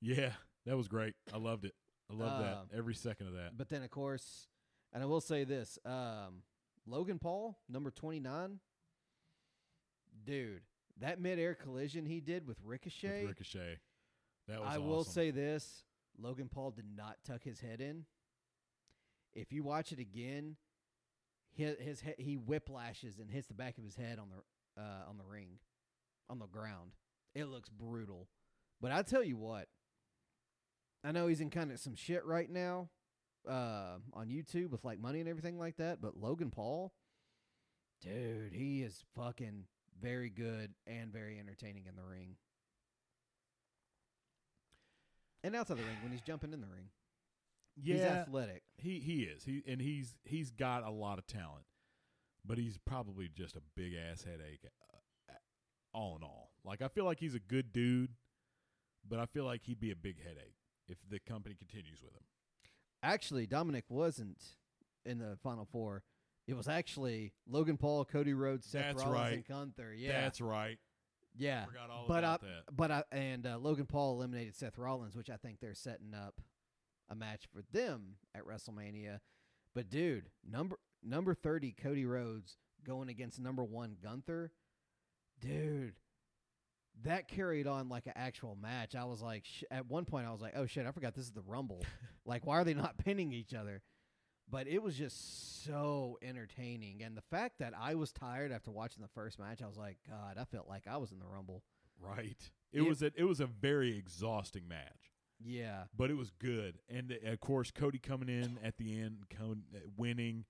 Yeah. 0.00 0.14
Yeah, 0.14 0.32
that 0.66 0.76
was 0.76 0.88
great. 0.88 1.14
I 1.32 1.38
loved 1.38 1.64
it. 1.64 1.74
I 2.10 2.14
loved 2.14 2.42
Um, 2.44 2.68
that 2.70 2.76
every 2.76 2.94
second 2.94 3.26
of 3.28 3.34
that. 3.34 3.56
but 3.56 3.68
then 3.68 3.82
of 3.82 3.90
course, 3.90 4.48
and 4.92 5.02
I 5.02 5.06
will 5.06 5.20
say 5.20 5.44
this, 5.44 5.78
um 5.84 6.42
Logan 6.86 7.18
Paul, 7.18 7.58
number 7.68 7.90
29. 7.90 8.60
Dude, 10.24 10.62
that 10.98 11.20
mid-air 11.20 11.54
collision 11.54 12.06
he 12.06 12.20
did 12.20 12.46
with 12.46 12.58
Ricochet. 12.62 13.22
With 13.22 13.30
Ricochet, 13.30 13.78
that 14.48 14.60
was. 14.60 14.68
I 14.74 14.78
will 14.78 15.04
say 15.04 15.30
this: 15.30 15.84
Logan 16.18 16.48
Paul 16.48 16.70
did 16.70 16.86
not 16.96 17.18
tuck 17.24 17.42
his 17.44 17.60
head 17.60 17.80
in. 17.80 18.06
If 19.36 19.52
you 19.52 19.62
watch 19.62 19.92
it 19.92 19.98
again, 19.98 20.56
his, 21.52 21.76
his 21.78 22.00
he, 22.00 22.14
he 22.16 22.36
whiplashes 22.36 23.20
and 23.20 23.30
hits 23.30 23.46
the 23.46 23.54
back 23.54 23.76
of 23.76 23.84
his 23.84 23.94
head 23.94 24.18
on 24.18 24.28
the 24.30 24.82
uh, 24.82 25.08
on 25.08 25.18
the 25.18 25.24
ring, 25.24 25.58
on 26.28 26.38
the 26.38 26.46
ground. 26.46 26.92
It 27.34 27.44
looks 27.44 27.68
brutal. 27.68 28.28
But 28.80 28.92
I 28.92 29.02
tell 29.02 29.22
you 29.22 29.36
what, 29.36 29.68
I 31.04 31.12
know 31.12 31.26
he's 31.26 31.40
in 31.40 31.50
kind 31.50 31.70
of 31.70 31.78
some 31.78 31.94
shit 31.94 32.24
right 32.24 32.50
now 32.50 32.88
uh, 33.48 33.98
on 34.14 34.28
YouTube 34.28 34.70
with 34.70 34.84
like 34.84 35.00
money 35.00 35.20
and 35.20 35.28
everything 35.28 35.58
like 35.58 35.76
that. 35.76 36.00
But 36.00 36.16
Logan 36.16 36.50
Paul, 36.50 36.92
dude, 38.02 38.52
he 38.52 38.82
is 38.82 39.04
fucking 39.14 39.64
very 40.00 40.30
good 40.30 40.74
and 40.86 41.12
very 41.12 41.38
entertaining 41.38 41.84
in 41.86 41.96
the 41.96 42.04
ring. 42.04 42.36
And 45.44 45.54
outside 45.54 45.76
the 45.78 45.82
ring 45.82 45.98
when 46.02 46.12
he's 46.12 46.22
jumping 46.22 46.52
in 46.52 46.60
the 46.60 46.66
ring. 46.66 46.88
He's 47.80 47.98
yeah, 47.98 48.24
athletic. 48.26 48.62
he 48.78 49.00
he 49.00 49.22
is. 49.22 49.44
He 49.44 49.62
and 49.66 49.80
he's 49.80 50.14
he's 50.24 50.50
got 50.50 50.82
a 50.82 50.90
lot 50.90 51.18
of 51.18 51.26
talent, 51.26 51.66
but 52.44 52.58
he's 52.58 52.78
probably 52.78 53.28
just 53.28 53.56
a 53.56 53.60
big 53.74 53.92
ass 53.94 54.24
headache. 54.24 54.60
Uh, 54.64 55.32
all 55.92 56.16
in 56.16 56.22
all, 56.22 56.50
like 56.64 56.80
I 56.82 56.88
feel 56.88 57.04
like 57.04 57.20
he's 57.20 57.34
a 57.34 57.40
good 57.40 57.72
dude, 57.72 58.10
but 59.06 59.18
I 59.18 59.26
feel 59.26 59.44
like 59.44 59.62
he'd 59.64 59.80
be 59.80 59.90
a 59.90 59.96
big 59.96 60.22
headache 60.22 60.56
if 60.88 60.96
the 61.08 61.18
company 61.18 61.54
continues 61.54 62.02
with 62.02 62.14
him. 62.14 62.22
Actually, 63.02 63.46
Dominic 63.46 63.84
wasn't 63.88 64.42
in 65.04 65.18
the 65.18 65.36
final 65.42 65.66
four. 65.70 66.02
It 66.46 66.56
was 66.56 66.68
actually 66.68 67.32
Logan 67.48 67.76
Paul, 67.76 68.04
Cody 68.04 68.32
Rhodes, 68.32 68.66
Seth 68.66 68.84
That's 68.84 69.02
Rollins, 69.04 69.20
right. 69.20 69.32
and 69.34 69.46
Gunther. 69.46 69.94
Yeah, 69.94 70.20
That's 70.20 70.40
right. 70.40 70.78
yeah. 71.36 71.64
Forgot 71.66 71.90
all 71.90 72.04
but 72.08 72.18
about 72.18 72.40
I, 72.42 72.46
that. 72.46 72.76
but 72.76 72.90
I, 72.90 73.02
and 73.12 73.46
uh, 73.46 73.58
Logan 73.58 73.86
Paul 73.86 74.14
eliminated 74.14 74.54
Seth 74.54 74.78
Rollins, 74.78 75.16
which 75.16 75.28
I 75.28 75.36
think 75.36 75.60
they're 75.60 75.74
setting 75.74 76.14
up 76.14 76.40
a 77.08 77.14
match 77.14 77.44
for 77.52 77.62
them 77.72 78.16
at 78.34 78.44
WrestleMania. 78.46 79.20
But 79.74 79.88
dude, 79.90 80.30
number 80.48 80.76
number 81.02 81.34
thirty, 81.34 81.72
Cody 81.72 82.04
Rhodes 82.06 82.56
going 82.84 83.08
against 83.08 83.38
number 83.40 83.64
one 83.64 83.96
Gunther, 84.02 84.52
dude. 85.40 85.94
That 87.04 87.28
carried 87.28 87.66
on 87.66 87.90
like 87.90 88.06
an 88.06 88.14
actual 88.16 88.56
match. 88.56 88.94
I 88.94 89.04
was 89.04 89.20
like, 89.20 89.44
sh- 89.44 89.64
at 89.70 89.86
one 89.86 90.06
point, 90.06 90.26
I 90.26 90.32
was 90.32 90.40
like, 90.40 90.54
"Oh 90.56 90.64
shit, 90.64 90.86
I 90.86 90.92
forgot 90.92 91.14
this 91.14 91.26
is 91.26 91.32
the 91.32 91.42
Rumble. 91.42 91.84
like, 92.24 92.46
why 92.46 92.56
are 92.58 92.64
they 92.64 92.72
not 92.74 92.96
pinning 93.04 93.32
each 93.32 93.52
other?" 93.52 93.82
But 94.48 94.66
it 94.68 94.82
was 94.82 94.96
just 94.96 95.64
so 95.64 96.18
entertaining, 96.22 97.02
and 97.02 97.14
the 97.16 97.22
fact 97.30 97.58
that 97.58 97.74
I 97.78 97.96
was 97.96 98.12
tired 98.12 98.50
after 98.52 98.70
watching 98.70 99.02
the 99.02 99.08
first 99.08 99.38
match, 99.38 99.60
I 99.62 99.66
was 99.66 99.76
like, 99.76 99.98
"God, 100.08 100.38
I 100.40 100.44
felt 100.44 100.68
like 100.68 100.86
I 100.86 100.96
was 100.96 101.12
in 101.12 101.18
the 101.18 101.26
Rumble." 101.26 101.62
Right. 102.00 102.50
It 102.72 102.80
Yeah. 102.82 102.88
was 102.88 103.02
a 103.02 103.12
it 103.14 103.24
was 103.24 103.40
a 103.40 103.46
very 103.46 103.98
exhausting 103.98 104.66
match, 104.66 105.12
Yeah, 105.44 105.84
but 105.96 106.10
it 106.10 106.16
was 106.16 106.30
good. 106.30 106.78
And 106.88 107.12
uh, 107.12 107.30
of 107.32 107.40
course, 107.40 107.70
Cody 107.70 107.98
coming 107.98 108.28
in 108.28 108.58
at 108.62 108.76
the 108.78 108.98
end, 109.00 109.24
co- 109.36 109.56
uh, 109.74 109.78
winning. 109.96 110.44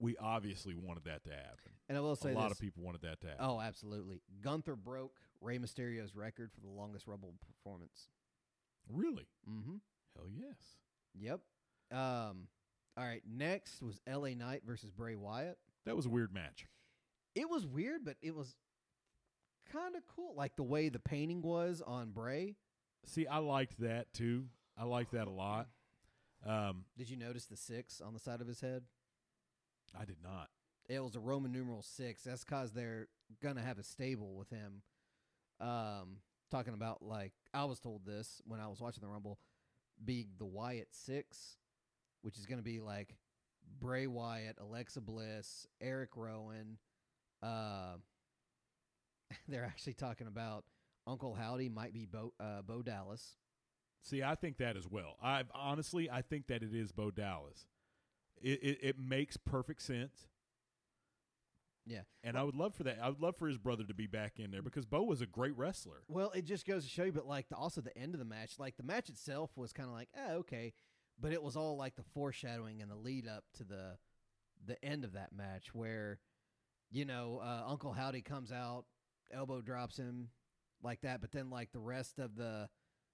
We 0.00 0.16
obviously 0.16 0.74
wanted 0.76 1.04
that 1.04 1.24
to 1.24 1.30
happen. 1.30 1.72
and 1.88 1.98
I 1.98 2.00
will 2.00 2.14
say 2.14 2.30
a 2.30 2.34
lot 2.34 2.50
this. 2.50 2.58
of 2.58 2.62
people 2.62 2.84
wanted 2.84 3.02
that 3.02 3.20
to 3.22 3.26
happen. 3.28 3.44
Oh, 3.44 3.60
absolutely. 3.60 4.22
Gunther 4.40 4.76
broke 4.76 5.16
Rey 5.40 5.58
Mysterio's 5.58 6.14
record 6.14 6.52
for 6.52 6.60
the 6.60 6.68
longest 6.68 7.08
Rumble 7.08 7.34
performance. 7.46 8.08
Really? 8.88 9.26
Mm-hmm. 9.50 9.76
Hell 10.16 10.28
yes. 10.34 10.56
Yep. 11.14 11.40
Um. 11.90 12.46
All 12.96 13.04
right. 13.04 13.22
Next 13.28 13.82
was 13.82 14.00
L.A. 14.06 14.34
Knight 14.34 14.62
versus 14.64 14.90
Bray 14.90 15.16
Wyatt. 15.16 15.58
That 15.84 15.96
was 15.96 16.06
a 16.06 16.10
weird 16.10 16.32
match. 16.32 16.66
It 17.34 17.48
was 17.50 17.66
weird, 17.66 18.04
but 18.04 18.16
it 18.22 18.34
was 18.34 18.54
kind 19.72 19.96
of 19.96 20.02
cool. 20.06 20.34
Like 20.36 20.54
the 20.56 20.62
way 20.62 20.88
the 20.88 20.98
painting 20.98 21.42
was 21.42 21.82
on 21.84 22.10
Bray. 22.10 22.54
See, 23.06 23.26
I 23.26 23.38
liked 23.38 23.80
that 23.80 24.12
too. 24.12 24.46
I 24.76 24.84
liked 24.84 25.12
that 25.12 25.26
a 25.26 25.30
lot. 25.30 25.68
Um, 26.46 26.84
Did 26.96 27.10
you 27.10 27.16
notice 27.16 27.46
the 27.46 27.56
six 27.56 28.00
on 28.00 28.14
the 28.14 28.20
side 28.20 28.40
of 28.40 28.46
his 28.46 28.60
head? 28.60 28.82
I 29.98 30.04
did 30.04 30.18
not. 30.22 30.48
It 30.88 31.02
was 31.02 31.16
a 31.16 31.20
Roman 31.20 31.52
numeral 31.52 31.82
six. 31.82 32.22
That's 32.22 32.44
because 32.44 32.72
they're 32.72 33.08
gonna 33.42 33.62
have 33.62 33.78
a 33.78 33.82
stable 33.82 34.34
with 34.34 34.50
him. 34.50 34.82
Um, 35.60 36.18
talking 36.50 36.74
about 36.74 37.02
like 37.02 37.32
I 37.52 37.64
was 37.64 37.80
told 37.80 38.06
this 38.06 38.40
when 38.46 38.60
I 38.60 38.68
was 38.68 38.80
watching 38.80 39.02
the 39.02 39.08
Rumble, 39.08 39.38
be 40.04 40.28
the 40.38 40.46
Wyatt 40.46 40.88
six, 40.92 41.56
which 42.22 42.38
is 42.38 42.46
gonna 42.46 42.62
be 42.62 42.80
like 42.80 43.16
Bray 43.80 44.06
Wyatt, 44.06 44.56
Alexa 44.60 45.00
Bliss, 45.00 45.66
Eric 45.80 46.10
Rowan. 46.16 46.78
Uh, 47.42 47.96
they're 49.48 49.64
actually 49.64 49.94
talking 49.94 50.26
about 50.26 50.64
Uncle 51.08 51.34
Howdy 51.34 51.68
might 51.68 51.92
be 51.92 52.06
Bo 52.06 52.32
uh, 52.38 52.62
Bo 52.62 52.82
Dallas. 52.82 53.36
See, 54.02 54.22
I 54.22 54.34
think 54.34 54.58
that 54.58 54.76
as 54.76 54.86
well. 54.86 55.16
I 55.22 55.44
honestly, 55.54 56.10
I 56.10 56.22
think 56.22 56.46
that 56.48 56.62
it 56.62 56.74
is 56.74 56.92
Bo 56.92 57.10
Dallas. 57.10 57.66
It 58.40 58.62
it, 58.62 58.78
it 58.82 58.98
makes 58.98 59.36
perfect 59.36 59.82
sense. 59.82 60.28
Yeah. 61.86 62.02
and 62.22 62.36
I 62.36 62.42
would 62.42 62.54
love 62.54 62.74
for 62.74 62.84
that. 62.84 62.98
I 63.02 63.08
would 63.08 63.20
love 63.20 63.36
for 63.36 63.48
his 63.48 63.56
brother 63.56 63.82
to 63.84 63.94
be 63.94 64.06
back 64.06 64.38
in 64.38 64.50
there 64.50 64.60
because 64.60 64.84
Bo 64.84 65.04
was 65.04 65.22
a 65.22 65.26
great 65.26 65.56
wrestler. 65.56 66.02
Well, 66.06 66.30
it 66.32 66.44
just 66.44 66.66
goes 66.66 66.84
to 66.84 66.90
show 66.90 67.04
you, 67.04 67.12
but 67.12 67.26
like 67.26 67.48
the, 67.48 67.56
also 67.56 67.80
the 67.80 67.96
end 67.96 68.14
of 68.14 68.18
the 68.18 68.26
match, 68.26 68.58
like 68.58 68.76
the 68.76 68.82
match 68.82 69.08
itself 69.08 69.52
was 69.56 69.72
kind 69.72 69.88
of 69.88 69.94
like, 69.94 70.10
oh, 70.14 70.34
okay, 70.40 70.74
but 71.18 71.32
it 71.32 71.42
was 71.42 71.56
all 71.56 71.78
like 71.78 71.96
the 71.96 72.02
foreshadowing 72.02 72.82
and 72.82 72.90
the 72.90 72.94
lead 72.94 73.26
up 73.26 73.44
to 73.54 73.64
the 73.64 73.96
the 74.66 74.84
end 74.84 75.04
of 75.04 75.12
that 75.12 75.32
match 75.32 75.74
where, 75.74 76.18
you 76.90 77.06
know, 77.06 77.40
uh, 77.42 77.62
Uncle 77.66 77.92
Howdy 77.92 78.20
comes 78.20 78.52
out, 78.52 78.84
elbow 79.32 79.62
drops 79.62 79.96
him 79.96 80.28
like 80.82 81.00
that, 81.02 81.20
but 81.20 81.32
then 81.32 81.50
like 81.50 81.72
the 81.72 81.80
rest 81.80 82.18
of 82.18 82.36
the. 82.36 82.68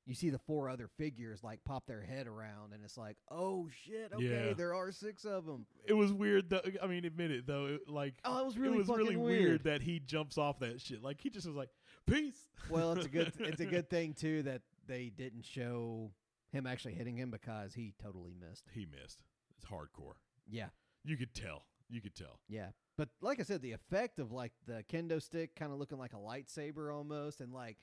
You 0.07 0.15
see 0.15 0.29
the 0.29 0.39
four 0.39 0.69
other 0.69 0.87
figures 0.99 1.43
like 1.43 1.65
pop 1.65 1.87
their 1.87 2.03
head 2.03 2.27
around, 2.27 2.75
and 2.75 2.85
it's 2.85 2.99
like, 2.99 3.17
oh 3.31 3.71
shit, 3.87 4.11
okay, 4.15 4.49
Yeah. 4.49 4.53
there 4.53 4.75
are 4.75 4.93
six 4.93 5.25
of 5.25 5.47
them. 5.47 5.65
It 5.87 5.95
was 5.95 6.13
weird. 6.13 6.51
Though, 6.51 6.61
I 6.83 6.87
mean, 6.89 7.07
admit 7.07 7.31
it 7.31 7.47
though. 7.47 7.65
It, 7.69 7.89
like 7.89 8.13
Oh, 8.23 8.41
it 8.41 8.45
was 8.45 8.59
really 8.59 8.75
it 8.81 8.87
was 8.87 8.89
really 8.99 9.17
weird. 9.17 9.65
that 9.65 9.81
he 9.81 10.01
jumps 10.01 10.37
off 10.37 10.59
that 10.59 10.83
shit. 10.83 11.03
Like 11.03 11.23
he 11.23 11.31
just 11.31 11.47
was 11.47 11.57
like, 11.57 11.71
"Peace." 12.07 12.37
Well, 12.69 12.93
it's 12.93 13.07
a 13.07 13.09
good 13.09 13.33
it's 13.39 13.63
a 13.63 13.65
good 13.67 13.89
thing 13.89 14.13
too 14.13 14.43
that 14.43 14.61
they 14.87 15.09
didn't 15.17 15.47
show 15.47 16.11
him 16.53 16.67
actually 16.67 16.93
hitting 16.97 17.17
him 17.17 17.31
because 17.31 17.73
he 17.73 17.95
totally 17.99 18.35
missed. 18.39 18.67
he 18.75 18.85
missed. 18.85 19.21
It's 19.57 19.65
hardcore. 19.65 20.17
Yeah, 20.47 20.67
You 21.03 21.17
could 21.17 21.33
tell. 21.33 21.65
You 21.89 22.03
could 22.03 22.15
tell. 22.15 22.41
yeah. 22.47 22.69
But 22.97 23.09
like 23.21 23.41
I 23.41 23.43
said, 23.43 23.61
the 23.63 23.73
effect 23.73 24.19
of 24.19 24.31
like 24.31 24.53
the 24.67 24.85
kendo 24.91 25.21
stick 25.21 25.57
kind 25.57 25.73
of 25.73 25.79
looking 25.79 25.99
like 25.99 26.13
a 26.13 26.17
lightsaber 26.17 26.95
almost, 26.95 27.41
and 27.41 27.53
like 27.53 27.77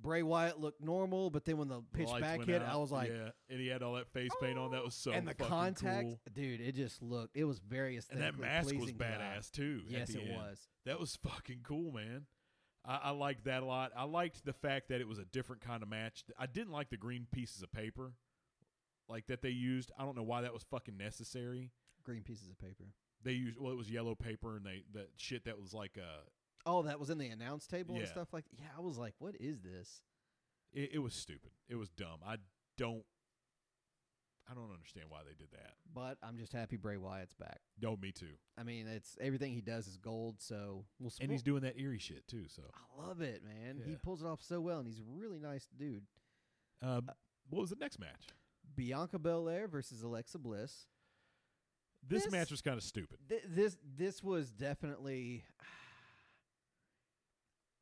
Bray 0.00 0.22
Wyatt 0.22 0.60
looked 0.60 0.80
normal, 0.80 1.30
but 1.30 1.44
then 1.44 1.58
when 1.58 1.68
the 1.68 1.82
pitch 1.92 2.08
lights 2.08 2.22
back 2.22 2.44
hit, 2.44 2.62
out, 2.62 2.72
I 2.72 2.76
was 2.76 2.92
like, 2.92 3.10
yeah, 3.10 3.30
and 3.50 3.60
he 3.60 3.66
had 3.66 3.82
all 3.82 3.94
that 3.94 4.08
face 4.08 4.30
paint 4.40 4.58
on. 4.58 4.70
That 4.70 4.84
was 4.84 4.94
so 4.94 5.10
and 5.10 5.26
the 5.26 5.34
contact, 5.34 6.04
cool. 6.06 6.20
dude, 6.32 6.60
it 6.60 6.74
just 6.74 7.02
looked, 7.02 7.36
it 7.36 7.44
was 7.44 7.58
very 7.58 7.98
And 8.10 8.20
that 8.20 8.38
mask 8.38 8.66
was 8.66 8.74
pleasing 8.74 8.98
to 8.98 8.98
the 8.98 9.04
eye. 9.04 9.18
badass 9.18 9.50
too. 9.50 9.82
Yes, 9.88 10.10
it 10.10 10.20
end. 10.20 10.36
was. 10.36 10.68
That 10.86 11.00
was 11.00 11.16
fucking 11.16 11.60
cool, 11.64 11.92
man. 11.92 12.26
I, 12.84 13.00
I 13.04 13.10
liked 13.10 13.44
that 13.44 13.62
a 13.62 13.66
lot. 13.66 13.90
I 13.96 14.04
liked 14.04 14.44
the 14.44 14.52
fact 14.52 14.88
that 14.88 15.00
it 15.00 15.08
was 15.08 15.18
a 15.18 15.24
different 15.24 15.62
kind 15.62 15.82
of 15.82 15.88
match. 15.88 16.24
I 16.38 16.46
didn't 16.46 16.72
like 16.72 16.90
the 16.90 16.96
green 16.96 17.26
pieces 17.32 17.62
of 17.62 17.72
paper, 17.72 18.12
like 19.08 19.26
that 19.26 19.42
they 19.42 19.50
used. 19.50 19.90
I 19.98 20.04
don't 20.04 20.16
know 20.16 20.22
why 20.22 20.42
that 20.42 20.52
was 20.52 20.62
fucking 20.62 20.96
necessary. 20.96 21.70
green 22.04 22.22
pieces 22.22 22.48
of 22.48 22.58
paper. 22.58 22.84
They 23.24 23.32
used 23.32 23.58
well, 23.58 23.72
it 23.72 23.76
was 23.76 23.90
yellow 23.90 24.14
paper, 24.14 24.56
and 24.56 24.64
they 24.64 24.82
that 24.94 25.08
shit 25.16 25.44
that 25.44 25.58
was 25.58 25.72
like 25.74 25.96
a 25.96 26.22
Oh, 26.66 26.82
that 26.82 27.00
was 27.00 27.08
in 27.08 27.18
the 27.18 27.28
announce 27.28 27.66
table 27.66 27.94
and 27.96 28.08
stuff 28.08 28.32
like. 28.32 28.44
Yeah, 28.52 28.66
I 28.76 28.80
was 28.80 28.98
like, 28.98 29.14
what 29.18 29.34
is 29.40 29.60
this? 29.62 30.02
it, 30.72 30.90
it 30.94 30.98
was 30.98 31.14
stupid. 31.14 31.50
It 31.68 31.76
was 31.76 31.88
dumb. 31.88 32.18
I 32.26 32.36
don't, 32.76 33.04
I 34.50 34.54
don't 34.54 34.70
understand 34.70 35.06
why 35.08 35.20
they 35.26 35.34
did 35.34 35.50
that. 35.52 35.72
But 35.94 36.18
I'm 36.22 36.36
just 36.36 36.52
happy 36.52 36.76
Bray 36.76 36.96
Wyatt's 36.98 37.32
back. 37.34 37.60
No, 37.80 37.96
me 37.96 38.12
too. 38.12 38.36
I 38.58 38.64
mean, 38.64 38.86
it's 38.86 39.16
everything 39.20 39.52
he 39.52 39.60
does 39.62 39.86
is 39.86 39.96
gold. 39.96 40.36
So 40.40 40.84
we'll. 40.98 41.12
And 41.20 41.30
he's 41.30 41.42
doing 41.42 41.62
that 41.62 41.78
eerie 41.78 41.98
shit 41.98 42.26
too. 42.28 42.44
So, 42.48 42.62
I 42.74 43.06
love 43.06 43.20
it, 43.22 43.42
man. 43.44 43.80
He 43.84 43.96
pulls 43.96 44.22
it 44.22 44.26
off 44.26 44.42
so 44.42 44.60
well, 44.60 44.78
and 44.78 44.86
he's 44.86 45.00
a 45.00 45.04
really 45.06 45.38
nice 45.38 45.68
dude. 45.78 46.04
um, 46.82 47.10
what 47.48 47.60
was 47.60 47.70
the 47.70 47.76
next 47.76 47.98
match? 47.98 48.28
Bianca 48.76 49.18
Belair 49.18 49.68
versus 49.68 50.02
Alexa 50.02 50.38
Bliss. 50.38 50.86
This, 52.08 52.24
This- 52.24 52.32
match 52.32 52.50
was 52.50 52.62
kind 52.62 52.76
of 52.78 52.82
stupid. 52.82 53.18
Th- 53.28 53.42
this 53.46 53.76
this 53.96 54.22
was 54.22 54.50
definitely. 54.50 55.44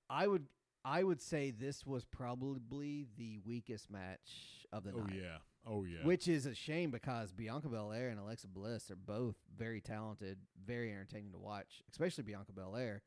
I 0.08 0.26
would 0.26 0.46
I 0.84 1.02
would 1.02 1.20
say 1.20 1.50
this 1.50 1.84
was 1.84 2.04
probably 2.04 3.06
the 3.16 3.38
weakest 3.44 3.90
match 3.90 4.66
of 4.72 4.84
the 4.84 4.92
Oh 4.92 4.98
night. 4.98 5.12
Oh 5.12 5.16
yeah. 5.16 5.38
Oh 5.66 5.84
yeah. 5.84 6.04
Which 6.04 6.28
is 6.28 6.46
a 6.46 6.54
shame 6.54 6.90
because 6.90 7.32
Bianca 7.32 7.68
Belair 7.68 8.08
and 8.08 8.20
Alexa 8.20 8.46
Bliss 8.48 8.90
are 8.90 8.96
both 8.96 9.34
very 9.56 9.80
talented, 9.80 10.38
very 10.64 10.92
entertaining 10.92 11.32
to 11.32 11.38
watch, 11.38 11.82
especially 11.90 12.22
Bianca 12.22 12.52
Belair. 12.52 13.02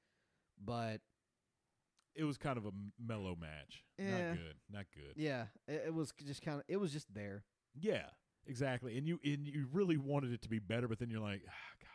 But 0.64 1.00
it 2.16 2.26
was 2.26 2.38
kind 2.38 2.58
of 2.58 2.66
a 2.66 2.72
mellow 3.02 3.36
match. 3.40 3.86
Yeah. 3.98 4.12
Not 4.30 4.36
good. 4.38 4.56
Not 4.70 4.86
good. 4.94 5.14
yeah, 5.16 5.46
it, 5.68 5.84
it 5.88 5.94
was 5.94 6.12
just 6.26 6.42
kind 6.42 6.58
of 6.60 6.64
it 6.68 6.78
was 6.78 6.92
just 6.92 7.14
there. 7.14 7.46
Yeah, 7.74 8.08
exactly. 8.48 8.98
And 8.98 9.08
you 9.08 9.20
and 9.24 9.48
you 9.48 9.68
really 9.72 9.98
wanted 9.98 10.34
it 10.34 10.42
to 10.44 10.50
be 10.50 10.60
better, 10.60 10.88
but 10.88 11.00
then 11.00 11.10
you're 11.10 11.22
like, 11.22 11.42
ah, 11.48 11.52
God. 11.82 11.90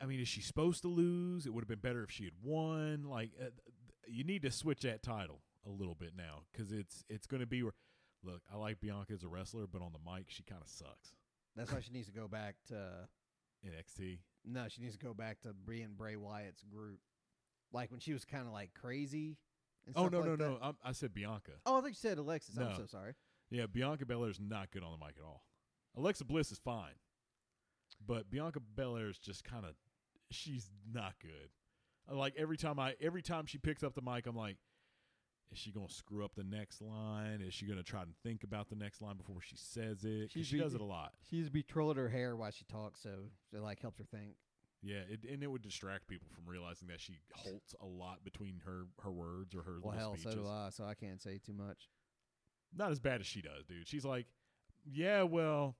I 0.00 0.06
mean, 0.06 0.20
is 0.20 0.28
she 0.28 0.40
supposed 0.42 0.82
to 0.82 0.88
lose? 0.88 1.46
It 1.46 1.54
would 1.54 1.62
have 1.62 1.68
been 1.68 1.78
better 1.78 2.02
if 2.02 2.10
she 2.10 2.24
had 2.24 2.34
won. 2.42 3.04
Like, 3.04 3.30
uh, 3.40 3.46
you 4.08 4.24
need 4.24 4.42
to 4.42 4.50
switch 4.50 4.80
that 4.82 5.02
title 5.02 5.40
a 5.66 5.70
little 5.70 5.94
bit 5.94 6.12
now 6.16 6.42
because 6.52 6.72
it's 6.72 7.04
it's 7.08 7.26
going 7.26 7.40
to 7.40 7.46
be. 7.46 7.62
Where, 7.62 7.72
look, 8.22 8.42
I 8.52 8.56
like 8.56 8.80
Bianca 8.80 9.12
as 9.12 9.22
a 9.22 9.28
wrestler, 9.28 9.66
but 9.66 9.82
on 9.82 9.92
the 9.92 10.10
mic, 10.10 10.26
she 10.28 10.42
kind 10.42 10.60
of 10.62 10.68
sucks. 10.68 11.14
That's 11.56 11.72
why 11.72 11.80
she 11.80 11.92
needs 11.92 12.08
to 12.08 12.12
go 12.12 12.26
back 12.26 12.56
to 12.68 13.08
NXT. 13.64 14.18
no, 14.44 14.66
she 14.68 14.82
needs 14.82 14.96
to 14.96 15.04
go 15.04 15.14
back 15.14 15.40
to 15.42 15.52
being 15.66 15.90
Bray 15.96 16.16
Wyatt's 16.16 16.64
group, 16.64 16.98
like 17.72 17.90
when 17.92 18.00
she 18.00 18.12
was 18.12 18.24
kind 18.24 18.46
of 18.46 18.52
like 18.52 18.72
crazy. 18.74 19.38
And 19.86 19.94
Oh 19.96 20.08
no 20.08 20.18
like 20.20 20.26
no 20.30 20.36
that. 20.36 20.48
no! 20.50 20.58
I'm, 20.60 20.76
I 20.84 20.92
said 20.92 21.14
Bianca. 21.14 21.52
Oh, 21.66 21.78
I 21.78 21.82
think 21.82 21.90
you 21.94 22.08
said 22.08 22.18
Alexis. 22.18 22.58
I'm 22.58 22.74
so 22.74 22.86
sorry. 22.86 23.14
Yeah, 23.54 23.66
Bianca 23.66 24.04
Belair 24.04 24.30
is 24.30 24.40
not 24.40 24.72
good 24.72 24.82
on 24.82 24.90
the 24.90 25.04
mic 25.04 25.14
at 25.16 25.24
all. 25.24 25.44
Alexa 25.96 26.24
Bliss 26.24 26.50
is 26.50 26.58
fine, 26.58 26.94
but 28.04 28.28
Bianca 28.28 28.58
Belair 28.60 29.08
is 29.08 29.18
just 29.18 29.44
kind 29.44 29.64
of 29.64 29.74
she's 30.30 30.70
not 30.92 31.14
good. 31.22 31.50
Like 32.10 32.34
every 32.36 32.56
time 32.56 32.80
I 32.80 32.94
every 33.00 33.22
time 33.22 33.46
she 33.46 33.58
picks 33.58 33.84
up 33.84 33.94
the 33.94 34.02
mic, 34.02 34.26
I'm 34.26 34.34
like, 34.36 34.56
is 35.52 35.58
she 35.58 35.70
gonna 35.70 35.88
screw 35.88 36.24
up 36.24 36.34
the 36.34 36.42
next 36.42 36.82
line? 36.82 37.40
Is 37.46 37.54
she 37.54 37.66
gonna 37.66 37.84
try 37.84 38.02
and 38.02 38.12
think 38.24 38.42
about 38.42 38.68
the 38.68 38.74
next 38.74 39.00
line 39.00 39.16
before 39.16 39.40
she 39.40 39.54
says 39.56 40.04
it? 40.04 40.32
She's 40.32 40.46
she 40.48 40.56
be- 40.56 40.62
does 40.62 40.74
it 40.74 40.80
a 40.80 40.84
lot. 40.84 41.12
She 41.30 41.36
used 41.36 41.48
to 41.48 41.52
be 41.52 41.62
trolling 41.62 41.96
her 41.96 42.08
hair 42.08 42.34
while 42.34 42.50
she 42.50 42.64
talks, 42.64 43.00
so 43.02 43.10
it 43.52 43.60
like 43.60 43.80
helps 43.80 43.98
her 43.98 44.04
think. 44.04 44.34
Yeah, 44.82 45.00
it, 45.08 45.20
and 45.32 45.42
it 45.44 45.46
would 45.50 45.62
distract 45.62 46.08
people 46.08 46.28
from 46.34 46.44
realizing 46.46 46.88
that 46.88 47.00
she 47.00 47.18
halts 47.32 47.74
a 47.80 47.86
lot 47.86 48.24
between 48.24 48.60
her 48.66 48.86
her 49.02 49.12
words 49.12 49.54
or 49.54 49.62
her 49.62 49.78
Well, 49.80 49.96
hell, 49.96 50.14
speeches. 50.16 50.32
so 50.32 50.38
do 50.40 50.48
I. 50.48 50.68
So 50.70 50.84
I 50.84 50.94
can't 50.94 51.22
say 51.22 51.38
too 51.38 51.54
much. 51.54 51.88
Not 52.76 52.90
as 52.90 53.00
bad 53.00 53.20
as 53.20 53.26
she 53.26 53.40
does, 53.42 53.64
dude. 53.66 53.86
She's 53.88 54.04
like, 54.04 54.26
yeah, 54.84 55.22
well, 55.22 55.76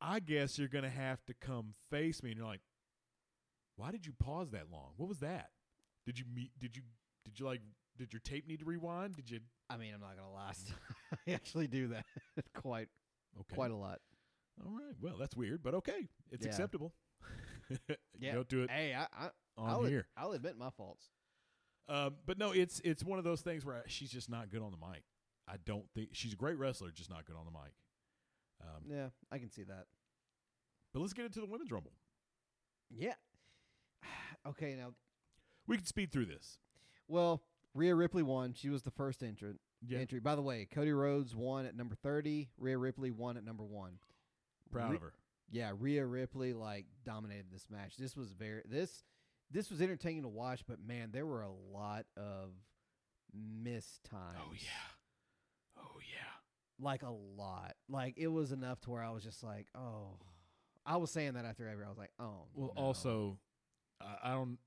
I 0.00 0.20
guess 0.20 0.58
you're 0.58 0.68
gonna 0.68 0.88
have 0.90 1.24
to 1.26 1.34
come 1.34 1.74
face 1.90 2.22
me, 2.22 2.30
and 2.30 2.38
you're 2.38 2.46
like, 2.46 2.62
why 3.76 3.90
did 3.90 4.06
you 4.06 4.12
pause 4.18 4.50
that 4.50 4.70
long? 4.70 4.92
What 4.96 5.08
was 5.08 5.18
that? 5.20 5.50
Did 6.06 6.18
you 6.18 6.24
meet? 6.34 6.50
Did 6.58 6.76
you? 6.76 6.82
Did 7.24 7.38
you 7.38 7.46
like? 7.46 7.60
Did 7.98 8.12
your 8.12 8.20
tape 8.20 8.46
need 8.48 8.60
to 8.60 8.64
rewind? 8.64 9.16
Did 9.16 9.28
you? 9.30 9.40
I 9.68 9.76
mean, 9.76 9.92
I'm 9.94 10.00
not 10.00 10.16
gonna 10.16 10.32
lie. 10.32 10.52
I 11.28 11.32
actually 11.32 11.66
do 11.66 11.88
that 11.88 12.06
quite 12.54 12.88
Okay. 13.38 13.54
quite 13.54 13.70
a 13.70 13.76
lot. 13.76 14.00
All 14.64 14.72
right. 14.72 14.94
Well, 15.00 15.16
that's 15.18 15.36
weird, 15.36 15.62
but 15.62 15.74
okay, 15.74 16.08
it's 16.30 16.44
Yeah. 16.44 16.50
acceptable. 16.50 16.92
Yeah. 18.18 18.34
Don't 18.34 18.48
do 18.48 18.62
it 18.64 18.70
Hey, 18.70 18.92
I, 18.94 19.02
I 19.16 19.30
on 19.56 19.70
I'll, 19.70 19.82
here. 19.84 20.06
I'll 20.16 20.32
admit 20.32 20.56
my 20.58 20.70
faults. 20.70 21.08
Um, 21.88 22.16
but 22.26 22.36
no, 22.38 22.50
it's 22.50 22.80
it's 22.84 23.02
one 23.04 23.18
of 23.18 23.24
those 23.24 23.40
things 23.42 23.64
where 23.64 23.82
she's 23.86 24.10
just 24.10 24.28
not 24.28 24.50
good 24.50 24.60
on 24.60 24.70
the 24.72 24.76
mic. 24.76 25.02
I 25.50 25.56
don't 25.64 25.84
think 25.94 26.10
she's 26.12 26.32
a 26.32 26.36
great 26.36 26.58
wrestler, 26.58 26.90
just 26.90 27.10
not 27.10 27.24
good 27.24 27.36
on 27.36 27.44
the 27.44 27.50
mic. 27.50 27.72
Um, 28.62 28.84
Yeah, 28.88 29.08
I 29.32 29.38
can 29.38 29.50
see 29.50 29.64
that. 29.64 29.86
But 30.92 31.00
let's 31.00 31.12
get 31.12 31.24
into 31.24 31.40
the 31.40 31.46
women's 31.46 31.72
rumble. 31.72 31.92
Yeah. 32.90 33.14
okay, 34.46 34.74
now, 34.74 34.92
We 35.66 35.76
can 35.76 35.86
speed 35.86 36.12
through 36.12 36.26
this. 36.26 36.58
well, 37.08 37.42
Rhea 37.74 37.94
Ripley 37.94 38.22
won. 38.22 38.52
She 38.54 38.68
was 38.68 38.82
the 38.82 38.90
first 38.90 39.22
entrant. 39.22 39.60
Yeah, 39.86 39.98
Entry. 39.98 40.20
By 40.20 40.34
the 40.34 40.42
way, 40.42 40.66
Cody 40.70 40.92
Rhodes 40.92 41.34
won 41.34 41.64
at 41.66 41.76
number 41.76 41.94
30. 41.94 42.50
Rhea 42.58 42.76
Ripley 42.76 43.10
won 43.10 43.36
at 43.36 43.44
number 43.44 43.64
one. 43.64 43.98
proud 44.70 44.94
of 44.94 45.00
her. 45.00 45.12
Yeah, 45.50 45.72
Rhea 45.78 46.04
Ripley 46.04 46.52
like 46.52 46.86
dominated 47.04 47.46
this 47.50 47.66
match. 47.70 47.96
This 47.96 48.16
was 48.16 48.32
very 48.32 48.62
this 48.68 49.04
this 49.50 49.70
was 49.70 49.80
entertaining 49.80 50.22
to 50.22 50.28
watch, 50.28 50.62
but 50.66 50.78
man, 50.84 51.10
there 51.12 51.26
were 51.26 51.42
a 51.42 51.50
lot 51.72 52.06
of 52.16 52.50
missed 53.34 54.04
times. 54.04 54.38
Oh 54.40 54.52
yeah. 54.52 54.68
Oh 55.80 55.98
yeah. 56.00 56.84
like 56.84 57.02
a 57.02 57.10
lot. 57.10 57.74
Like 57.88 58.14
it 58.16 58.28
was 58.28 58.52
enough 58.52 58.80
to 58.82 58.90
where 58.90 59.02
I 59.02 59.10
was 59.10 59.22
just 59.22 59.42
like, 59.42 59.66
oh. 59.74 60.18
I 60.86 60.96
was 60.96 61.10
saying 61.10 61.34
that 61.34 61.44
after 61.44 61.68
every. 61.68 61.84
I 61.84 61.88
was 61.88 61.98
like, 61.98 62.12
oh. 62.18 62.46
Well, 62.54 62.72
no. 62.74 62.82
also, 62.82 63.38
I, 64.00 64.30
I 64.30 64.32
don't, 64.32 64.58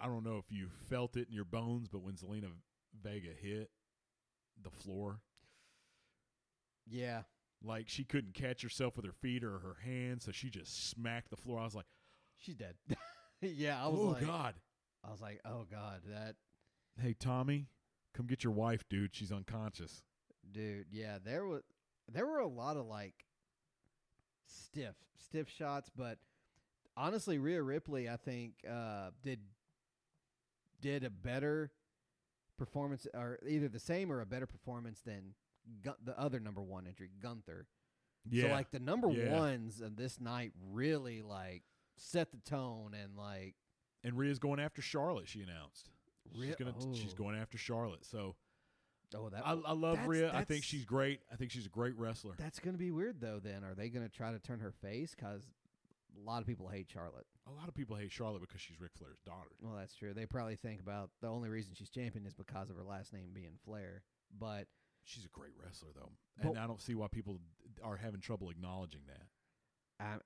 I 0.00 0.06
don't 0.06 0.24
know 0.24 0.38
if 0.38 0.50
you 0.50 0.68
felt 0.88 1.16
it 1.16 1.28
in 1.28 1.34
your 1.34 1.44
bones, 1.44 1.88
but 1.88 2.02
when 2.02 2.14
Zelina 2.14 2.50
Vega 3.02 3.30
hit 3.40 3.70
the 4.62 4.70
floor, 4.70 5.20
yeah, 6.86 7.22
like 7.62 7.88
she 7.88 8.04
couldn't 8.04 8.34
catch 8.34 8.62
herself 8.62 8.96
with 8.96 9.04
her 9.06 9.12
feet 9.12 9.42
or 9.42 9.58
her 9.58 9.76
hands, 9.84 10.24
so 10.24 10.32
she 10.32 10.50
just 10.50 10.90
smacked 10.90 11.30
the 11.30 11.36
floor. 11.36 11.60
I 11.60 11.64
was 11.64 11.74
like, 11.74 11.86
she's 12.36 12.54
dead. 12.54 12.74
yeah, 13.40 13.82
I 13.82 13.88
was 13.88 14.00
oh 14.00 14.08
like, 14.10 14.26
God. 14.26 14.54
I 15.06 15.10
was 15.10 15.20
like, 15.20 15.40
oh 15.44 15.66
god, 15.70 16.00
that 16.10 16.36
Hey 17.00 17.14
Tommy, 17.18 17.66
come 18.14 18.26
get 18.26 18.44
your 18.44 18.52
wife, 18.52 18.84
dude. 18.88 19.14
She's 19.14 19.32
unconscious. 19.32 20.02
Dude. 20.52 20.86
Yeah, 20.90 21.18
there 21.24 21.46
was 21.46 21.62
there 22.12 22.26
were 22.26 22.38
a 22.38 22.48
lot 22.48 22.76
of 22.76 22.86
like 22.86 23.24
stiff 24.46 24.94
stiff 25.16 25.48
shots, 25.48 25.90
but 25.94 26.18
honestly, 26.96 27.38
Rhea 27.38 27.62
Ripley, 27.62 28.08
I 28.08 28.16
think, 28.16 28.52
uh, 28.68 29.10
did 29.22 29.40
did 30.80 31.04
a 31.04 31.10
better 31.10 31.72
performance, 32.58 33.06
or 33.14 33.38
either 33.46 33.68
the 33.68 33.80
same 33.80 34.12
or 34.12 34.20
a 34.20 34.26
better 34.26 34.46
performance 34.46 35.00
than 35.00 35.34
Gun- 35.82 35.94
the 36.04 36.18
other 36.18 36.40
number 36.40 36.60
one 36.60 36.86
entry, 36.86 37.08
Gunther. 37.22 37.66
Yeah. 38.28 38.44
So 38.44 38.48
like 38.50 38.70
the 38.70 38.80
number 38.80 39.10
Yeah. 39.10 39.38
ones 39.38 39.80
of 39.80 39.96
this 39.96 40.20
night 40.20 40.52
really 40.70 41.22
like 41.22 41.62
set 41.96 42.30
the 42.32 42.38
tone 42.38 42.92
and 42.94 43.16
like 43.16 43.54
and 44.02 44.18
Rhea's 44.18 44.38
going 44.38 44.60
after 44.60 44.82
Charlotte. 44.82 45.28
She 45.28 45.40
announced. 45.40 45.90
She's 46.34 46.54
gonna. 46.56 46.74
She's 46.94 47.12
oh. 47.12 47.16
going 47.16 47.36
after 47.36 47.58
Charlotte. 47.58 48.04
So 48.04 48.36
oh 49.14 49.28
that 49.30 49.46
I, 49.46 49.52
I 49.52 49.72
love 49.72 49.96
that's- 49.96 50.08
Rhea. 50.08 50.32
I 50.34 50.44
think 50.44 50.64
she's 50.64 50.84
great. 50.84 51.20
I 51.32 51.36
think 51.36 51.50
she's 51.50 51.66
a 51.66 51.70
great 51.70 51.96
wrestler. 51.98 52.34
that's 52.38 52.58
gonna 52.58 52.78
be 52.78 52.90
weird 52.90 53.20
though. 53.20 53.40
Then 53.42 53.64
are 53.64 53.74
they 53.74 53.88
gonna 53.88 54.08
try 54.08 54.32
to 54.32 54.38
turn 54.38 54.60
her 54.60 54.72
face? 54.72 55.14
Because 55.14 55.42
a 56.16 56.20
lot 56.30 56.40
of 56.40 56.46
people 56.46 56.68
hate 56.68 56.88
Charlotte. 56.92 57.26
A 57.48 57.52
lot 57.52 57.68
of 57.68 57.74
people 57.74 57.96
hate 57.96 58.12
Charlotte 58.12 58.40
because 58.40 58.60
she's 58.60 58.80
Ric 58.80 58.92
Flair's 58.96 59.20
daughter. 59.26 59.50
Well, 59.60 59.74
that's 59.76 59.94
true. 59.94 60.14
They 60.14 60.26
probably 60.26 60.56
think 60.56 60.80
about 60.80 61.10
the 61.20 61.28
only 61.28 61.48
reason 61.48 61.74
she's 61.74 61.90
champion 61.90 62.24
is 62.26 62.34
because 62.34 62.70
of 62.70 62.76
her 62.76 62.84
last 62.84 63.12
name 63.12 63.30
being 63.34 63.58
Flair. 63.64 64.02
But 64.38 64.66
She's 65.06 65.26
a 65.26 65.28
great 65.28 65.52
wrestler, 65.62 65.90
though, 65.94 66.12
and 66.40 66.54
But- 66.54 66.60
I 66.62 66.66
don't 66.66 66.80
see 66.80 66.94
why 66.94 67.08
people 67.08 67.38
are 67.82 67.96
having 67.98 68.20
trouble 68.20 68.48
acknowledging 68.48 69.02
that. 69.06 70.22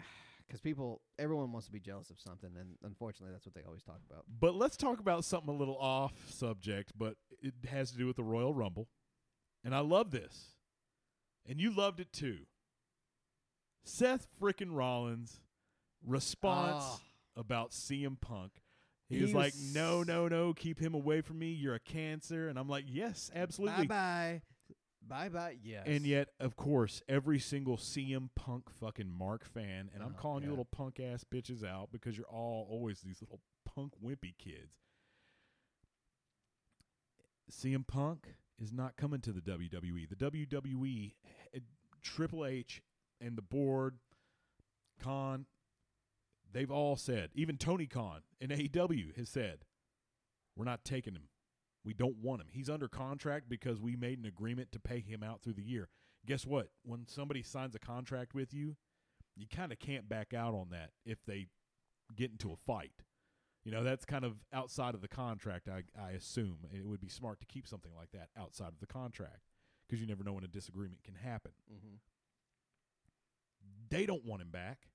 Because 0.49 0.61
people, 0.63 1.03
everyone 1.19 1.53
wants 1.53 1.67
to 1.67 1.73
be 1.73 1.79
jealous 1.79 2.09
of 2.11 2.19
something, 2.19 2.51
and 2.59 2.71
unfortunately, 2.83 3.33
that's 3.33 3.45
what 3.47 3.55
they 3.55 3.63
always 3.63 3.83
talk 3.83 4.01
about. 4.11 4.25
But 4.41 4.55
let's 4.55 4.77
talk 4.77 4.99
about 4.99 5.25
something 5.25 5.55
a 5.55 5.57
little 5.57 5.77
off 5.79 6.13
subject, 6.31 6.93
but 6.97 7.17
it 7.43 7.55
has 7.69 7.91
to 7.93 7.99
do 7.99 8.07
with 8.07 8.17
the 8.17 8.25
Royal 8.25 8.55
Rumble, 8.55 8.89
and 9.63 9.75
I 9.75 9.81
love 9.81 10.11
this, 10.11 10.57
and 11.47 11.61
you 11.61 11.71
loved 11.71 12.01
it 12.01 12.13
too. 12.13 12.47
Seth 13.85 14.27
frickin' 14.41 14.69
Rollins' 14.77 15.41
response 16.05 16.85
Ah. 16.85 17.01
about 17.37 17.73
CM 17.73 18.17
Punk. 18.21 18.53
He, 19.09 19.17
He 19.17 19.23
was 19.23 19.33
like, 19.35 19.55
"No, 19.73 20.03
no, 20.03 20.29
no, 20.29 20.53
keep 20.53 20.79
him 20.79 20.93
away 20.95 21.23
from 21.23 21.39
me. 21.39 21.53
You're 21.53 21.75
a 21.75 21.81
cancer." 21.81 22.49
And 22.49 22.59
I'm 22.59 22.69
like, 22.69 22.85
"Yes, 22.87 23.31
absolutely." 23.35 23.87
Bye 23.87 24.41
bye, 24.41 24.43
bye 25.09 25.29
bye. 25.29 25.57
Yes. 25.63 25.85
And 25.87 26.05
yet, 26.07 26.29
of 26.41 26.57
course, 26.57 27.03
every 27.09 27.39
single 27.39 27.77
CM 27.77 28.29
Punk 28.37 28.71
fucking 28.71 29.11
Mark 29.11 29.45
fan, 29.45 29.91
and 29.95 30.03
I'm 30.03 30.15
Oh, 30.17 30.21
calling 30.21 30.45
you 30.45 30.51
little 30.51 30.65
punk 30.65 31.01
ass 31.01 31.25
bitches 31.25 31.65
out 31.65 31.91
because 31.93 32.17
you're 32.17 32.27
all 32.27 32.67
always 32.71 33.01
these 33.01 33.21
little 33.23 33.41
punk 33.65 33.93
wimpy 34.05 34.37
kids. 34.39 34.75
CM 37.51 37.87
Punk 37.87 38.35
is 38.61 38.73
not 38.73 38.97
coming 38.97 39.21
to 39.23 39.33
the 39.33 39.41
WWE. 39.41 40.09
The 40.09 40.17
WWE, 40.17 41.15
eh, 41.55 41.59
Triple 42.03 42.45
H, 42.45 42.83
and 43.21 43.37
the 43.37 43.43
board, 43.43 43.99
Khan, 45.01 45.47
they've 46.53 46.71
all 46.71 46.97
said, 46.97 47.31
even 47.35 47.57
Tony 47.57 47.87
Khan 47.87 48.21
in 48.41 48.51
AEW 48.51 49.17
has 49.17 49.29
said, 49.29 49.65
we're 50.57 50.65
not 50.65 50.85
taking 50.85 51.15
him. 51.15 51.29
We 51.89 51.95
don't 51.95 52.19
want 52.23 52.43
him. 52.43 52.49
He's 52.51 52.69
under 52.69 52.87
contract 52.87 53.49
because 53.49 53.81
we 53.81 53.97
made 53.97 54.19
an 54.19 54.27
agreement 54.27 54.73
to 54.73 54.79
pay 54.79 55.01
him 55.01 55.23
out 55.23 55.41
through 55.41 55.55
the 55.55 55.63
year. 55.63 55.89
Guess 56.27 56.45
what? 56.45 56.69
When 56.85 57.07
somebody 57.07 57.43
signs 57.43 57.75
a 57.75 57.79
contract 57.79 58.35
with 58.35 58.53
you, 58.53 58.77
you 59.35 59.47
kind 59.51 59.73
of 59.73 59.79
can't 59.79 60.07
back 60.07 60.35
out 60.35 60.53
on 60.53 60.69
that 60.71 60.91
if 61.07 61.25
they 61.25 61.47
get 62.15 62.31
into 62.31 62.53
a 62.53 62.57
fight. 62.57 62.93
You 63.65 63.73
know, 63.73 63.83
that's 63.83 64.05
kind 64.05 64.27
of 64.27 64.35
outside 64.53 64.95
of 64.95 65.01
the 65.01 65.09
contract, 65.09 65.67
I, 65.67 65.85
I 65.99 66.11
assume. 66.11 66.59
It 66.75 66.87
would 66.87 67.01
be 67.01 67.09
smart 67.09 67.41
to 67.41 67.47
keep 67.47 67.67
something 67.67 67.93
like 67.97 68.11
that 68.13 68.29
outside 68.39 68.69
of 68.69 68.81
the 68.81 68.87
contract 68.87 69.49
because 69.89 69.99
you 69.99 70.07
never 70.07 70.23
know 70.23 70.35
when 70.35 70.45
a 70.45 70.49
disagreement 70.49 71.03
can 71.05 71.15
happen. 71.15 71.53
Mm-hmm. 71.73 71.95
They 73.89 74.05
don't 74.05 74.27
want 74.27 74.43
him 74.43 74.51
back. 74.51 74.89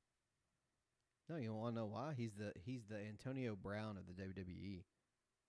No, 1.28 1.38
you 1.38 1.56
want 1.56 1.74
to 1.74 1.82
know 1.82 1.88
why? 1.88 2.14
He's 2.16 2.36
the 2.36 2.52
he's 2.64 2.84
the 2.88 3.00
Antonio 3.00 3.56
Brown 3.56 3.98
of 3.98 4.04
the 4.06 4.14
WWE. 4.14 4.84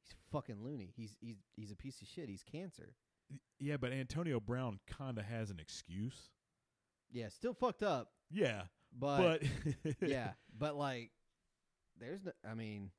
He's 0.05 0.14
fucking 0.32 0.62
loony. 0.62 0.92
He's 0.96 1.16
he's 1.20 1.36
he's 1.57 1.70
a 1.72 1.76
piece 1.76 2.00
of 2.02 2.09
shit. 2.09 2.28
He's 2.28 2.42
cancer. 2.42 2.94
Yeah, 3.59 3.76
but 3.78 3.92
Antonio 3.92 4.38
Brown 4.40 4.78
kind 4.86 5.18
of 5.18 5.24
has 5.24 5.50
an 5.50 5.59
excuse. 5.59 6.28
Yeah, 7.11 7.28
still 7.28 7.55
fucked 7.55 7.82
up, 7.82 8.11
Yeah, 8.30 8.62
but, 8.98 9.42
but 9.84 9.94
yeah, 10.09 10.32
but 10.59 10.76
like, 10.76 11.11
there's 11.98 12.24
no. 12.24 12.32
I 12.48 12.55
mean, 12.55 12.90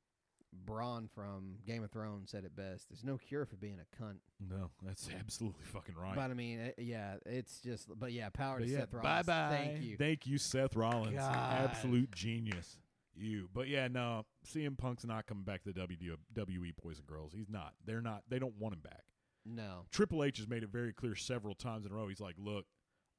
Bronn 0.64 1.08
from 1.14 1.56
Game 1.66 1.84
of 1.84 1.90
Thrones 1.90 2.30
said 2.30 2.44
it 2.44 2.56
best. 2.56 2.88
There's 2.88 3.04
no 3.04 3.18
cure 3.18 3.44
for 3.44 3.56
being 3.56 3.78
a 3.78 4.02
cunt. 4.02 4.16
no, 4.40 4.70
that's 4.82 5.08
absolutely 5.20 5.64
fucking 5.64 5.94
right. 5.94 6.14
But 6.14 6.30
I 6.30 6.34
mean, 6.34 6.58
it, 6.60 6.74
yeah, 6.78 7.16
it's 7.26 7.60
just. 7.60 7.88
But 7.98 8.12
yeah, 8.12 8.30
power 8.30 8.58
But 8.58 8.66
to 8.66 8.70
yeah, 8.70 8.80
Seth 8.80 8.94
Rollins. 8.94 9.26
bye 9.26 9.48
bye. 9.50 9.56
Thank 9.56 9.82
you. 9.84 9.96
Thank 9.96 10.26
you, 10.26 10.38
Seth 10.38 10.74
Rollins. 10.74 11.16
God. 11.16 11.70
Absolute 11.70 12.10
genius. 12.12 12.78
You. 13.16 13.48
But 13.52 13.68
yeah, 13.68 13.88
no, 13.88 14.24
CM 14.46 14.76
Punk's 14.76 15.04
not 15.04 15.26
coming 15.26 15.44
back 15.44 15.62
to 15.64 15.72
the 15.72 15.80
WWE 15.80 16.72
Boys 16.82 16.98
and 16.98 17.06
Girls. 17.06 17.32
He's 17.34 17.48
not. 17.48 17.72
They're 17.84 18.00
not. 18.02 18.22
They 18.28 18.38
don't 18.38 18.56
want 18.58 18.74
him 18.74 18.80
back. 18.80 19.04
no. 19.44 19.86
Triple 19.90 20.22
H 20.24 20.38
has 20.38 20.48
made 20.48 20.62
it 20.62 20.68
very 20.70 20.92
clear 20.92 21.14
several 21.14 21.54
times 21.54 21.86
in 21.86 21.92
a 21.92 21.94
row. 21.94 22.08
He's 22.08 22.20
like, 22.20 22.36
look, 22.38 22.66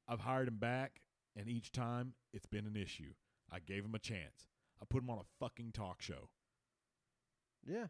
I've 0.06 0.20
hired 0.20 0.48
him 0.48 0.58
back, 0.58 1.00
and 1.36 1.48
each 1.48 1.72
time 1.72 2.14
it's 2.32 2.46
been 2.46 2.66
an 2.66 2.76
issue. 2.76 3.12
I 3.50 3.58
gave 3.60 3.84
him 3.84 3.94
a 3.94 3.98
chance. 3.98 4.46
I 4.80 4.84
put 4.88 5.02
him 5.02 5.10
on 5.10 5.18
a 5.18 5.24
fucking 5.44 5.72
talk 5.72 6.00
show 6.00 6.28
Yeah, 7.66 7.86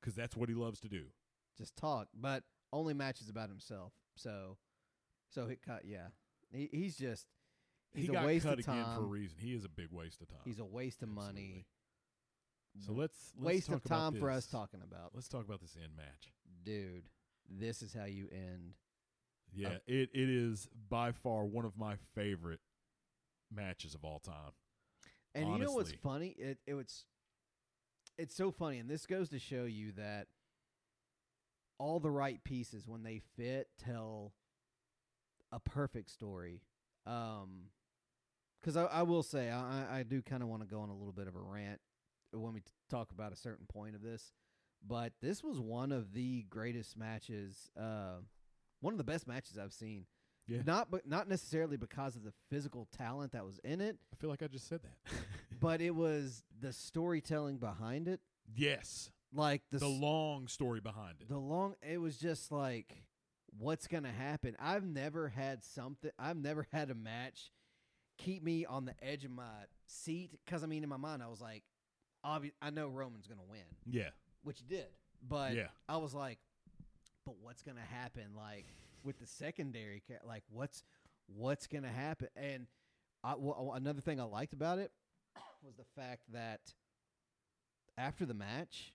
because 0.00 0.14
that's 0.14 0.36
what 0.36 0.48
he 0.48 0.54
loves 0.54 0.80
to 0.80 0.88
do. 0.88 1.04
just 1.56 1.76
talk, 1.76 2.08
but 2.14 2.42
only 2.72 2.94
matches 2.94 3.28
about 3.28 3.48
himself. 3.48 3.92
So, 4.16 4.56
so 5.30 5.46
he 5.46 5.56
cut. 5.56 5.82
Yeah, 5.84 6.08
he, 6.50 6.68
he's 6.72 6.96
just. 6.96 7.26
He's 7.94 8.06
he 8.06 8.10
a 8.10 8.12
got 8.14 8.26
waste 8.26 8.44
cut 8.44 8.54
of 8.54 8.58
again 8.60 8.84
time. 8.84 8.96
for 8.96 9.02
a 9.04 9.06
reason. 9.06 9.36
He 9.40 9.54
is 9.54 9.64
a 9.64 9.68
big 9.68 9.88
waste 9.90 10.20
of 10.20 10.28
time. 10.28 10.38
He's 10.44 10.58
a 10.58 10.64
waste 10.64 11.02
of 11.02 11.08
money. 11.08 11.66
so 12.80 12.92
let's, 12.92 13.32
let's 13.36 13.46
waste 13.46 13.66
talk 13.68 13.76
of 13.76 13.86
about 13.86 13.98
time 14.12 14.20
for 14.20 14.30
us 14.30 14.46
talking 14.46 14.80
about. 14.82 15.10
Let's 15.14 15.28
talk 15.28 15.44
about 15.44 15.60
this 15.60 15.76
end 15.80 15.92
match. 15.96 16.32
Dude, 16.64 17.04
this 17.48 17.82
is 17.82 17.94
how 17.94 18.04
you 18.06 18.28
end. 18.32 18.74
Yeah, 19.54 19.68
Uh, 19.68 19.78
it 19.86 20.10
it 20.12 20.28
is 20.28 20.68
by 20.88 21.12
far 21.12 21.44
one 21.44 21.64
of 21.64 21.78
my 21.78 21.94
favorite 22.16 22.58
matches 23.52 23.94
of 23.94 24.04
all 24.04 24.18
time. 24.18 24.52
And 25.34 25.48
you 25.48 25.58
know 25.58 25.72
what's 25.72 25.92
funny? 25.92 26.28
It 26.30 26.58
it 26.66 26.74
was 26.74 27.04
it's 28.18 28.34
so 28.34 28.50
funny, 28.50 28.78
and 28.78 28.88
this 28.90 29.06
goes 29.06 29.28
to 29.30 29.38
show 29.38 29.64
you 29.64 29.92
that 29.92 30.26
all 31.78 32.00
the 32.00 32.10
right 32.10 32.42
pieces 32.42 32.88
when 32.88 33.02
they 33.04 33.20
fit 33.36 33.68
tell 33.78 34.32
a 35.52 35.60
perfect 35.60 36.10
story. 36.10 36.62
Um, 37.06 37.66
because 38.64 38.76
I, 38.76 38.84
I 38.84 39.02
will 39.02 39.22
say 39.22 39.50
I 39.50 39.82
I- 39.82 39.98
I 39.98 40.02
do 40.02 40.22
kind 40.22 40.42
of 40.42 40.48
want 40.48 40.62
to 40.62 40.68
go 40.68 40.80
on 40.80 40.88
a 40.88 40.94
little 40.96 41.12
bit 41.12 41.28
of 41.28 41.36
a 41.36 41.40
rant 41.40 41.80
when 42.32 42.52
we 42.54 42.60
t- 42.60 42.70
talk 42.90 43.10
about 43.12 43.32
a 43.32 43.36
certain 43.36 43.66
point 43.66 43.94
of 43.94 44.02
this, 44.02 44.32
but 44.86 45.12
this 45.20 45.42
was 45.44 45.60
one 45.60 45.92
of 45.92 46.12
the 46.14 46.44
greatest 46.48 46.96
matches. 46.96 47.70
Uh, 47.78 48.16
one 48.80 48.92
of 48.94 48.98
the 48.98 49.04
best 49.04 49.26
matches 49.26 49.58
I've 49.58 49.72
seen. 49.72 50.06
Yeah. 50.46 50.60
Not 50.66 50.90
but 50.90 51.06
not 51.06 51.28
necessarily 51.28 51.76
because 51.76 52.16
of 52.16 52.24
the 52.24 52.32
physical 52.50 52.86
talent 52.96 53.32
that 53.32 53.44
was 53.44 53.58
in 53.64 53.80
it, 53.80 53.96
I 54.12 54.16
feel 54.20 54.28
like 54.30 54.42
I 54.42 54.46
just 54.46 54.68
said 54.68 54.80
that. 54.82 55.12
but 55.60 55.80
it 55.80 55.94
was 55.94 56.42
the 56.60 56.72
storytelling 56.72 57.56
behind 57.58 58.08
it. 58.08 58.20
yes, 58.54 59.10
Like 59.32 59.62
the 59.70 59.78
the 59.78 59.88
long 59.88 60.48
story 60.48 60.80
behind 60.80 61.16
it. 61.20 61.28
the 61.28 61.38
long 61.38 61.74
it 61.82 61.98
was 61.98 62.18
just 62.18 62.52
like 62.52 63.04
what's 63.58 63.86
going 63.86 64.02
to 64.02 64.10
happen. 64.12 64.54
I've 64.60 64.84
never 64.84 65.28
had 65.28 65.64
something 65.64 66.10
I've 66.18 66.36
never 66.36 66.66
had 66.72 66.90
a 66.90 66.94
match 66.94 67.50
keep 68.18 68.42
me 68.42 68.64
on 68.64 68.84
the 68.84 68.94
edge 69.02 69.24
of 69.24 69.30
my 69.30 69.66
seat 69.86 70.38
cuz 70.46 70.62
I 70.62 70.66
mean 70.66 70.82
in 70.82 70.88
my 70.88 70.96
mind 70.96 71.22
I 71.22 71.28
was 71.28 71.40
like 71.40 71.64
obvi- 72.24 72.52
I 72.62 72.70
know 72.70 72.88
Roman's 72.88 73.26
going 73.26 73.40
to 73.40 73.44
win, 73.44 73.66
yeah, 73.86 74.10
which 74.42 74.60
he 74.60 74.64
did. 74.66 74.88
But 75.22 75.54
Yeah. 75.54 75.68
I 75.88 75.96
was 75.96 76.14
like 76.14 76.38
but 77.24 77.36
what's 77.40 77.62
going 77.62 77.76
to 77.76 77.82
happen 77.82 78.34
like 78.36 78.66
with 79.02 79.18
the 79.18 79.26
secondary 79.26 80.02
like 80.24 80.42
what's 80.50 80.82
what's 81.26 81.66
going 81.66 81.84
to 81.84 81.90
happen 81.90 82.28
and 82.36 82.66
I, 83.22 83.34
well, 83.38 83.72
another 83.74 84.02
thing 84.02 84.20
I 84.20 84.24
liked 84.24 84.52
about 84.52 84.78
it 84.78 84.92
was 85.62 85.74
the 85.76 85.84
fact 85.96 86.30
that 86.32 86.74
after 87.96 88.26
the 88.26 88.34
match, 88.34 88.92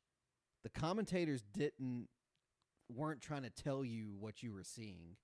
the 0.64 0.70
commentators 0.70 1.42
didn't 1.42 2.08
weren't 2.94 3.22
trying 3.22 3.44
to 3.44 3.50
tell 3.50 3.84
you 3.84 4.14
what 4.20 4.44
you 4.44 4.54
were 4.54 4.64
seeing. 4.64 5.16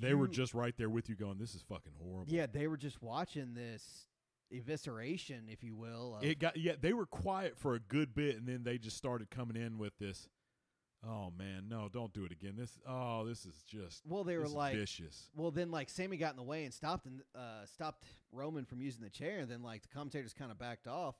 They 0.00 0.14
were 0.14 0.28
just 0.28 0.54
right 0.54 0.74
there 0.76 0.90
with 0.90 1.08
you, 1.08 1.14
going, 1.14 1.38
"This 1.38 1.54
is 1.54 1.62
fucking 1.62 1.92
horrible." 2.00 2.32
yeah, 2.32 2.46
they 2.46 2.66
were 2.66 2.76
just 2.76 3.02
watching 3.02 3.54
this 3.54 4.06
evisceration, 4.52 5.42
if 5.48 5.62
you 5.62 5.74
will. 5.74 6.16
Of, 6.16 6.24
it 6.24 6.38
got 6.38 6.56
yeah. 6.56 6.72
They 6.80 6.92
were 6.92 7.06
quiet 7.06 7.56
for 7.56 7.74
a 7.74 7.78
good 7.80 8.14
bit, 8.14 8.36
and 8.36 8.46
then 8.46 8.64
they 8.64 8.78
just 8.78 8.96
started 8.96 9.30
coming 9.30 9.56
in 9.56 9.78
with 9.78 9.96
this. 9.98 10.28
Oh 11.04 11.32
man, 11.36 11.64
no! 11.68 11.88
Don't 11.92 12.12
do 12.12 12.24
it 12.24 12.32
again. 12.32 12.54
This 12.56 12.78
oh, 12.88 13.24
this 13.26 13.44
is 13.44 13.62
just 13.68 14.02
well, 14.06 14.22
they 14.22 14.36
were 14.36 14.48
like, 14.48 14.76
vicious. 14.76 15.30
well, 15.34 15.50
then 15.50 15.70
like 15.70 15.90
Sami 15.90 16.16
got 16.16 16.30
in 16.30 16.36
the 16.36 16.44
way 16.44 16.64
and 16.64 16.72
stopped 16.72 17.06
and 17.06 17.22
uh, 17.34 17.66
stopped 17.66 18.04
Roman 18.30 18.64
from 18.64 18.80
using 18.80 19.02
the 19.02 19.10
chair, 19.10 19.40
and 19.40 19.50
then 19.50 19.62
like 19.62 19.82
the 19.82 19.88
commentators 19.88 20.32
kind 20.32 20.52
of 20.52 20.58
backed 20.58 20.86
off, 20.86 21.16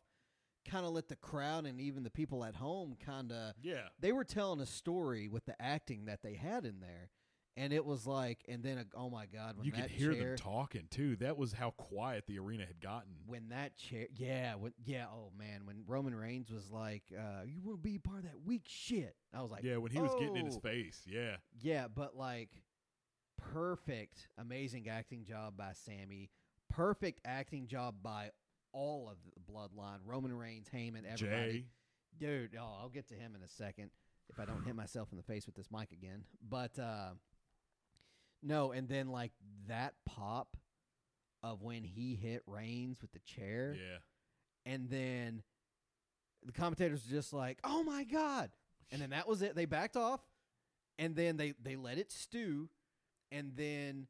kind 0.69 0.87
of 0.87 0.93
let 0.93 1.09
the 1.09 1.17
crowd 1.17 1.67
and 1.67 1.81
even 1.81 2.05
the 2.05 2.11
people 2.11 2.45
at 2.45 2.55
home 2.55 2.97
kind 3.05 3.33
of 3.33 3.55
Yeah, 3.61 3.89
they 3.99 4.13
were 4.13 4.25
telling 4.25 4.61
a 4.61 4.67
story 4.67 5.27
with 5.27 5.47
the 5.47 5.61
acting 5.61 6.05
that 6.05 6.23
they 6.23 6.35
had 6.35 6.65
in 6.65 6.79
there, 6.79 7.11
and 7.57 7.73
it 7.73 7.85
was 7.85 8.07
like, 8.07 8.45
and 8.49 8.63
then 8.63 8.79
uh, 8.79 8.85
oh 8.97 9.11
my 9.11 9.27
god, 9.27 9.57
when 9.57 9.67
you 9.67 9.73
that 9.73 9.83
could 9.83 9.91
hear 9.91 10.13
chair, 10.15 10.29
them 10.31 10.37
talking 10.37 10.89
too. 10.91 11.17
That 11.17 11.37
was 11.37 11.53
how 11.53 11.71
quiet 11.73 12.27
the 12.27 12.39
arena 12.39 12.65
had 12.67 12.81
gotten. 12.81 13.11
when 13.27 13.49
that 13.51 13.77
chair, 13.77 14.07
yeah, 14.17 14.55
when, 14.55 14.73
yeah, 14.85 15.07
oh 15.13 15.31
man, 15.39 15.67
when 15.67 15.85
Roman 15.87 16.15
Reigns 16.15 16.51
was 16.51 16.71
like, 16.71 17.03
uh, 17.17 17.43
"You 17.47 17.61
want 17.63 17.79
to 17.79 17.83
be 17.83 17.99
part 17.99 18.19
of 18.19 18.25
that 18.25 18.41
weak 18.45 18.65
shit," 18.67 19.17
I 19.35 19.43
was 19.43 19.51
like, 19.51 19.65
yeah, 19.65 19.77
when 19.77 19.93
he 19.93 20.01
was 20.01 20.15
getting 20.19 20.37
in 20.37 20.47
his 20.47 20.57
"Oh." 20.57 20.61
face. 20.61 21.03
Yeah, 21.07 21.37
yeah, 21.61 21.89
but 21.95 22.17
like, 22.17 22.51
perfect, 23.37 24.29
amazing 24.39 24.89
acting 24.89 25.25
job 25.25 25.57
by 25.57 25.73
Sami, 25.75 26.31
perfect 26.69 27.21
acting 27.25 27.67
job 27.67 27.97
by 28.03 28.31
all 28.73 29.11
of 29.11 29.17
the 29.35 29.53
bloodline, 29.53 29.99
Roman 30.05 30.33
Reigns, 30.33 30.69
Heyman, 30.75 31.03
everybody. 31.11 31.53
Jey. 31.53 31.65
dude 32.19 32.57
oh 32.59 32.77
i'll 32.81 32.89
get 32.89 33.09
to 33.09 33.15
him 33.15 33.35
in 33.35 33.43
a 33.43 33.49
second 33.49 33.91
if 34.29 34.39
i 34.39 34.45
don't 34.45 34.65
hit 34.65 34.75
myself 34.77 35.09
in 35.13 35.17
the 35.17 35.23
face 35.23 35.47
with 35.47 35.55
this 35.55 35.69
mic 35.71 35.91
again 35.93 36.25
but 36.49 36.79
uh 36.79 37.11
no 38.43 38.73
and 38.73 38.89
then 38.89 39.09
like 39.09 39.33
that 39.69 39.95
pop 40.05 40.57
of 41.43 41.63
when 41.63 41.83
he 41.85 42.15
hit 42.15 42.43
Reigns 42.47 43.01
with 43.01 43.13
the 43.13 43.19
chair. 43.21 43.75
Yeah, 43.77 43.99
and 44.73 44.89
then 44.91 45.43
the 46.45 46.53
commentators 46.53 47.05
were 47.09 47.15
just 47.17 47.33
like 47.33 47.59
oh 47.65 47.83
my 47.83 48.05
god. 48.05 48.51
And 48.91 49.01
then 49.01 49.11
that 49.11 49.27
was 49.27 49.41
it. 49.43 49.55
They 49.55 49.65
backed 49.65 49.97
off. 49.97 50.21
And 50.99 51.17
then 51.17 51.37
they 51.39 51.55
they 51.63 51.77
let 51.77 51.99
it 51.99 52.13
stew. 52.13 52.69
And 53.31 53.53
then 53.57 54.07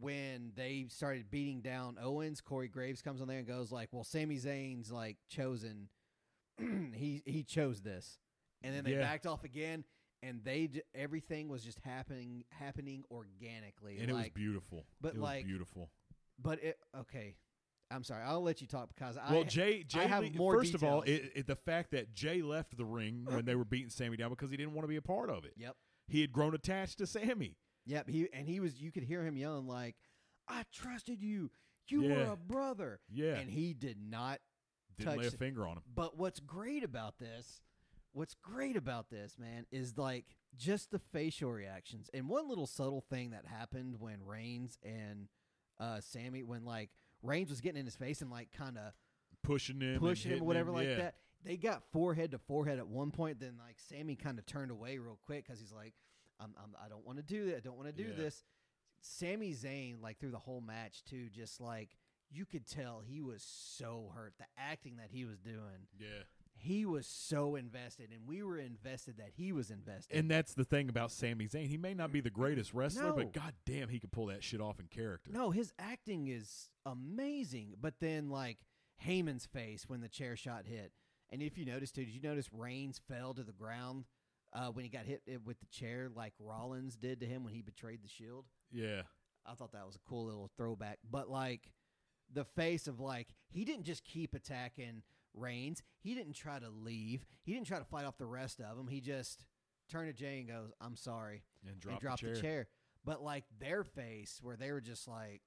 when 0.00 0.52
they 0.54 0.86
started 0.90 1.28
beating 1.30 1.60
down 1.60 1.96
Owens, 2.00 2.40
Corey 2.40 2.68
Graves 2.68 3.02
comes 3.02 3.20
on 3.20 3.26
there 3.26 3.38
and 3.38 3.46
goes 3.48 3.72
like, 3.72 3.88
"Well, 3.90 4.04
Sami 4.04 4.36
Zayn's 4.36 4.92
like 4.92 5.16
chosen. 5.28 5.88
he 6.58 7.22
he 7.26 7.42
chose 7.42 7.80
this." 7.80 8.18
And 8.62 8.74
then 8.74 8.84
they 8.84 8.92
Yeah. 8.92 9.00
backed 9.00 9.26
off 9.26 9.42
again, 9.44 9.84
and 10.22 10.42
they 10.44 10.66
j- 10.68 10.82
everything 10.94 11.48
was 11.48 11.62
just 11.62 11.78
happening 11.80 12.44
happening 12.50 13.04
organically. 13.10 13.98
and 13.98 14.10
it 14.10 14.12
was 14.12 14.22
like, 14.24 14.34
beautiful. 14.34 14.84
but 15.00 15.08
it 15.08 15.14
was 15.14 15.22
like- 15.22 15.46
beautiful. 15.46 15.90
but 16.38 16.62
it 16.62 16.78
okay. 16.96 17.36
I'm 17.90 18.04
sorry. 18.04 18.22
I'll 18.22 18.42
let 18.42 18.60
you 18.60 18.66
talk 18.66 18.90
because 18.94 19.16
I 19.16 19.32
Well, 19.32 19.44
Jey, 19.44 19.82
Jey, 19.82 20.06
have 20.06 20.22
le- 20.22 20.30
more 20.32 20.58
first 20.58 20.74
of 20.74 20.84
all, 20.84 21.00
details. 21.00 21.30
it, 21.34 21.38
it, 21.40 21.46
the 21.46 21.56
fact 21.56 21.90
that 21.92 22.12
Jey 22.12 22.42
left 22.42 22.76
the 22.76 22.84
ring 22.84 23.24
when 23.26 23.46
they 23.46 23.54
were 23.54 23.64
beating 23.64 23.88
Sami 23.88 24.18
down 24.18 24.28
because 24.28 24.50
he 24.50 24.58
didn't 24.58 24.74
want 24.74 24.84
to 24.84 24.88
be 24.88 24.96
a 24.96 25.02
part 25.02 25.30
of 25.30 25.46
it. 25.46 25.54
Yep. 25.56 25.74
He 26.06 26.20
had 26.20 26.30
grown 26.30 26.54
attached 26.54 26.98
to 26.98 27.06
Sami. 27.06 27.56
Yep. 27.86 28.08
He 28.10 28.28
and 28.34 28.46
he 28.46 28.60
was. 28.60 28.78
You 28.80 28.92
could 28.92 29.04
hear 29.04 29.24
him 29.24 29.38
yelling 29.38 29.66
like, 29.66 29.96
"I 30.46 30.64
trusted 30.70 31.22
you. 31.22 31.50
You 31.88 32.02
were 32.02 32.08
Yeah. 32.10 32.32
a 32.32 32.36
brother." 32.36 33.00
Yeah, 33.08 33.36
And 33.36 33.48
he 33.50 33.72
did 33.72 33.96
not 33.98 34.40
didn't 34.98 35.16
lay 35.16 35.26
a 35.26 35.30
touch- 35.30 35.38
finger 35.38 35.66
on 35.66 35.78
him. 35.78 35.82
But 35.94 36.18
what's 36.18 36.40
great 36.40 36.84
about 36.84 37.16
this, 37.18 37.62
what's 38.12 38.34
great 38.34 38.76
about 38.76 39.10
this, 39.10 39.36
man, 39.38 39.66
is 39.70 39.96
like 39.96 40.24
just 40.56 40.90
the 40.90 40.98
facial 40.98 41.50
reactions. 41.52 42.10
And 42.12 42.28
one 42.28 42.48
little 42.48 42.66
subtle 42.66 43.04
thing 43.08 43.30
that 43.30 43.46
happened 43.46 43.96
when 43.98 44.24
Reigns 44.24 44.78
and 44.82 45.28
uh, 45.78 46.00
Sami, 46.00 46.42
when 46.42 46.64
like 46.64 46.90
Reigns 47.22 47.50
was 47.50 47.60
getting 47.60 47.80
in 47.80 47.86
his 47.86 47.96
face 47.96 48.20
and 48.20 48.30
like 48.30 48.50
kind 48.52 48.76
of 48.78 48.92
pushing 49.42 49.80
him, 49.80 49.98
pushing 50.00 50.32
him 50.32 50.44
whatever 50.44 50.70
like 50.70 50.88
yeah. 50.88 50.96
that. 50.96 51.14
They 51.44 51.56
got 51.56 51.84
forehead 51.92 52.32
to 52.32 52.38
forehead 52.38 52.78
at 52.78 52.88
one 52.88 53.10
point. 53.12 53.38
Then 53.40 53.54
like 53.64 53.76
Sami 53.78 54.16
kind 54.16 54.38
of 54.38 54.46
turned 54.46 54.70
away 54.70 54.98
real 54.98 55.18
quick 55.24 55.46
because 55.46 55.60
he's 55.60 55.72
like, 55.72 55.94
I'm, 56.40 56.54
I'm, 56.62 56.74
I 56.84 56.88
don't 56.88 57.06
want 57.06 57.18
to 57.18 57.24
do 57.24 57.46
that. 57.46 57.56
I 57.56 57.60
don't 57.60 57.76
want 57.76 57.88
to 57.88 58.02
do 58.02 58.10
Yeah. 58.10 58.16
this. 58.24 58.44
Sami 59.00 59.52
Zayn, 59.52 60.02
like 60.02 60.18
through 60.18 60.32
the 60.32 60.38
whole 60.38 60.60
match 60.60 61.04
too, 61.04 61.28
just 61.30 61.60
like 61.60 61.96
you 62.30 62.44
could 62.44 62.66
tell 62.66 63.00
he 63.06 63.20
was 63.20 63.42
so 63.46 64.10
hurt. 64.14 64.34
The 64.38 64.44
acting 64.58 64.96
that 64.96 65.08
he 65.10 65.24
was 65.24 65.38
doing, 65.38 65.86
Yeah. 65.98 66.24
He 66.58 66.84
was 66.84 67.06
so 67.06 67.54
invested, 67.56 68.10
and 68.12 68.26
we 68.26 68.42
were 68.42 68.58
invested 68.58 69.18
that 69.18 69.30
he 69.36 69.52
was 69.52 69.70
invested. 69.70 70.16
And 70.16 70.30
that's 70.30 70.54
the 70.54 70.64
thing 70.64 70.88
about 70.88 71.10
Sami 71.12 71.46
Zayn. 71.46 71.66
He 71.66 71.76
may 71.78 71.94
not 71.94 72.12
be 72.12 72.20
the 72.20 72.30
greatest 72.30 72.74
wrestler, 72.74 73.04
No. 73.08 73.12
but 73.14 73.32
god 73.32 73.54
damn, 73.64 73.88
he 73.88 73.98
could 74.00 74.12
pull 74.12 74.26
that 74.26 74.42
shit 74.42 74.60
off 74.60 74.80
in 74.80 74.86
character. 74.86 75.30
No, 75.32 75.50
his 75.50 75.72
acting 75.78 76.28
is 76.28 76.70
amazing. 76.84 77.74
But 77.80 77.94
then 78.00 78.28
like 78.30 78.58
Heyman's 79.06 79.46
face 79.46 79.84
when 79.88 80.00
the 80.00 80.08
chair 80.08 80.36
shot 80.36 80.66
hit. 80.66 80.92
And 81.30 81.42
if 81.42 81.58
you 81.58 81.64
noticed 81.64 81.94
too, 81.94 82.04
did 82.04 82.14
you 82.14 82.20
notice 82.22 82.48
Reigns 82.52 83.00
fell 83.08 83.34
to 83.34 83.42
the 83.42 83.52
ground 83.52 84.04
uh, 84.52 84.68
when 84.68 84.84
he 84.84 84.90
got 84.90 85.04
hit 85.04 85.22
uh, 85.28 85.38
with 85.44 85.60
the 85.60 85.66
chair 85.66 86.08
like 86.14 86.32
Rollins 86.38 86.96
did 86.96 87.20
to 87.20 87.26
him 87.26 87.44
when 87.44 87.52
he 87.52 87.62
betrayed 87.62 88.02
the 88.02 88.08
shield? 88.08 88.46
Yeah. 88.72 89.02
I 89.46 89.54
thought 89.54 89.72
that 89.72 89.86
was 89.86 89.96
a 89.96 90.08
cool 90.08 90.24
little 90.26 90.50
throwback. 90.56 90.98
But 91.10 91.28
like 91.30 91.70
the 92.32 92.44
face 92.44 92.86
of 92.88 93.00
like 93.00 93.28
he 93.48 93.64
didn't 93.64 93.84
just 93.84 94.04
keep 94.04 94.34
attacking 94.34 95.02
Reigns. 95.40 95.82
He 96.00 96.14
didn't 96.14 96.34
try 96.34 96.58
to 96.58 96.68
leave. 96.68 97.24
He 97.44 97.52
didn't 97.54 97.66
try 97.66 97.78
to 97.78 97.84
fight 97.84 98.04
off 98.04 98.18
the 98.18 98.26
rest 98.26 98.60
of 98.60 98.76
them. 98.76 98.88
He 98.88 99.00
just 99.00 99.44
turned 99.90 100.08
to 100.08 100.12
Jey 100.12 100.40
and 100.40 100.48
goes, 100.48 100.72
"I'm 100.80 100.96
sorry." 100.96 101.42
And 101.66 101.78
drop 101.80 101.94
and 101.94 102.00
dropped 102.00 102.22
the 102.22 102.40
chair. 102.40 102.68
But 103.04 103.22
like 103.22 103.44
their 103.58 103.84
face, 103.84 104.38
where 104.42 104.56
they 104.56 104.70
were 104.72 104.80
just 104.80 105.06
like, 105.08 105.42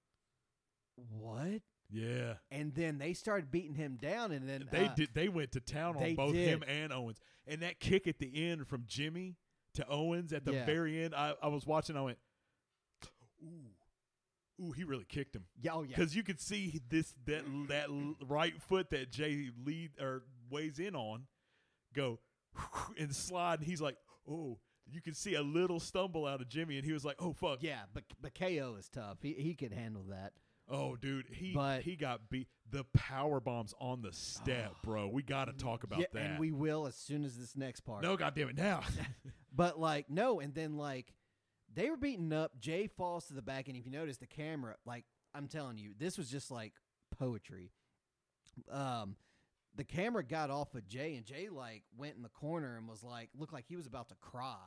"What?" 0.96 1.62
Yeah. 1.89 2.36
And 2.50 2.74
then 2.74 2.98
they 2.98 3.14
started 3.14 3.52
beating 3.52 3.76
him 3.76 3.98
down, 4.02 4.32
and 4.32 4.48
then 4.48 4.68
They 4.72 4.86
uh, 4.86 4.94
did 4.96 5.10
they 5.14 5.28
went 5.28 5.52
to 5.54 5.60
town 5.60 5.98
on 5.98 6.16
both 6.16 6.34
him 6.34 6.64
and 6.68 6.94
Owens. 6.94 7.20
And 7.46 7.62
that 7.62 7.80
kick 7.80 8.08
at 8.08 8.20
the 8.20 8.50
end 8.50 8.68
from 8.68 8.86
Jimmy 8.88 9.36
to 9.76 9.88
Owens 9.89 10.32
at 10.32 10.46
the 10.46 10.54
Yeah. 10.54 10.66
very 10.66 11.04
end, 11.04 11.14
I, 11.14 11.34
I 11.42 11.48
was 11.50 11.66
watching, 11.66 11.98
I 11.98 12.02
went, 12.02 12.18
Ooh. 13.44 13.72
Ooh, 14.62 14.72
he 14.72 14.84
really 14.84 15.05
kicked 15.07 15.36
him. 15.36 15.45
Yeah, 15.62 15.72
oh 15.74 15.84
yeah, 15.84 15.95
Because 15.95 16.16
you 16.16 16.24
could 16.24 16.39
see 16.39 16.80
this 16.89 17.14
that 17.26 17.43
that 17.68 17.88
right 18.28 18.62
foot 18.62 18.89
that 18.91 19.12
Jey 19.12 19.49
lead 19.66 19.91
or 19.99 20.24
weighs 20.49 20.80
in 20.80 20.95
on 20.95 21.24
go 21.93 22.20
and 22.99 23.16
slide, 23.16 23.59
and 23.59 23.68
he's 23.68 23.82
like, 23.82 23.97
"Oh!" 24.30 24.59
You 24.86 24.99
could 25.01 25.16
see 25.16 25.36
a 25.36 25.41
little 25.41 25.80
stumble 25.80 26.26
out 26.26 26.41
of 26.41 26.49
Jimmy, 26.49 26.78
and 26.78 26.86
he 26.86 26.91
was 26.91 27.05
like, 27.05 27.16
"Oh 27.20 27.34
fuck!" 27.34 27.59
yeah. 27.62 27.82
But 27.93 28.03
but 28.22 28.34
KO 28.36 28.76
is 28.78 28.89
tough. 28.89 29.18
He 29.22 29.34
he 29.34 29.55
could 29.55 29.72
handle 29.74 30.03
that. 30.09 30.34
Oh, 30.70 30.95
dude, 30.95 31.26
he 31.30 31.53
But- 31.53 31.82
he 31.82 31.95
got 31.95 32.30
beat. 32.30 32.47
The 32.70 32.86
power 32.93 33.41
bombs 33.41 33.74
on 33.82 34.01
the 34.01 34.14
step, 34.14 34.72
ah, 34.76 34.80
bro. 34.84 35.07
We 35.09 35.24
got 35.24 35.45
to 35.45 35.53
talk 35.53 35.84
about 35.84 35.99
yeah, 35.99 36.05
that. 36.14 36.22
and 36.24 36.39
we 36.39 36.53
will 36.53 36.88
as 36.88 36.95
soon 36.95 37.26
as 37.26 37.38
this 37.38 37.57
next 37.57 37.82
part. 37.82 38.01
no, 38.03 38.16
goddamn 38.16 38.49
it, 38.49 38.57
now. 38.57 38.82
But 39.53 39.78
like 39.78 40.09
no, 40.09 40.39
and 40.39 40.53
then 40.55 40.78
like 40.78 41.14
they 41.74 41.90
were 41.90 41.98
beating 41.98 42.34
up. 42.34 42.60
Jey 42.60 42.88
falls 42.88 43.26
to 43.28 43.34
the 43.34 43.42
back, 43.42 43.68
and 43.68 43.78
if 43.78 43.86
you 43.86 43.92
notice 43.92 44.18
the 44.18 44.28
camera, 44.28 44.76
like 44.86 45.06
I'm 45.34 45.48
telling 45.48 45.78
you, 45.78 45.94
this 45.98 46.18
was 46.18 46.30
just 46.30 46.52
like 46.52 46.74
poetry. 47.18 47.72
Um, 48.70 49.16
the 49.76 49.84
camera 49.84 50.24
got 50.24 50.50
off 50.50 50.76
of 50.76 50.88
Jey, 50.88 51.16
and 51.16 51.26
Jey 51.26 51.50
like 51.50 51.84
went 51.98 52.16
in 52.16 52.24
the 52.24 52.30
corner 52.30 52.78
and 52.78 52.88
was 52.88 53.04
like, 53.04 53.30
looked 53.38 53.54
like 53.54 53.66
he 53.68 53.76
was 53.78 53.88
about 53.88 54.10
to 54.10 54.16
cry, 54.16 54.58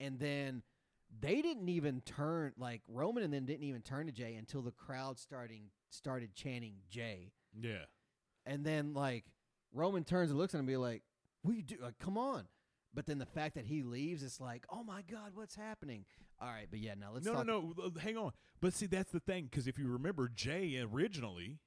and 0.00 0.18
then 0.18 0.62
they 1.20 1.42
didn't 1.42 1.68
even 1.68 2.00
turn 2.02 2.52
like 2.58 2.82
Roman, 2.88 3.22
and 3.22 3.32
then 3.32 3.44
didn't 3.46 3.64
even 3.64 3.82
turn 3.82 4.06
to 4.06 4.12
Jey 4.12 4.34
until 4.34 4.62
the 4.62 4.70
crowd 4.72 5.18
starting 5.18 5.70
started 5.90 6.34
chanting 6.34 6.74
Jey. 6.90 7.32
yeah, 7.58 7.84
And 8.46 8.64
then 8.64 8.94
like 8.94 9.24
Roman 9.72 10.04
turns 10.04 10.30
and 10.30 10.38
looks 10.38 10.54
at 10.54 10.58
him 10.58 10.60
and 10.60 10.68
be 10.68 10.76
like, 10.76 11.02
"What 11.42 11.56
you 11.56 11.62
do? 11.62 11.76
Like, 11.80 11.98
come 11.98 12.18
on!" 12.18 12.44
But 12.94 13.06
then 13.06 13.18
the 13.18 13.26
fact 13.26 13.54
that 13.54 13.64
he 13.66 13.82
leaves, 13.82 14.22
it's 14.22 14.38
like, 14.40 14.66
"Oh 14.70 14.84
my 14.84 15.00
god, 15.02 15.30
what's 15.34 15.54
happening?" 15.54 16.04
All 16.42 16.48
right, 16.48 16.66
but 16.68 16.80
yeah, 16.80 16.94
now 16.98 17.10
let's 17.14 17.24
no, 17.24 17.34
talk. 17.34 17.46
no, 17.46 17.72
no. 17.78 17.92
Hang 18.00 18.16
on. 18.16 18.32
But 18.60 18.74
see, 18.74 18.86
that's 18.86 19.12
the 19.12 19.20
thing. 19.20 19.44
Because 19.44 19.68
if 19.68 19.78
you 19.78 19.86
remember, 19.86 20.28
Jey 20.28 20.84
originally 20.92 21.60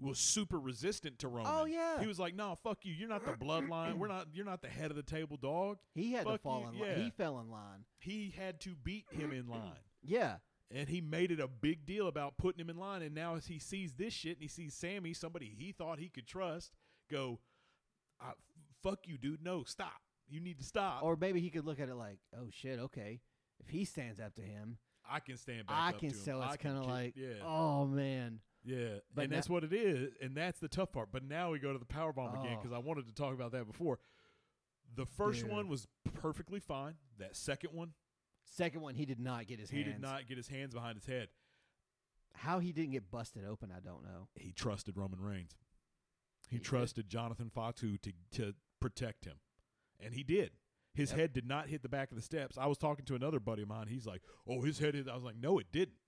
was 0.00 0.18
super 0.18 0.58
resistant 0.58 1.18
to 1.18 1.28
Roman. 1.28 1.52
Oh, 1.54 1.64
yeah. 1.66 2.00
he 2.00 2.06
was 2.06 2.18
like, 2.18 2.34
"No, 2.34 2.56
fuck 2.62 2.78
you. 2.84 2.94
You're 2.94 3.08
not 3.08 3.24
the 3.26 3.32
bloodline. 3.32 3.98
We're 3.98 4.08
not. 4.08 4.28
You're 4.32 4.46
not 4.46 4.62
the 4.62 4.68
head 4.68 4.90
of 4.90 4.96
the 4.96 5.02
table, 5.02 5.36
dog." 5.36 5.78
He 5.94 6.12
had 6.12 6.26
to 6.26 6.38
fall 6.38 6.62
you, 6.62 6.68
in 6.68 6.78
line. 6.78 7.04
He 7.04 7.10
fell 7.10 7.38
in 7.40 7.50
line. 7.50 7.84
He 7.98 8.34
had 8.36 8.60
to 8.62 8.74
beat 8.74 9.04
him 9.10 9.32
in 9.32 9.46
line. 9.48 9.60
Yeah, 10.08 10.36
And 10.70 10.88
he 10.88 11.00
made 11.00 11.32
it 11.32 11.40
a 11.40 11.48
big 11.48 11.84
deal 11.84 12.06
about 12.06 12.38
putting 12.38 12.60
him 12.60 12.70
in 12.70 12.76
line. 12.76 13.02
And 13.02 13.12
now, 13.12 13.34
as 13.34 13.46
he 13.46 13.58
sees 13.58 13.94
this 13.94 14.12
shit 14.12 14.34
and 14.34 14.42
he 14.42 14.46
sees 14.46 14.72
Sami, 14.72 15.14
somebody 15.14 15.52
he 15.58 15.72
thought 15.72 15.98
he 15.98 16.08
could 16.08 16.28
trust, 16.28 16.70
go, 17.10 17.40
"I- 18.20 18.34
fuck 18.84 19.08
you, 19.08 19.18
dude. 19.18 19.42
No, 19.42 19.64
stop. 19.64 20.00
You 20.28 20.38
need 20.40 20.58
to 20.58 20.64
stop. 20.64 21.02
or 21.02 21.16
maybe 21.16 21.40
he 21.40 21.50
could 21.50 21.64
look 21.64 21.80
at 21.80 21.88
it 21.88 21.96
like, 21.96 22.18
"Oh 22.36 22.48
shit, 22.50 22.78
okay." 22.78 23.20
If 23.60 23.68
he 23.68 23.84
stands 23.84 24.20
up 24.20 24.34
to 24.36 24.42
him, 24.42 24.78
I 25.08 25.20
can 25.20 25.36
stand 25.36 25.66
back 25.66 25.76
I 25.76 25.88
up 25.90 25.98
can. 26.00 26.08
I 26.10 26.46
it's 26.48 26.56
kind 26.62 26.76
of 26.78 26.86
like, 26.86 27.14
yeah. 27.16 27.42
"Oh 27.44 27.86
man." 27.86 28.40
Yeah, 28.64 28.98
But 29.14 29.24
and 29.24 29.32
that's 29.32 29.48
what 29.48 29.62
it 29.62 29.72
is, 29.72 30.12
and 30.20 30.36
that's 30.36 30.58
the 30.58 30.66
tough 30.66 30.90
part. 30.90 31.10
But 31.12 31.22
now 31.22 31.52
we 31.52 31.60
go 31.60 31.72
to 31.72 31.78
the 31.78 31.84
power 31.84 32.12
bomb 32.12 32.34
again 32.34 32.56
Oh. 32.58 32.62
because 32.62 32.72
I 32.72 32.78
wanted 32.78 33.06
to 33.06 33.14
talk 33.14 33.32
about 33.32 33.52
that 33.52 33.64
before. 33.64 34.00
The 34.96 35.06
first 35.06 35.42
Dude. 35.42 35.50
one 35.52 35.68
was 35.68 35.86
perfectly 36.14 36.58
fine. 36.58 36.94
That 37.18 37.36
second 37.36 37.72
one, 37.72 37.92
Second 38.44 38.80
one, 38.80 38.94
he 38.96 39.04
did 39.06 39.18
not 39.20 39.46
get 39.46 39.58
his 39.60 39.70
he 39.70 39.82
hands. 39.82 39.92
did 39.94 40.00
not 40.02 40.26
get 40.26 40.36
his 40.36 40.48
hands 40.48 40.74
behind 40.74 40.96
his 40.96 41.06
head. 41.06 41.28
How 42.34 42.58
he 42.58 42.72
didn't 42.72 42.92
get 42.92 43.10
busted 43.10 43.44
open, 43.44 43.70
I 43.70 43.80
don't 43.80 44.02
know. 44.04 44.28
He 44.34 44.52
trusted 44.52 44.96
Roman 44.96 45.20
Reigns. 45.20 45.56
He, 46.48 46.56
He 46.56 46.58
did. 46.58 46.64
trusted 46.66 47.08
Jonathan 47.08 47.50
Fatu 47.50 47.98
to 47.98 48.12
to 48.32 48.54
protect 48.80 49.24
him, 49.26 49.36
and 50.00 50.12
he 50.14 50.22
did. 50.24 50.50
His 50.96 51.10
Yep. 51.10 51.18
head 51.20 51.32
did 51.34 51.46
not 51.46 51.68
hit 51.68 51.82
the 51.82 51.88
back 51.88 52.10
of 52.10 52.16
the 52.16 52.22
steps. 52.22 52.56
I 52.58 52.66
was 52.66 52.78
talking 52.78 53.04
to 53.04 53.14
another 53.14 53.38
buddy 53.38 53.62
of 53.62 53.68
mine. 53.68 53.86
He's 53.88 54.06
like, 54.06 54.22
"Oh, 54.46 54.62
his 54.62 54.78
head 54.78 54.94
hit." 54.94 55.08
I 55.08 55.14
was 55.14 55.22
like, 55.24 55.36
"No, 55.36 55.58
it 55.58 55.70
didn't." 55.70 55.98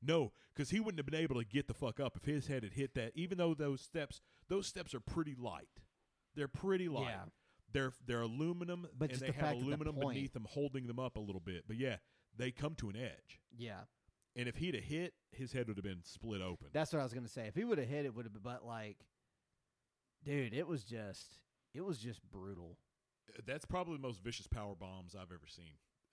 No, 0.00 0.32
because 0.54 0.70
he 0.70 0.80
wouldn't 0.80 0.98
have 0.98 1.06
been 1.06 1.14
able 1.20 1.36
to 1.36 1.44
get 1.44 1.66
the 1.68 1.74
fuck 1.74 2.00
up 2.00 2.16
if 2.16 2.24
his 2.24 2.46
head 2.46 2.62
had 2.62 2.72
hit 2.72 2.94
that. 2.94 3.12
Even 3.14 3.38
though 3.38 3.54
those 3.54 3.80
steps, 3.80 4.20
those 4.48 4.66
steps 4.66 4.94
are 4.94 5.00
pretty 5.00 5.34
light. 5.34 5.82
They're 6.34 6.48
pretty 6.48 6.88
light. 6.88 7.08
Yeah. 7.10 7.24
They're 7.70 7.92
they're 8.06 8.22
aluminum, 8.22 8.88
But 8.96 9.12
and 9.12 9.20
they 9.20 9.26
the 9.28 9.32
have 9.34 9.56
the 9.58 9.62
aluminum 9.64 9.94
point- 9.96 10.14
beneath 10.16 10.32
them, 10.32 10.44
holding 10.48 10.86
them 10.86 10.98
up 10.98 11.16
a 11.16 11.20
little 11.20 11.40
bit. 11.40 11.66
But 11.66 11.76
yeah, 11.76 11.98
they 12.34 12.50
come 12.50 12.74
to 12.76 12.88
an 12.90 12.96
edge. 12.96 13.40
Yeah, 13.56 13.84
And 14.36 14.48
if 14.48 14.56
he'd 14.56 14.74
have 14.74 14.84
hit, 14.84 15.14
his 15.32 15.52
head 15.52 15.68
would 15.68 15.76
have 15.76 15.84
been 15.84 16.02
split 16.02 16.40
open. 16.40 16.68
that's 16.72 16.92
what 16.92 17.00
I 17.00 17.02
was 17.04 17.12
gonna 17.14 17.28
say. 17.28 17.46
If 17.46 17.54
he 17.56 17.64
would 17.64 17.78
have 17.78 17.88
hit, 17.88 18.04
it 18.06 18.14
would 18.14 18.24
have 18.26 18.32
been. 18.32 18.42
But 18.42 18.64
like, 18.64 19.04
dude, 20.22 20.54
it 20.54 20.66
was 20.66 20.84
just, 20.84 21.38
it 21.72 21.82
was 21.82 21.98
just 21.98 22.22
brutal 22.30 22.78
That's 23.46 23.64
probably 23.64 23.96
the 23.96 24.02
most 24.02 24.22
vicious 24.22 24.46
power 24.46 24.74
bombs 24.74 25.14
I've 25.14 25.32
ever 25.32 25.46
seen, 25.46 25.72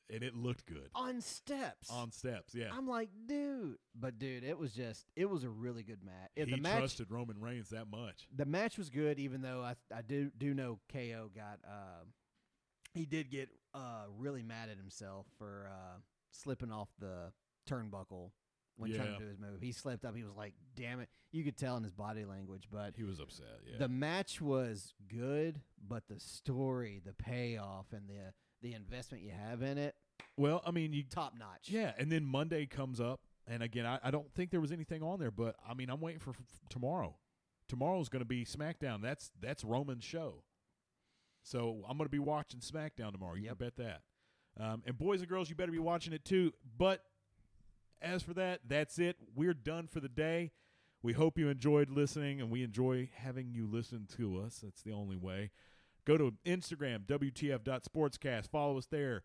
and 0.09 0.23
it 0.23 0.35
looked 0.35 0.65
good 0.65 0.89
on 0.95 1.21
steps. 1.21 1.89
on 1.89 2.11
steps. 2.11 2.53
Yeah, 2.55 2.69
I'm 2.71 2.87
like, 2.87 3.09
dude, 3.27 3.77
but 3.95 4.17
dude, 4.19 4.43
it 4.43 4.57
was 4.57 4.73
just, 4.73 5.05
it 5.15 5.29
was 5.29 5.43
a 5.43 5.49
really 5.49 5.83
good 5.83 6.03
match. 6.03 6.31
He 6.35 6.43
the 6.51 6.57
match, 6.57 6.77
trusted 6.79 7.11
Roman 7.11 7.39
Reigns 7.39 7.69
that 7.69 7.87
much. 7.89 8.27
the 8.35 8.45
match 8.45 8.77
was 8.77 8.89
good, 8.89 9.19
even 9.19 9.41
though 9.41 9.61
I, 9.61 9.75
I 9.95 10.01
do 10.01 10.31
do 10.37 10.53
know 10.53 10.79
KO 10.91 11.29
got, 11.35 11.59
uh, 11.67 12.03
he 12.93 13.05
did 13.05 13.29
get 13.29 13.49
uh 13.73 14.05
really 14.17 14.43
mad 14.43 14.67
at 14.69 14.77
himself 14.77 15.25
for 15.37 15.69
uh 15.71 15.97
slipping 16.31 16.71
off 16.71 16.89
the 16.99 17.31
turnbuckle 17.69 18.31
when 18.77 18.93
trying 18.93 19.07
Yeah. 19.11 19.17
to 19.17 19.23
do 19.23 19.27
his 19.29 19.37
move. 19.39 19.61
He 19.61 19.71
slipped 19.71 20.03
up. 20.05 20.15
He 20.15 20.23
was 20.23 20.35
like, 20.35 20.53
damn 20.75 20.99
it. 20.99 21.09
You 21.31 21.43
could 21.43 21.55
tell 21.57 21.77
in 21.77 21.83
his 21.83 21.93
body 21.93 22.25
language, 22.25 22.67
but 22.71 22.93
He 22.97 23.03
was 23.03 23.19
upset. 23.19 23.45
Yeah, 23.65 23.77
the 23.77 23.87
match 23.87 24.41
was 24.41 24.93
good, 25.07 25.61
but 25.87 26.07
the 26.09 26.19
story, 26.19 27.01
the 27.05 27.13
payoff, 27.13 27.93
and 27.93 28.09
the 28.09 28.33
the 28.61 28.73
investment 28.75 29.23
you 29.23 29.31
have 29.31 29.61
in 29.63 29.77
it, 29.77 29.95
well, 30.37 30.61
I 30.65 30.71
mean, 30.71 30.93
you 30.93 31.03
top 31.03 31.33
notch. 31.37 31.67
yeah, 31.69 31.93
and 31.97 32.11
then 32.11 32.25
Monday 32.25 32.65
comes 32.67 32.99
up, 32.99 33.21
and 33.47 33.63
again, 33.63 33.85
I, 33.87 33.99
I 34.03 34.11
don't 34.11 34.31
think 34.35 34.51
there 34.51 34.61
was 34.61 34.71
anything 34.71 35.01
on 35.01 35.19
there, 35.19 35.31
but 35.31 35.55
I 35.67 35.73
mean, 35.73 35.89
I'm 35.89 35.99
waiting 36.01 36.19
for, 36.19 36.31
f 36.31 36.37
tomorrow. 36.69 37.15
Tomorrow's 37.67 38.09
going 38.09 38.21
to 38.21 38.25
be 38.27 38.43
SmackDown. 38.45 39.01
That's 39.01 39.31
that's 39.39 39.63
Roman's 39.63 40.03
show. 40.03 40.43
So 41.43 41.83
I'm 41.89 41.97
going 41.97 42.05
to 42.07 42.11
be 42.11 42.19
watching 42.19 42.59
SmackDown 42.59 43.13
tomorrow. 43.13 43.35
You 43.35 43.45
Yep. 43.45 43.57
can 43.57 43.67
bet 43.67 43.75
that. 43.77 44.01
Um, 44.63 44.83
and 44.85 44.97
boys 44.97 45.21
and 45.21 45.29
girls, 45.29 45.49
you 45.49 45.55
better 45.55 45.71
be 45.71 45.79
watching 45.79 46.13
it 46.13 46.23
too. 46.25 46.51
But 46.77 47.03
as 48.01 48.21
for 48.21 48.33
that, 48.35 48.59
that's 48.67 48.99
it. 48.99 49.15
We're 49.35 49.53
done 49.53 49.87
for 49.87 49.99
the 50.01 50.09
day. 50.09 50.51
We 51.03 51.13
hope 51.13 51.37
you 51.37 51.49
enjoyed 51.49 51.89
listening, 51.89 52.39
and 52.41 52.49
we 52.51 52.63
enjoy 52.63 53.09
having 53.15 53.51
you 53.53 53.65
listen 53.67 54.07
to 54.17 54.37
us. 54.39 54.59
That's 54.63 54.81
the 54.83 54.91
only 54.91 55.15
way. 55.17 55.51
Go 56.05 56.17
to 56.17 56.33
Instagram, 56.45 57.05
WTF.sportscast. 57.05 58.49
Follow 58.49 58.77
us 58.77 58.85
there. 58.87 59.23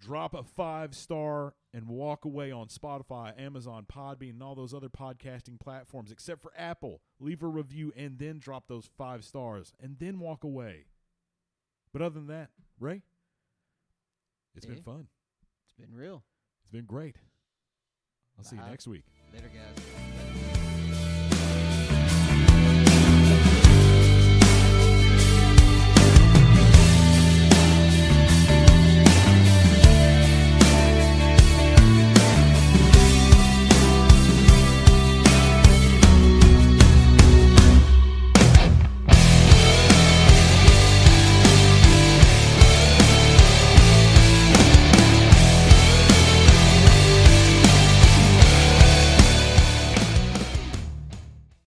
Drop 0.00 0.32
a 0.32 0.42
five 0.42 0.94
star 0.94 1.54
and 1.74 1.86
walk 1.86 2.24
away 2.24 2.50
on 2.50 2.68
Spotify, 2.68 3.38
Amazon, 3.38 3.84
Podbean, 3.90 4.30
and 4.30 4.42
all 4.42 4.54
those 4.54 4.72
other 4.72 4.88
podcasting 4.88 5.60
platforms, 5.60 6.10
except 6.10 6.40
for 6.40 6.52
Apple. 6.56 7.02
Leave 7.18 7.42
a 7.42 7.46
review 7.46 7.92
and 7.94 8.18
then 8.18 8.38
drop 8.38 8.66
those 8.66 8.88
five 8.96 9.24
stars 9.24 9.74
and 9.78 9.98
then 9.98 10.18
walk 10.18 10.42
away. 10.42 10.86
But 11.92 12.00
other 12.00 12.14
than 12.14 12.28
that, 12.28 12.48
Ray, 12.78 13.02
it's 14.54 14.64
Yeah. 14.64 14.72
been 14.74 14.82
fun. 14.82 15.08
It's 15.64 15.74
been 15.74 15.94
real. 15.94 16.24
It's 16.62 16.70
been 16.70 16.86
great. 16.86 17.16
I'll 18.38 18.44
see 18.44 18.56
you 18.56 18.62
next 18.62 18.88
week. 18.88 19.04
Later, 19.34 19.48
guys. 19.50 20.19